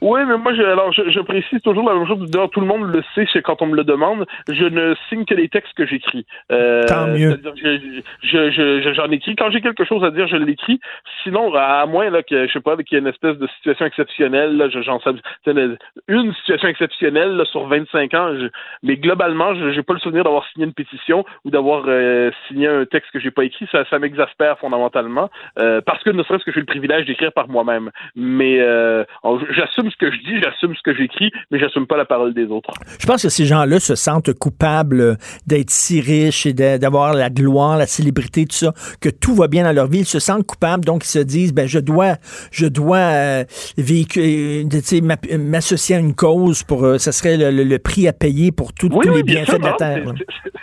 [0.01, 2.29] Oui, mais moi, je, alors, je, précise toujours la même chose.
[2.29, 4.25] D'ailleurs, tout le monde le sait, c'est quand on me le demande.
[4.49, 6.25] Je ne signe que les textes que j'écris.
[6.51, 7.39] Euh, Tant mieux.
[7.55, 9.35] Je, je, j'en écris.
[9.35, 10.79] Quand j'ai quelque chose à dire, je l'écris.
[11.23, 13.85] Sinon, à moins là que je sais pas qu'il y ait une espèce de situation
[13.85, 15.11] exceptionnelle, là, j'en sais
[16.07, 18.33] une situation exceptionnelle là, sur 25 ans.
[18.81, 22.67] mais globalement, je n'ai pas le souvenir d'avoir signé une pétition ou d'avoir euh, signé
[22.67, 23.67] un texte que j'ai pas écrit.
[23.71, 25.29] Ça, ça m'exaspère fondamentalement
[25.59, 27.91] euh, parce que ne serait-ce que j'ai le privilège d'écrire par moi-même.
[28.15, 29.03] Mais euh,
[29.83, 32.45] j'assume ce que je dis, j'assume ce que j'écris, mais j'assume pas la parole des
[32.45, 32.71] autres.
[32.99, 37.77] Je pense que ces gens-là se sentent coupables d'être si riches et d'avoir la gloire,
[37.77, 39.99] la célébrité, tout ça, que tout va bien dans leur vie.
[39.99, 42.15] Ils se sentent coupables, donc ils se disent, ben je dois,
[42.51, 43.43] je dois euh,
[45.37, 49.23] m'associer à une cause pour, euh, ça serait le, prix à payer pour tous les
[49.23, 50.03] bienfaits de la terre.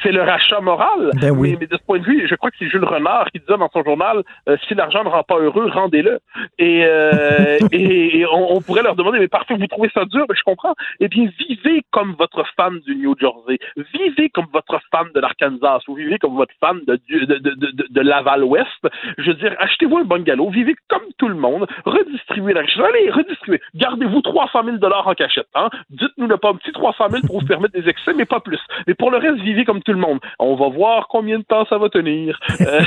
[0.02, 1.10] C'est le rachat moral.
[1.20, 1.56] Ben oui.
[1.60, 3.68] mais, de ce point de vue, je crois que c'est Jules Renard qui disait dans
[3.70, 6.20] son journal, euh, si l'argent ne rend pas heureux, rendez-le.
[6.58, 6.80] Et,
[7.72, 10.74] et, on, on pourrait leur demander mais parfois vous trouvez ça dur, mais je comprends.
[11.00, 13.58] Eh bien, vivez comme votre fan du New Jersey,
[13.92, 18.00] vivez comme votre fan de l'Arkansas, ou vivez comme votre fan de, de, de, de,
[18.00, 18.88] Laval-Ouest.
[19.18, 22.82] Je veux dire, achetez-vous un bungalow, vivez comme tout le monde, redistribuez la richesse.
[22.82, 23.60] Allez, redistribuez.
[23.74, 25.48] Gardez-vous 300 000 dollars en cachette.
[25.54, 25.68] Hein?
[25.90, 28.60] Dites-nous le pas un petit 300 000 pour vous permettre des excès, mais pas plus.
[28.86, 30.20] Mais pour le reste, vivez comme tout le monde.
[30.38, 32.38] On va voir combien de temps ça va tenir.
[32.60, 32.80] Euh,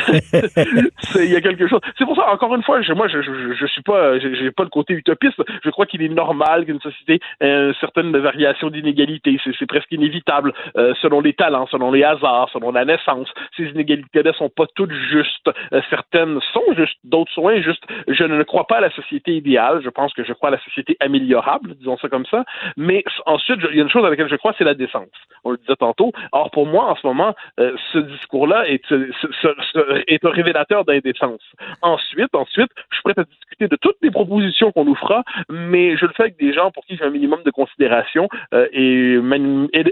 [1.16, 1.82] il y a quelque chose.
[1.98, 4.70] C'est pour ça, encore une fois, moi, je, je, je suis pas, j'ai pas le
[4.70, 5.42] côté utopiste.
[5.64, 9.40] Je crois qu'il est normal qu'une société ait une certaine variation d'inégalité.
[9.60, 13.28] C'est presque inévitable euh, selon les talents, selon les hasards, selon la naissance.
[13.58, 15.50] Ces inégalités-là sont pas toutes justes.
[15.74, 17.84] Euh, certaines sont justes, d'autres sont injustes.
[18.08, 19.82] Je ne crois pas à la société idéale.
[19.84, 22.44] Je pense que je crois à la société améliorable, disons ça comme ça.
[22.78, 25.08] Mais ensuite, il y a une chose à laquelle je crois, c'est la décence.
[25.44, 26.12] On le disait tantôt.
[26.32, 28.84] Or, pour moi, en ce moment, euh, ce discours-là est,
[30.08, 31.42] est un révélateur d'indécence.
[31.82, 35.93] Ensuite, ensuite, je suis prêt à discuter de toutes les propositions qu'on nous fera, mais
[35.98, 38.28] je le fais avec des gens pour qui j'ai un minimum de considération.
[38.54, 39.20] Euh, et,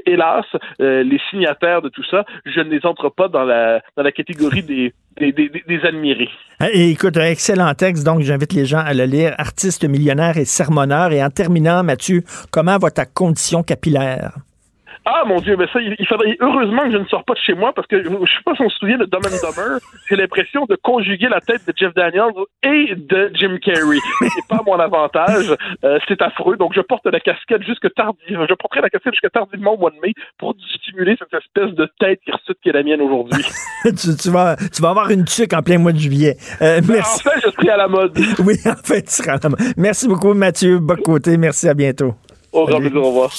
[0.05, 0.45] hélas,
[0.81, 4.11] euh, les signataires de tout ça, je ne les entre pas dans la, dans la
[4.11, 6.29] catégorie des, des, admirés.
[6.73, 9.33] Et écoute, un excellent texte, donc j'invite les gens à le lire.
[9.37, 11.11] Artiste, millionnaire et sermonneur.
[11.11, 12.21] Et en terminant, Mathieu,
[12.51, 14.33] comment va ta condition capillaire?
[15.03, 17.55] Ah mon Dieu, mais ça, il, faudrait heureusement que je ne sors pas de chez
[17.55, 19.79] moi parce que je ne sais pas si on se souvient de Dumb and Dumber.
[20.09, 23.97] J'ai l'impression de conjuguer la tête de Jeff Daniels et de Jim Carrey.
[24.19, 25.55] C'est pas mon avantage.
[25.83, 26.55] Euh, c'est affreux.
[26.55, 28.45] Donc je porte la casquette jusque tardivement.
[28.47, 31.89] Je porterai la casquette jusque tardivement au mois de mai pour stimuler cette espèce de
[31.99, 33.43] tête hirsute qui est la mienne aujourd'hui.
[33.83, 36.37] tu, vas, tu vas avoir une tuque en plein mois de juillet.
[36.61, 37.27] Euh, merci.
[37.27, 38.15] En fait, je serai à la mode.
[38.45, 39.59] oui, en fait, tu seras à la mode.
[39.77, 41.37] Merci beaucoup, Mathieu Bocoté.
[41.37, 42.13] Merci, à bientôt.
[42.53, 43.31] Au revoir.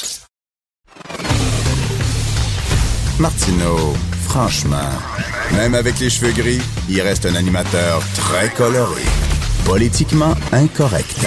[3.21, 3.93] Martineau,
[4.25, 4.91] franchement,
[5.55, 9.03] même avec les cheveux gris, il reste un animateur très coloré,
[9.65, 11.27] politiquement incorrect.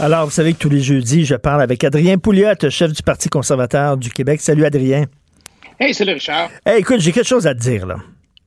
[0.00, 3.28] Alors, vous savez que tous les jeudis, je parle avec Adrien Pouliot, chef du Parti
[3.28, 4.40] conservateur du Québec.
[4.40, 5.04] Salut, Adrien.
[5.78, 6.48] Hey, salut, Richard.
[6.64, 7.96] Hey, écoute, j'ai quelque chose à te dire, là.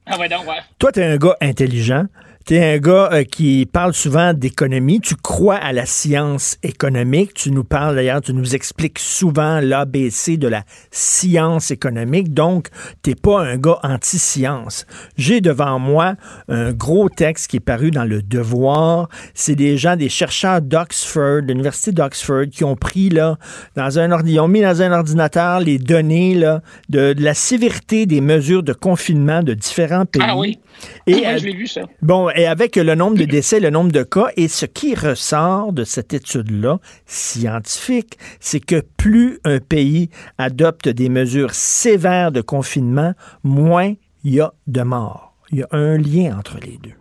[0.07, 0.59] Ah ouais, donc, ouais.
[0.79, 2.05] Toi, t'es un gars intelligent.
[2.45, 5.01] Tu es un gars euh, qui parle souvent d'économie.
[5.01, 7.33] Tu crois à la science économique.
[7.33, 12.35] Tu nous parles d'ailleurs, tu nous expliques souvent l'ABC de la science économique.
[12.35, 12.67] Donc,
[13.01, 14.85] t'es pas un gars anti-science.
[15.17, 16.17] J'ai devant moi
[16.47, 19.09] un gros texte qui est paru dans le Devoir.
[19.33, 23.39] C'est des gens, des chercheurs d'Oxford, de l'université d'Oxford, qui ont pris là
[23.75, 28.21] dans un ils ont mis dans un ordinateur les données là de, la sévérité des
[28.21, 30.21] mesures de confinement de différents pays.
[30.23, 30.59] Ah oui.
[31.07, 31.81] Et ah, je l'ai vu ça.
[32.01, 35.73] Bon, et avec le nombre de décès, le nombre de cas, et ce qui ressort
[35.73, 43.13] de cette étude-là, scientifique, c'est que plus un pays adopte des mesures sévères de confinement,
[43.43, 43.93] moins
[44.23, 45.35] il y a de morts.
[45.51, 46.95] Il y a un lien entre les deux.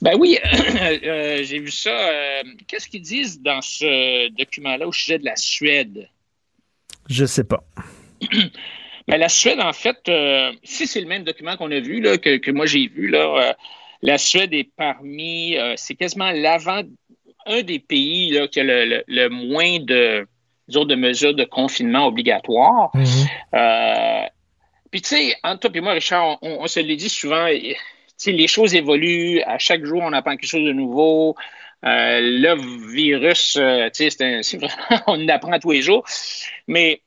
[0.00, 1.90] Ben oui, euh, j'ai vu ça.
[1.90, 6.08] Euh, qu'est-ce qu'ils disent dans ce document-là au sujet de la Suède?
[7.08, 7.62] Je sais pas.
[9.08, 12.18] Ben, la Suède, en fait, euh, si c'est le même document qu'on a vu, là,
[12.18, 13.52] que, moi j'ai vu, là, euh,
[14.02, 16.82] la Suède est parmi, euh, c'est quasiment l'avant,
[17.46, 20.26] un des pays là, qui a le, moins de,
[20.68, 22.90] de mesures de confinement obligatoires.
[22.94, 24.28] Mhm.
[24.90, 28.74] Puis, tu sais, entre toi et moi, Richard, on, se le dit souvent, les choses
[28.74, 31.34] évoluent, à chaque jour, on apprend quelque chose de nouveau.
[31.82, 33.58] le virus,
[33.94, 34.58] tu sais,
[35.06, 36.04] on apprend tous les jours.
[36.68, 37.00] Mais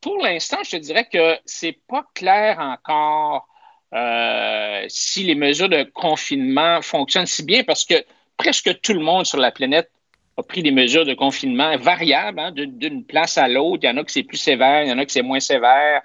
[0.00, 3.48] pour l'instant, je te dirais que c'est pas clair encore
[3.94, 7.94] euh, si les mesures de confinement fonctionnent si bien parce que
[8.36, 9.90] presque tout le monde sur la planète
[10.36, 13.84] a pris des mesures de confinement variables hein, d'une place à l'autre.
[13.84, 15.38] Il y en a qui c'est plus sévère, il y en a qui c'est moins
[15.38, 16.02] sévère.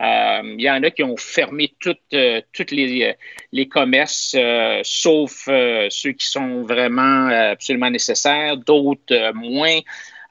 [0.00, 2.40] Euh, il y en a qui ont fermé toutes, euh,
[2.70, 3.16] les,
[3.52, 4.36] les commerces,
[4.82, 5.48] sauf
[5.88, 9.78] ceux qui sont vraiment absolument nécessaires, d'autres moins.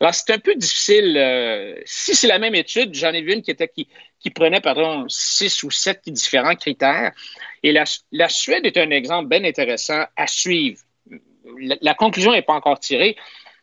[0.01, 1.15] Alors, c'est un peu difficile.
[1.15, 5.69] Euh, si c'est la même étude, j'en ai vu une qui, prenait, pardon, six ou
[5.69, 7.11] sept différents critères.
[7.61, 7.85] Et la,
[8.27, 10.81] Suède est un exemple bien intéressant à suivre.
[11.59, 13.15] La, conclusion n'est pas encore tirée,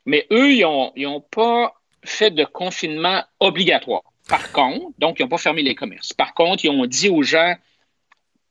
[0.07, 1.75] mais eux, ils n'ont ont pas
[2.05, 4.05] fait de confinement obligatoire.
[4.29, 6.13] Par contre, donc, ils n'ont pas fermé les commerces.
[6.13, 7.57] Par contre, ils ont dit aux gens,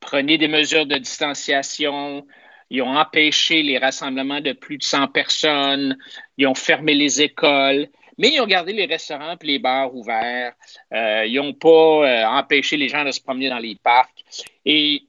[0.00, 2.26] prenez des mesures de distanciation,
[2.70, 5.96] ils ont empêché les rassemblements de plus de 100 personnes.
[6.36, 7.88] Ils ont fermé les écoles.
[8.18, 10.52] Mais ils ont gardé les restaurants et les bars ouverts.
[10.92, 14.24] Euh, ils n'ont pas euh, empêché les gens de se promener dans les parcs.
[14.66, 15.02] Et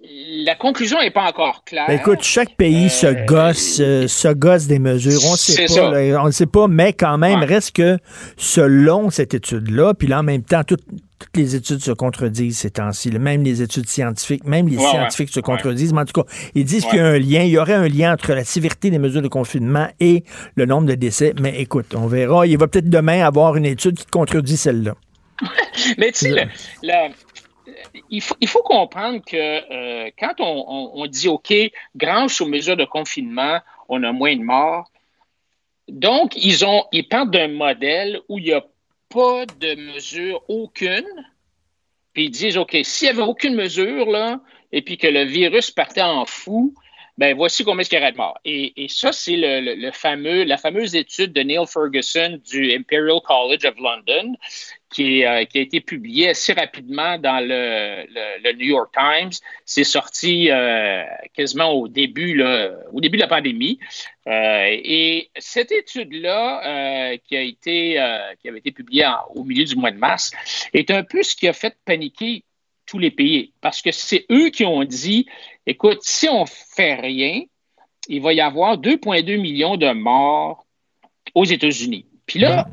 [0.00, 1.86] la conclusion n'est pas encore claire.
[1.86, 5.20] Ben, écoute, chaque pays se euh, gosse, se gosse des mesures.
[5.24, 7.98] On sait pas, on ne sait pas, mais quand même, reste que
[8.36, 10.78] selon cette étude-là, puis là en même temps, tout,
[11.22, 13.10] toutes les études se contredisent ces temps-ci.
[13.10, 15.92] Même les études scientifiques, même les scientifiques se contredisent.
[15.92, 17.42] Mais en tout cas, ils disent qu'il y a un lien.
[17.42, 20.24] Il y aurait un lien entre la sévérité des mesures de confinement et
[20.56, 21.32] le nombre de décès.
[21.40, 22.46] Mais écoute, on verra.
[22.46, 24.94] Il va peut-être demain avoir une étude qui contredit celle-là.
[25.98, 26.48] Mais tu sais,
[28.10, 31.52] il, faut, comprendre que euh, quand on, dit OK,
[31.96, 34.90] grâce aux mesures de confinement, on a moins de morts.
[35.88, 38.64] Donc, ils ont, ils partent d'un modèle où il y a
[39.12, 41.06] pas de mesure aucune,
[42.12, 44.40] puis ils disent, OK, s'il n'y avait aucune mesure, là,
[44.72, 46.74] et puis que le virus partait en fou,
[47.18, 48.38] ben voici combien il y aurait de morts.
[48.44, 53.74] Et, ça, c'est le, fameux, la fameuse étude de Neil Ferguson du Imperial College of
[53.78, 54.34] London
[54.92, 59.32] qui, euh, qui a été publiée assez rapidement dans le, New York Times.
[59.64, 61.04] C'est sorti euh,
[61.34, 62.42] quasiment au début,
[62.92, 63.78] au début de la pandémie.
[64.26, 70.30] Euh, et cette étude-là, qui, qui avait été publiée au milieu du mois de mars,
[70.72, 72.44] est un peu ce qui a fait paniquer
[72.86, 73.52] tous les pays.
[73.60, 75.26] Parce que c'est eux qui ont dit,
[75.66, 77.42] écoute, si on fait rien,
[78.08, 80.66] il va y avoir 2,2 millions de morts
[81.34, 82.06] aux États-Unis.
[82.26, 82.66] Puis là,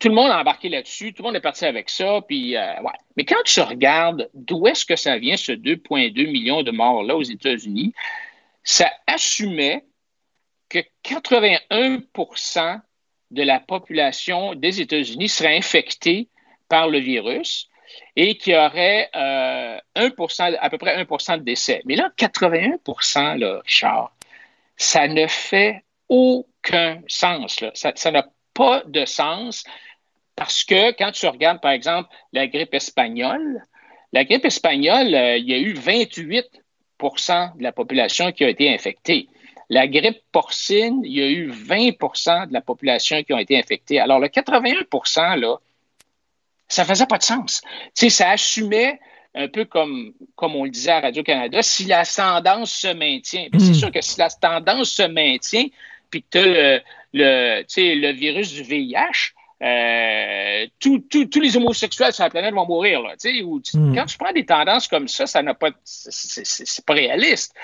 [0.00, 2.80] tout le monde a embarqué là-dessus, tout le monde est parti avec ça, puis euh,
[2.80, 2.92] ouais.
[3.16, 7.22] Mais quand tu regardes d'où est-ce que ça vient, ce 2,2 millions de morts-là aux
[7.22, 7.92] États-Unis,
[8.64, 9.84] ça assumait
[10.70, 12.80] que 81%
[13.30, 16.28] de la population des États-Unis serait infectée
[16.68, 17.68] par le virus
[18.16, 21.82] et qu'il y aurait euh, 1%, à peu près 1% de décès.
[21.84, 24.12] Mais là, 81 là, Richard,
[24.76, 27.62] ça ne fait aucun sens.
[27.74, 29.64] Ça n'a pas de sens
[30.40, 33.62] parce que quand tu regardes, par exemple, la grippe espagnole,
[34.14, 38.72] la grippe espagnole, euh, il y a eu 28% de la population qui a été
[38.72, 39.28] infectée.
[39.68, 44.00] La grippe porcine, il y a eu 20% de la population qui ont été infectés.
[44.00, 45.58] Alors, le 81 là,
[46.68, 47.60] ça faisait pas de sens.
[47.94, 48.98] Tu sais, ça assumait
[49.34, 53.48] un peu comme, comme on le disait à Radio-Canada, si la tendance se maintient.
[53.52, 53.74] C'est hmm.
[53.74, 55.66] sûr que si la tendance se maintient,
[56.10, 56.80] puis que tu as
[57.12, 63.02] le, le virus du VIH, euh, tous les homosexuels sur la planète vont mourir.
[63.02, 63.94] Là, hmm.
[63.94, 67.54] Quand tu prends des tendances comme ça, ça n'a pas, c'est pas réaliste.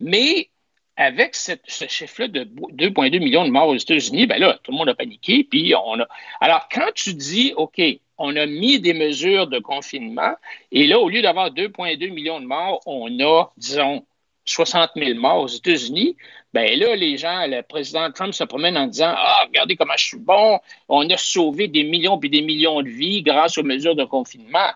[0.00, 0.48] Mais
[0.96, 1.52] avec ce
[1.88, 5.44] chiffre-là de 2,2 millions de morts aux États-Unis, ben là, tout le monde a paniqué.
[5.44, 6.06] Puis on a.
[6.40, 7.80] Alors, quand tu dis, OK,
[8.18, 10.34] on a mis des mesures de confinement,
[10.70, 14.04] et là, au lieu d'avoir 2,2 millions de morts, on a, disons,
[14.44, 16.16] 60 000 morts aux États-Unis,
[16.52, 20.06] ben là, les gens, le président Trump se promène en disant Ah, regardez comment je
[20.06, 23.96] suis bon, on a sauvé des millions puis des millions de vies grâce aux mesures
[23.96, 24.70] de confinement.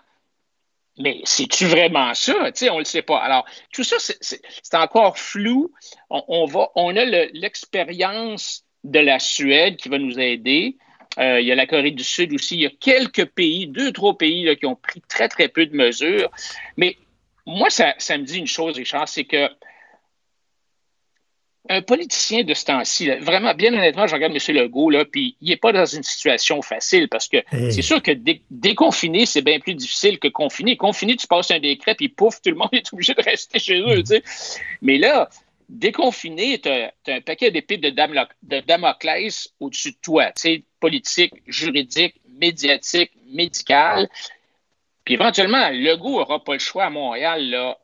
[0.97, 2.33] Mais c'est-tu vraiment ça?
[2.33, 3.19] on ne le sait pas.
[3.19, 5.71] Alors, tout ça, c'est encore flou.
[6.09, 10.75] On, va, on a l'expérience de la Suède qui va nous aider.
[11.17, 12.55] Euh, il y a la Corée du Sud aussi.
[12.55, 15.65] Il y a quelques pays, deux, trois pays là, qui ont pris très, très peu
[15.65, 16.29] de mesures.
[16.75, 16.97] Mais
[17.49, 19.49] moi, ça, ça me dit une chose, Richard, c'est que
[21.71, 24.55] un politicien de ce temps-ci, vraiment, bien honnêtement, je regarde M.
[24.55, 28.11] Legault, là, puis il n'est pas dans une situation facile parce que c'est sûr que
[28.49, 30.77] déconfiner, c'est bien plus difficile que confiner.
[30.77, 33.79] Confiner, tu passes un décret, puis pouf, tout le monde est obligé de rester chez
[33.81, 34.01] eux.
[34.01, 34.23] Tu sais.
[34.81, 35.29] Mais là,
[35.67, 41.33] déconfiner, tu as, un paquet d'épées de, de Damoclès au-dessus de toi, tu sais, politique,
[41.45, 44.09] juridique, médiatique, médical.
[45.09, 47.79] Puis éventuellement, Legault n'aura pas le choix à Montréal, là,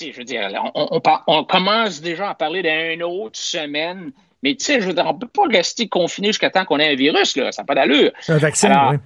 [0.00, 4.10] je veux dire, on, commence déjà à parler d'une autre semaine,
[4.42, 6.78] mais tu sais, je veux dire, on ne peut pas rester confiné jusqu'à temps qu'on
[6.78, 8.10] ait un virus, là, ça n'a pas d'allure.
[8.28, 8.96] Un vaccin, oui.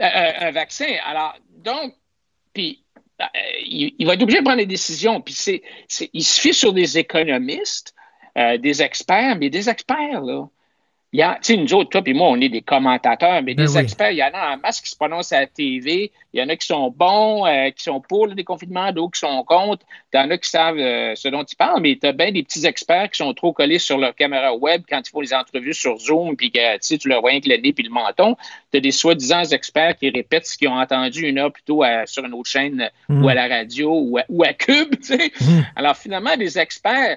[0.00, 0.86] Euh, euh, un, vaccin.
[1.04, 1.92] Alors, donc,
[2.54, 2.82] puis,
[3.20, 3.24] euh,
[3.66, 5.20] il, va être obligé de prendre des décisions.
[5.20, 5.62] Puis, c'est,
[6.14, 7.94] il se fie sur des économistes,
[8.34, 10.46] des experts, mais des experts, là,
[11.16, 13.54] il y a, tu sais, nous autres, toi et moi, on est des commentateurs, mais
[13.54, 16.12] ben des experts, il y en a en masse qui se prononcent à la TV.
[16.34, 19.20] Il y en a qui sont bons, euh, qui sont pour le déconfinement, d'autres qui
[19.20, 19.86] sont contre.
[20.12, 22.32] Il y en a qui savent euh, ce dont ils parlent, mais tu as bien
[22.32, 25.32] des petits experts qui sont trop collés sur leur caméra web quand ils font les
[25.32, 28.36] entrevues sur Zoom, puis que tu leur vois avec le nez puis le menton.
[28.70, 31.82] Tu as des soi-disant experts qui répètent ce qu'ils ont entendu une heure plus tôt
[32.04, 33.24] sur une autre chaîne mm.
[33.24, 34.96] ou à la radio ou à, ou à Cube.
[35.00, 35.32] Tu sais.
[35.40, 35.60] Mm.
[35.76, 37.16] Alors, finalement, des experts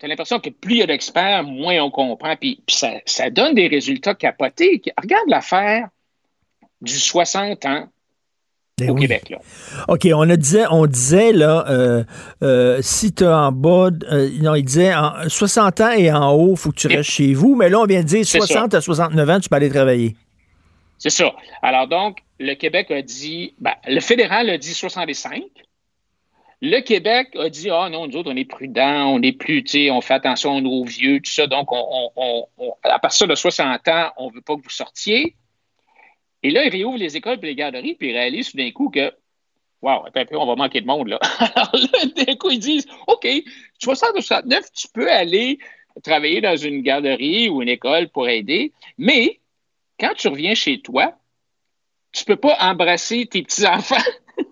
[0.00, 2.34] tu as l'impression que plus il y a d'experts, moins on comprend.
[2.34, 4.80] Puis, ça, donne des résultats capotés.
[5.00, 5.88] Regarde l'affaire
[6.80, 7.86] du 60 ans
[8.78, 9.28] ben au Québec.
[9.28, 9.38] Là.
[9.88, 12.02] OK, on, a disait, on disait, là, euh,
[12.42, 16.32] euh, si tu es en bas, euh, non, il disait en 60 ans et en
[16.32, 17.54] haut, il faut que tu restes chez vous.
[17.54, 20.16] Mais là, on vient de dire 60 à 69 ans, tu peux aller travailler.
[20.96, 21.30] C'est ça.
[21.60, 25.42] Alors donc, le Québec a dit, ben, le fédéral a dit 65.
[26.62, 29.70] Le Québec a dit Ah non, nous autres, on est prudents, on est plus, tu
[29.70, 31.46] sais, on fait attention nos vieux, tout ça.
[31.46, 32.46] Donc, on,
[32.82, 35.36] à partir de 60 ans, on ne veut pas que vous sortiez.
[36.42, 38.90] Et là, ils réouvrent les écoles et les garderies, puis ils réalisent tout d'un coup
[38.90, 39.12] que
[39.82, 41.18] Wow, on va manquer de monde, là.
[41.54, 43.26] Alors là, d'un coup, ils disent OK,
[43.78, 45.58] 60 ou 69, tu peux aller
[46.04, 49.40] travailler dans une garderie ou une école pour aider, mais
[49.98, 51.14] quand tu reviens chez toi,
[52.12, 53.96] tu ne peux pas embrasser tes petits-enfants.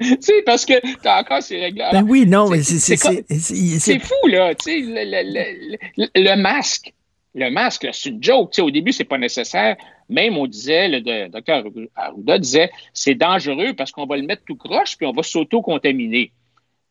[0.00, 1.92] tu sais, parce que t'as encore ces règles-là.
[1.92, 2.96] Ben oui, non, mais c'est.
[2.96, 4.54] C'est fou, là.
[4.54, 6.92] Tu sais, le, masque.
[7.34, 8.50] Le masque, c'est une joke.
[8.52, 9.76] Tu sais, au début, c'est pas nécessaire.
[10.08, 11.64] Même, on disait, le docteur
[11.94, 16.32] Arruda disait, c'est dangereux parce qu'on va le mettre tout croche puis on va s'auto-contaminer.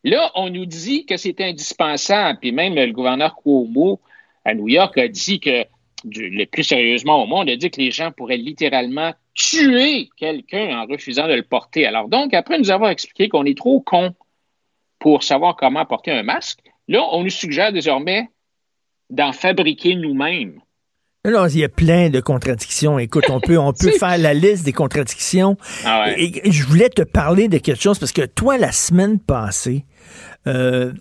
[0.06, 2.40] Là, on nous dit que c'est indispensable.
[2.40, 4.00] Puis même le gouverneur Cuomo
[4.46, 5.66] à New York a dit que,
[6.06, 10.86] le plus sérieusement au monde, a dit que les gens pourraient littéralement tuer quelqu'un en
[10.86, 11.86] refusant de le porter.
[11.86, 14.14] Alors donc, après nous avoir expliqué qu'on est trop con
[15.00, 16.60] pour savoir comment porter un masque,
[16.90, 18.28] là, on nous suggère désormais
[19.10, 20.60] d'en fabriquer nous-mêmes.
[21.26, 23.00] Non, il y a plein de contradictions.
[23.00, 25.58] Écoute, on peut, on peut faire la liste des contradictions.
[25.86, 29.86] Ah et, je voulais te parler de quelque chose parce que toi, la semaine passée,
[30.48, 30.94] euh,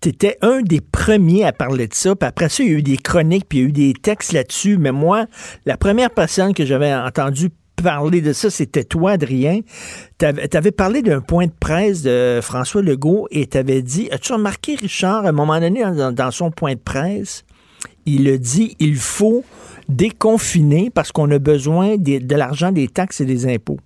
[0.00, 2.16] tu étais un des premiers à parler de ça.
[2.16, 3.92] Puis après ça, il y a eu des chroniques, puis il y a eu des
[3.94, 4.76] textes là-dessus.
[4.76, 5.26] Mais moi,
[5.64, 7.50] la première personne que j'avais entendue
[7.82, 9.60] parler de ça, c'était toi, Adrien.
[10.18, 14.32] Tu avais, parlé d'un point de presse de François Legault et tu avais dit, as-tu
[14.32, 15.82] remarqué, Richard, à un moment donné,
[16.12, 17.44] dans, son point de presse,
[18.06, 19.44] il a dit, il faut
[19.88, 23.78] déconfiner parce qu'on a besoin de l'argent des taxes et des impôts.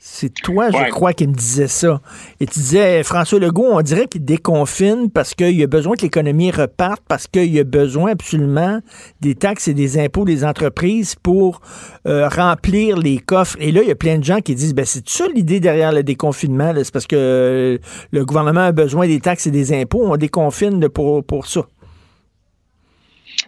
[0.00, 2.00] C'est toi, je crois, qui me disais ça.
[2.38, 6.52] Et tu disais, François Legault, on dirait qu'il déconfine parce qu'il a besoin que l'économie
[6.52, 8.78] reparte, parce qu'il a besoin absolument
[9.20, 11.60] des taxes et des impôts des entreprises pour
[12.06, 13.56] euh, remplir les coffres.
[13.60, 15.90] Et là, il y a plein de gens qui disent, ben, c'est ça l'idée derrière
[15.90, 17.78] le déconfinement, c'est parce que euh,
[18.12, 21.66] le gouvernement a besoin des taxes et des impôts, on déconfine là, pour, pour ça.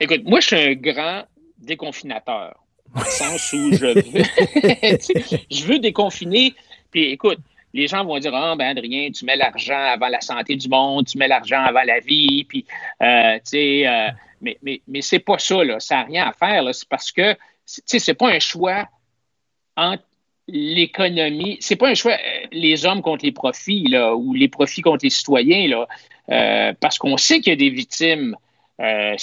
[0.01, 1.23] Écoute, moi, je suis un grand
[1.59, 2.55] déconfinateur.
[2.95, 3.95] Dans le sens où je veux,
[5.51, 6.55] je veux déconfiner.
[6.91, 7.39] Puis écoute,
[7.73, 11.07] les gens vont dire Ah, ben Adrien, tu mets l'argent avant la santé du monde,
[11.07, 12.45] tu mets l'argent avant la vie.
[12.45, 12.65] Puis,
[13.03, 14.09] euh, tu sais, euh,
[14.41, 15.79] mais, mais, mais c'est pas ça, là.
[15.81, 16.73] Ça n'a rien à faire, là.
[16.73, 18.89] C'est parce que, tu sais, c'est pas un choix
[19.77, 20.05] entre
[20.49, 21.59] l'économie.
[21.61, 25.05] C'est pas un choix, euh, les hommes contre les profits, là, ou les profits contre
[25.05, 25.89] les citoyens, là.
[26.31, 28.37] Euh, parce qu'on sait qu'il y a des victimes
[28.81, 29.17] euh.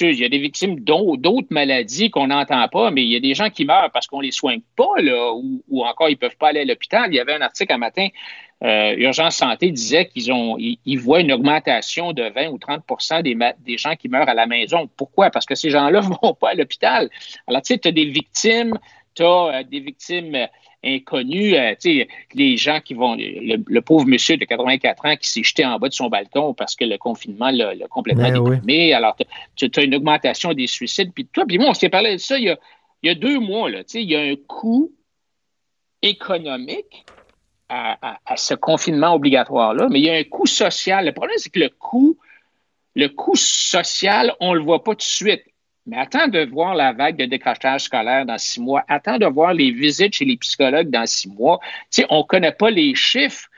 [0.00, 3.20] Il y a des victimes d'au- d'autres maladies qu'on n'entend pas, mais il y a
[3.20, 4.94] des gens qui meurent parce qu'on les soigne pas,
[5.34, 7.12] ou, encore ils peuvent pas aller à l'hôpital.
[7.12, 8.08] Il y avait un article un matin,
[8.62, 12.82] euh, Urgence Santé disait qu'ils ont, ils, voient une augmentation de 20 ou 30
[13.22, 14.88] des, des gens qui meurent à la maison.
[14.96, 15.30] Pourquoi?
[15.30, 17.10] Parce que ces gens-là ne vont pas à l'hôpital.
[17.48, 18.78] Alors, tu sais, tu as des victimes,
[19.14, 20.48] tu as des victimes
[20.84, 25.16] inconnues, euh, tu sais, les gens qui vont, le, le pauvre monsieur de 84 ans
[25.16, 28.38] qui s'est jeté en bas de son balcon parce que le confinement l'a complètement Ben
[28.38, 28.56] oui.
[28.56, 28.92] déprimé.
[28.92, 29.16] Alors,
[29.56, 31.12] tu as une augmentation des suicides.
[31.14, 32.58] Puis toi, puis moi, on s'est parlé de ça il y a,
[33.02, 33.70] il y a deux mois.
[33.70, 34.92] Là, tu sais, il y a un coût
[36.02, 37.06] économique
[37.68, 41.06] à, à- à ce confinement obligatoire-là, mais il y a un coût social.
[41.06, 42.18] Le problème, c'est que le coût,
[42.94, 45.44] le coût social, on ne le voit pas tout de suite.
[45.86, 48.84] Mais attends de voir la vague de décrochage scolaire dans six mois.
[48.88, 51.58] Attends de voir les visites chez les psychologues dans six mois.
[52.08, 53.48] On ne connaît pas les chiffres.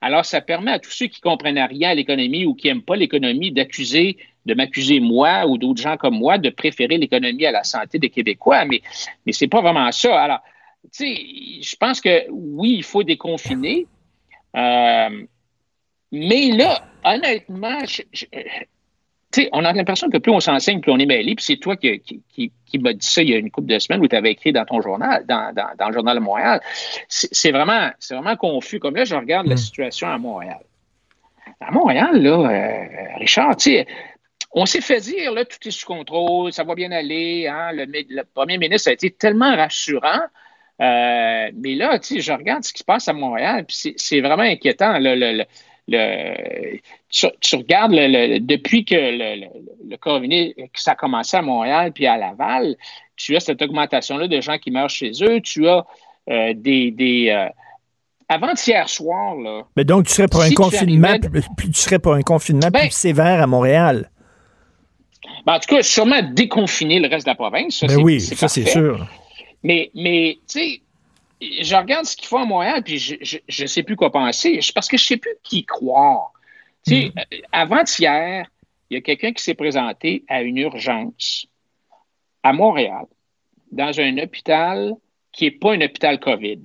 [0.00, 2.96] Alors, ça permet à tous ceux qui comprennent rien à l'économie ou qui n'aiment pas
[2.96, 4.16] l'économie d'accuser,
[4.46, 8.08] de m'accuser moi ou d'autres gens comme moi de préférer l'économie à la santé des
[8.10, 8.64] Québécois.
[8.64, 8.80] Mais,
[9.24, 10.18] mais c'est pas vraiment ça.
[10.22, 10.40] Alors,
[10.84, 11.14] tu sais,
[11.62, 13.86] je pense que oui, il faut déconfiner.
[14.56, 15.26] Euh,
[16.12, 18.24] mais là, honnêtement, je-
[19.32, 21.34] sais, on a l'impression que plus on s'enseigne, plus on est mêlé.
[21.34, 23.68] Puis c'est toi qui, qui, qui, qui m'as dit ça il y a une couple
[23.68, 26.22] de semaines où tu avais écrit dans ton journal, dans, dans, dans le Journal de
[26.22, 26.60] Montréal.
[27.08, 27.90] C'est vraiment,
[28.36, 28.78] confus.
[28.78, 30.60] Comme là, je regarde la situation à Montréal.
[31.60, 33.86] À Montréal, là, euh, Richard, tu sais,
[34.52, 37.46] on s'est fait dire, là, tout est sous contrôle, ça va bien aller.
[37.46, 40.20] Hein, le, mi- le premier ministre a été tellement rassurant.
[40.80, 43.94] Euh, mais là, tu sais, je regarde ce qui se passe à Montréal, puis c'est-
[43.96, 44.98] c'est vraiment inquiétant.
[44.98, 45.44] là, le, le-
[45.88, 51.42] le- tu, tu regardes le- le- depuis que le, coronavirus, que ça a commencé à
[51.42, 52.76] Montréal puis à Laval,
[53.16, 55.40] tu as cette augmentation-là de gens qui meurent chez eux.
[55.40, 55.84] Tu as
[56.28, 56.90] euh, des.
[56.90, 57.48] des euh,
[58.28, 59.62] avant-hier soir, là.
[59.76, 62.68] Mais donc, tu serais pour un tu confinement, arrivais- plus, tu serais pour un confinement
[62.72, 64.10] Ben- plus sévère à Montréal?
[65.46, 67.76] Ben, en tout cas, sûrement déconfiner le reste de la province.
[67.78, 69.06] Ça, Ben oui, ça c'est sûr.
[69.62, 70.80] Mais, mais tu sais,
[71.40, 74.58] je regarde ce qu'ils font à Montréal, puis je ne sais plus quoi penser.
[74.74, 76.32] Parce que je ne sais plus qui croire.
[76.86, 76.92] Mm.
[76.92, 77.08] euh,
[77.52, 78.46] avant-hier,
[78.90, 81.46] il y a quelqu'un qui s'est présenté à une urgence
[82.42, 83.06] à Montréal,
[83.72, 84.94] dans un hôpital
[85.32, 86.60] qui n'est pas un hôpital COVID.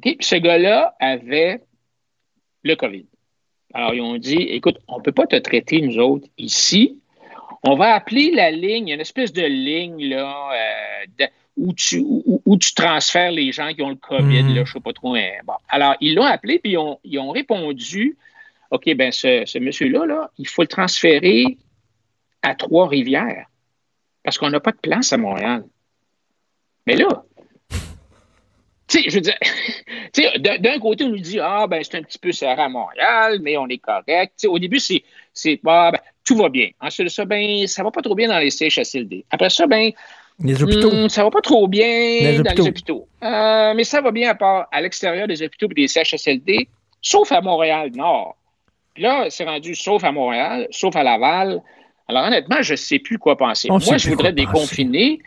[0.00, 1.60] Puis ce gars-là avait
[2.62, 3.06] le COVID.
[3.74, 7.00] Alors, ils ont dit écoute, on ne peut pas te traiter, nous autres, ici.
[7.64, 11.28] On va appeler la ligne, il y a une espèce de ligne là, euh, de-
[11.56, 14.48] où, tu, où, où tu transfères les gens qui ont le COVID, Mhm.
[14.48, 15.12] là, je ne sais pas trop.
[15.12, 15.54] mais bon.
[15.68, 18.16] Alors, ils l'ont appelé, puis ils ont, ils ont répondu
[18.70, 21.58] OK, ben ce, ce monsieur-là, là, il faut le transférer
[22.42, 23.46] à Trois-Rivières
[24.24, 25.64] parce qu'on n'a pas de place à Montréal.
[26.86, 27.24] Mais là,
[28.86, 29.38] tu sais, je veux dire,
[30.60, 33.56] d'un côté, on nous dit, ah, ben, c'est un petit peu serré à Montréal, mais
[33.56, 34.44] on est correct.
[34.46, 35.02] Au début, c'est,
[35.32, 36.70] c'est, ah, ben, tout va bien.
[36.80, 39.24] Ensuite de ça, ben, ça va pas trop bien dans les CHSLD.
[39.30, 39.92] Après ça, ben,
[40.40, 40.90] Les hôpitaux.
[40.90, 42.62] hmm, ça va pas trop bien Les dans hôpitaux.
[42.62, 43.08] les hôpitaux.
[43.22, 46.68] Euh, mais ça va bien à part à l'extérieur des hôpitaux et des CHSLD,
[47.00, 48.36] sauf à Montréal-Nord.
[48.94, 51.62] Puis là, c'est rendu sauf à Montréal, sauf à Laval.
[52.08, 53.68] Alors, honnêtement, je ne sais plus quoi penser.
[53.70, 55.20] On Moi, je voudrais penser.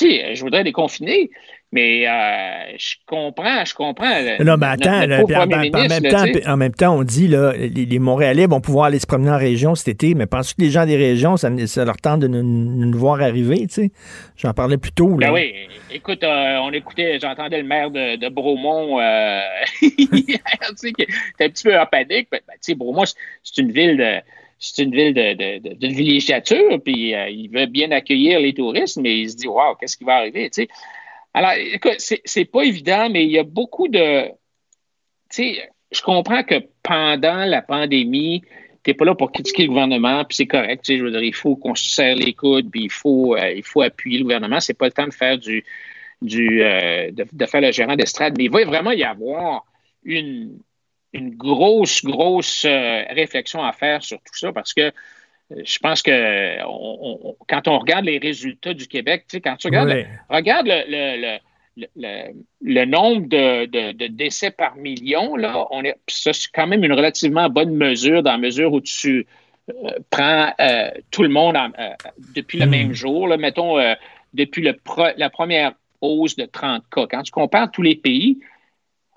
[0.00, 0.18] Déconfiner.
[0.20, 1.30] Tu sais, je voudrais déconfiner,
[1.72, 4.20] mais euh, je comprends, je comprends.
[4.44, 7.52] Non, mais attends, notre là, en, même là, temps, en même temps, on dit, là,
[7.52, 10.62] les, les Montréalais vont pouvoir aller se promener en région cet été, mais penses-tu que
[10.62, 13.90] les gens des régions, ça, ça leur tente de nous, nous voir arriver, tu sais?
[14.36, 15.28] J'en parlais plus tôt, là.
[15.28, 15.52] Ben oui,
[15.92, 19.40] écoute, euh, on écoutait, j'entendais le maire de, de Bromont euh,
[19.82, 20.38] hier,
[20.70, 22.28] tu sais, qui était un petit peu en panique.
[22.32, 24.20] Ben, tu sais, Bromont, c'est- c'est une ville de
[24.60, 29.20] c'est une ville de, de, villégiature, puis euh, il veut bien accueillir les touristes, mais
[29.20, 30.50] il se dit, waouh, qu'est-ce qui va arriver.
[31.32, 34.32] Alors, écoute, c'est pas évident, mais il y a beaucoup de, tu
[35.30, 38.42] sais, je comprends que pendant la pandémie,
[38.82, 40.84] t'es pas là pour critiquer le gouvernement, puis c'est correct.
[40.86, 43.62] Je veux dire, il faut qu'on se serre les coudes, puis il faut, euh, il
[43.62, 44.60] faut appuyer le gouvernement.
[44.60, 45.64] C'est pas le temps de faire du,
[46.20, 48.34] du, euh, de, de faire le gérant d'estrade.
[48.36, 49.64] Mais il va vraiment y avoir
[50.04, 50.58] une,
[51.12, 54.90] une grosse, grosse euh, réflexion à faire sur tout ça parce que euh,
[55.64, 59.56] je pense que on- on- quand on regarde les résultats du Québec, tu sais, quand
[59.56, 61.38] tu regardes, le, regarde le,
[61.96, 62.32] le-
[62.62, 66.84] le- nombre de, de- de décès par million, là, on est, ça, c'est quand même
[66.84, 69.26] une relativement bonne mesure dans la mesure où tu
[69.70, 70.52] euh, prends
[71.10, 71.70] tout le monde en-
[72.34, 72.70] depuis le Hmm.
[72.70, 73.78] même jour, là, mettons
[74.34, 77.06] depuis le pro- la première hausse de 30 cas.
[77.10, 78.38] Quand tu compares tous les pays,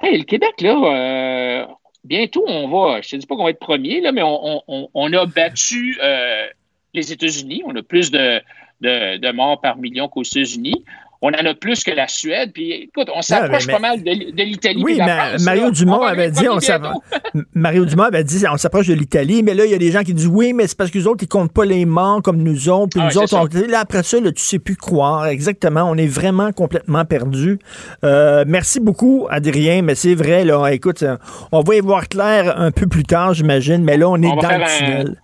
[0.01, 1.65] hey, le Québec, là, euh,
[2.03, 5.25] bientôt, on va, je ne te dis pas qu'on va être premier, mais on, a
[5.25, 6.47] battu euh,
[6.93, 7.63] les États-Unis.
[7.65, 10.83] On a plus de morts par million qu'aux États-Unis.
[11.25, 12.51] On en a plus que la Suède.
[12.53, 14.83] Puis, écoute, on s'approche pas mal de, de l'Italie.
[14.83, 15.71] Oui, puis de la mais France, Mario.
[15.71, 16.59] Dumont On va avait dit, on bientôt.
[16.65, 17.01] s'appro-
[17.53, 20.01] Mario Dumont avait dit, on s'approche de l'Italie, mais là, il y a des gens
[20.03, 22.43] qui disent, oui, mais c'est parce que les autres, ils comptent pas les morts comme
[22.43, 25.27] nous autres, puis Ah, nous autres, on, là, après ça, là, tu sais plus croire.
[25.27, 27.57] Exactement, on est vraiment complètement perdus.
[28.03, 31.15] Euh, merci beaucoup, Adrien, mais c'est vrai, là, écoute, euh,
[31.53, 34.35] on va y voir clair un peu plus tard, j'imagine, mais là, on est On
[34.35, 35.15] dans le un- tunnel.
[35.17, 35.22] Un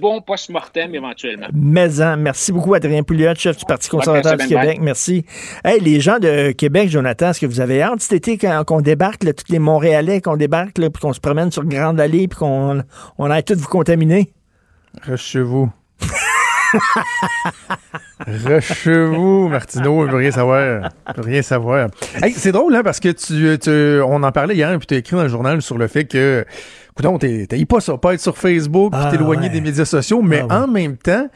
[0.00, 1.46] bon post-mortem éventuellement.
[1.52, 2.16] Maison.
[2.16, 4.78] Merci beaucoup, Adrien Pouliot, chef du Parti conservateur du Québec.
[4.80, 5.24] Merci.
[5.64, 8.80] Hey, les gens de Québec, Jonathan, est-ce que vous avez hâte cet été quand- qu'on
[8.80, 12.28] débarque, là, tous les Montréalais, qu'on débarque, là, puis qu'on se promène sur Grande Allée,
[12.28, 12.82] puis qu'on
[13.18, 14.32] on aille tous vous contaminer?
[15.02, 15.70] Reste chez vous.
[18.26, 20.90] Vous, Martineau, il veut rien savoir.
[21.08, 21.88] Il veut rien savoir.
[22.22, 24.98] Hey, c'est drôle, hein, parce que tu, tu- on en parlait hier, puis tu as
[24.98, 26.44] écrit dans le journal sur le fait que,
[27.18, 29.48] t'es t'as pas ça, pas être sur Facebook, puis Ah, t'éloigner ouais.
[29.50, 30.64] des médias sociaux, mais Ah, ouais.
[30.64, 31.28] en même temps,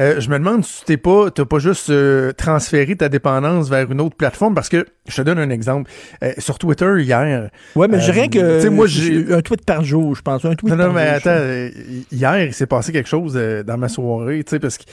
[0.00, 3.68] euh, je me demande si tu t'es pas, t'as pas juste euh, transféré ta dépendance
[3.68, 5.90] vers une autre plateforme, parce que, je te donne un exemple.
[6.22, 7.50] Euh, sur Twitter, hier.
[7.74, 8.56] Ouais, mais euh, je dirais que.
[8.56, 9.32] Tu sais, moi, j'ai.
[9.32, 10.44] Un tweet par jour, je pense.
[10.44, 11.70] Un tweet Non, non, par mais jour, attends, euh,
[12.12, 14.84] hier, il s'est passé quelque chose euh, dans ma soirée, tu sais, parce que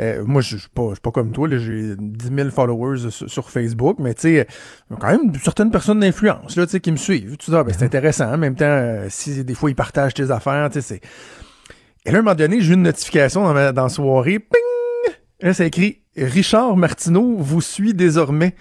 [0.00, 3.50] euh, moi, je suis pas, pas comme toi, là, j'ai 10 000 followers sur, sur
[3.50, 6.96] Facebook, mais tu sais, euh, quand même certaines personnes d'influence, là, tu sais, qui me
[6.96, 7.36] suivent.
[7.36, 8.32] Tu dis, ah, ben, c'est intéressant.
[8.32, 11.00] En même temps, euh, si des fois, ils partagent tes affaires, tu sais, c'est...
[12.06, 14.38] Et là, à un moment donné, j'ai eu une notification dans ma dans la soirée,
[14.38, 15.14] ping!
[15.40, 18.54] Et là, c'est écrit «Richard Martineau vous suit désormais».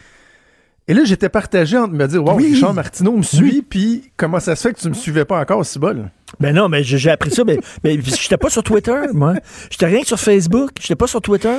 [0.88, 2.54] Et là, j'étais partagé entre me dire, wow, Oui.
[2.54, 5.66] Richard Martineau me suit, puis comment ça se fait que tu me suivais pas encore,
[5.66, 6.10] si bol?
[6.40, 9.36] Ben non, mais j'ai appris ça, mais, mais j'étais pas sur Twitter, moi.
[9.70, 11.54] J'étais rien que sur Facebook, j'étais pas sur Twitter.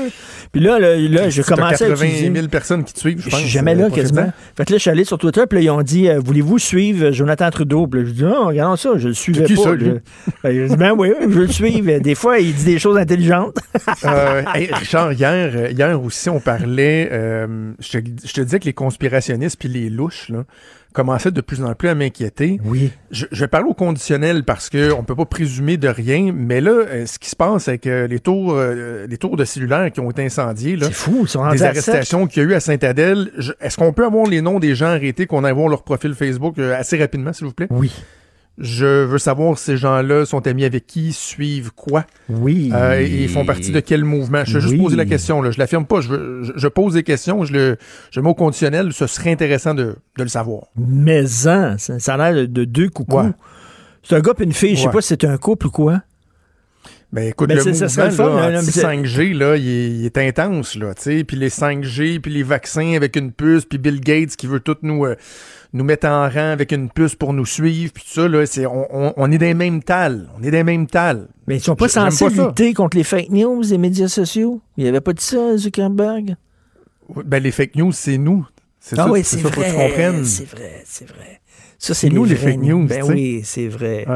[0.52, 2.32] Puis là, là, là j'ai commencé à 80 utiliser...
[2.34, 3.40] 000 personnes qui te suivent, je Je pense.
[3.40, 4.20] suis jamais euh, là quasiment.
[4.22, 4.32] récent.
[4.56, 6.58] Fait que là, je suis allé sur Twitter, puis là, ils ont dit euh, Voulez-vous
[6.58, 7.86] suivre Jonathan Trudeau?
[7.86, 9.76] Puis là, je dis Non, regardons ça, je le suivais qui pas.
[9.78, 9.98] Je-
[10.42, 11.98] Ben, il dit, Ben oui, je le suivre.
[12.00, 13.56] Des fois, il dit des choses intelligentes.
[14.04, 17.08] Euh, hey, Richard, hier, euh, hier aussi, on parlait.
[17.12, 20.44] euh, je, te, je te disais que les conspirationnistes puis les louches là,
[20.94, 22.60] commençaient de plus en plus à m'inquiéter.
[22.64, 22.90] Oui.
[23.10, 27.04] Je, parler au conditionnel parce qu'on ne peut pas présumer de rien, mais là, euh,
[27.04, 30.10] ce qui se passe, c'est que les tours, euh, les tours de cellulaires qui ont
[30.10, 33.30] été incendiés, là, C'est fou, ils sont des arrestations qu'il y a eu à Saint-Adèle,
[33.60, 36.58] est-ce qu'on peut avoir les noms des gens arrêtés, qu'on aille voir leur profil Facebook
[36.58, 37.68] euh, assez rapidement, s'il vous plaît?
[37.70, 37.92] Oui.
[38.56, 42.04] Je veux savoir ces gens-là sont amis avec qui, suivent quoi.
[42.28, 42.70] Oui.
[42.72, 44.44] Euh, et ils font partie de quel mouvement?
[44.44, 44.80] Je vais juste Oui.
[44.80, 45.42] poser la question.
[45.42, 45.50] Là.
[45.50, 46.00] Je l'affirme pas.
[46.00, 47.44] Je, veux- je, je pose des questions.
[47.44, 47.76] Je le
[48.12, 48.92] je mets au conditionnel.
[48.92, 50.66] Ce serait intéressant de, de le savoir.
[50.76, 53.16] Mais ça, ça a l'air de, de deux coucous.
[53.16, 53.30] Ouais.
[54.04, 54.92] C'est un gars et une fille, je sais Ouais.
[54.92, 56.02] pas si c'est un couple ou quoi.
[57.12, 59.88] Ben écoute, le mouvement ça serait le fun, là, là, mais- anti-5G, là, il est,
[59.90, 60.74] il est intense.
[60.74, 61.24] Là, tu sais.
[61.24, 64.76] puis les 5G, puis les vaccins avec une puce, puis Bill Gates qui veut tout
[64.82, 65.14] nous, euh,
[65.74, 68.64] nous mettre en rang avec une puce pour nous suivre, puis tout ça, là, c'est,
[68.64, 70.28] on, on, on est des mêmes tales.
[70.38, 71.28] On est des mêmes tales.
[71.46, 74.60] Mais ils sont pas censés lutter contre les fake news, les médias sociaux?
[74.76, 76.36] Il avait pas dit ça, Zuckerberg?
[77.26, 78.46] Ben, les fake news, c'est nous.
[78.80, 79.88] C'est Ah ça, oui, c'est ça, faut que tu vrai.
[79.88, 80.24] comprennes.
[80.24, 81.40] C'est vrai, c'est vrai.
[81.78, 84.06] Ça, c'est nous, les fake news, Ben oui, c'est vrai.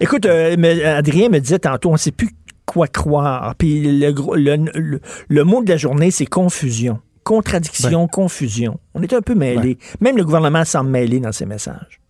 [0.00, 2.30] Écoute, euh, mais Adrien me disait tantôt, on ne sait plus
[2.64, 3.54] quoi croire.
[3.56, 6.98] Puis le, le, le- le mot de la journée, c'est confusion.
[7.28, 8.80] Contradiction, confusion.
[8.94, 9.76] On est un peu mêlés.
[10.00, 12.00] Même le gouvernement semble mêlé dans ses messages.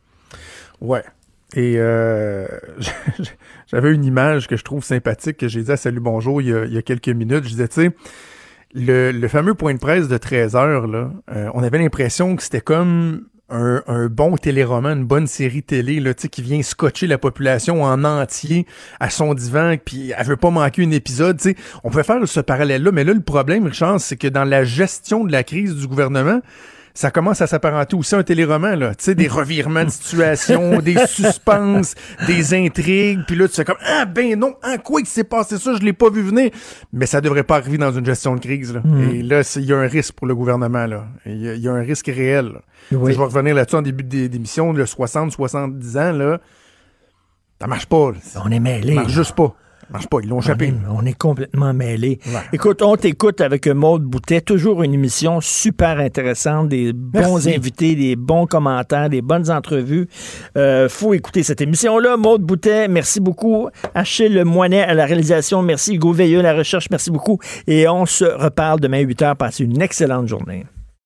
[0.81, 1.03] Ouais.
[1.57, 2.47] Et euh,
[3.67, 6.55] j'avais une image que je trouve sympathique que j'ai dit à Salut Bonjour il y
[6.55, 7.43] a, il y a quelques minutes.
[7.43, 7.91] Je disais, tu sais,
[8.75, 12.43] le, le fameux point de presse de 13 heures, là, euh, on avait l'impression que
[12.45, 17.19] c'était comme un, un bon téléroman, une bonne série télé là, qui vient scotcher la
[17.19, 18.67] population en entier
[19.01, 21.39] à son divan, puis elle veut pas manquer un épisode.
[21.39, 21.57] tu sais.
[21.85, 25.25] On peut faire ce parallèle-là, mais là, le problème, Richard, c'est que dans la gestion
[25.25, 26.41] de la crise du gouvernement,
[26.99, 28.93] ça commence à s'apparenter aussi à un téléroman, là.
[28.95, 31.83] Tu sais, des revirements de situation, des suspens,
[32.27, 35.59] des intrigues, puis là, tu fais comme, ah ben non, en quoi il s'est passé
[35.59, 36.51] ça, je l'ai pas vu venir.
[36.93, 38.81] Mais ça devrait pas arriver dans une gestion de crise, là.
[38.83, 39.11] Mm.
[39.11, 41.07] Et là, il y a un risque pour le gouvernement, là.
[41.25, 42.53] Il y, a- il y a un risque réel.
[42.91, 43.13] Oui.
[43.13, 46.41] Je vais revenir là-dessus en début d'é- d'émission, le 60-70 ans, là.
[47.61, 48.13] Ça marche pas.
[48.45, 48.89] On est mêlés.
[48.95, 49.55] Ça marche juste pas.
[49.91, 50.19] Marche pas.
[50.23, 50.67] Ils l'ont On échappé.
[50.67, 52.19] est, on est complètement mêlés.
[52.27, 52.41] Ouais.
[52.53, 54.41] Écoute, on t'écoute avec Maude Boutet.
[54.41, 60.07] Toujours une émission super intéressante, des bons invités, des bons commentaires, des bonnes entrevues.
[60.57, 62.17] Euh, faut écouter cette émission-là.
[62.17, 63.69] Maude Boutet, merci beaucoup.
[63.95, 65.63] Achille Moinet à la réalisation.
[65.63, 66.89] Merci Hugo Veilleux à la recherche.
[66.91, 67.39] Merci beaucoup.
[67.67, 69.35] Et on se reparle demain 8 h.
[69.37, 70.65] Passez une excellente journée.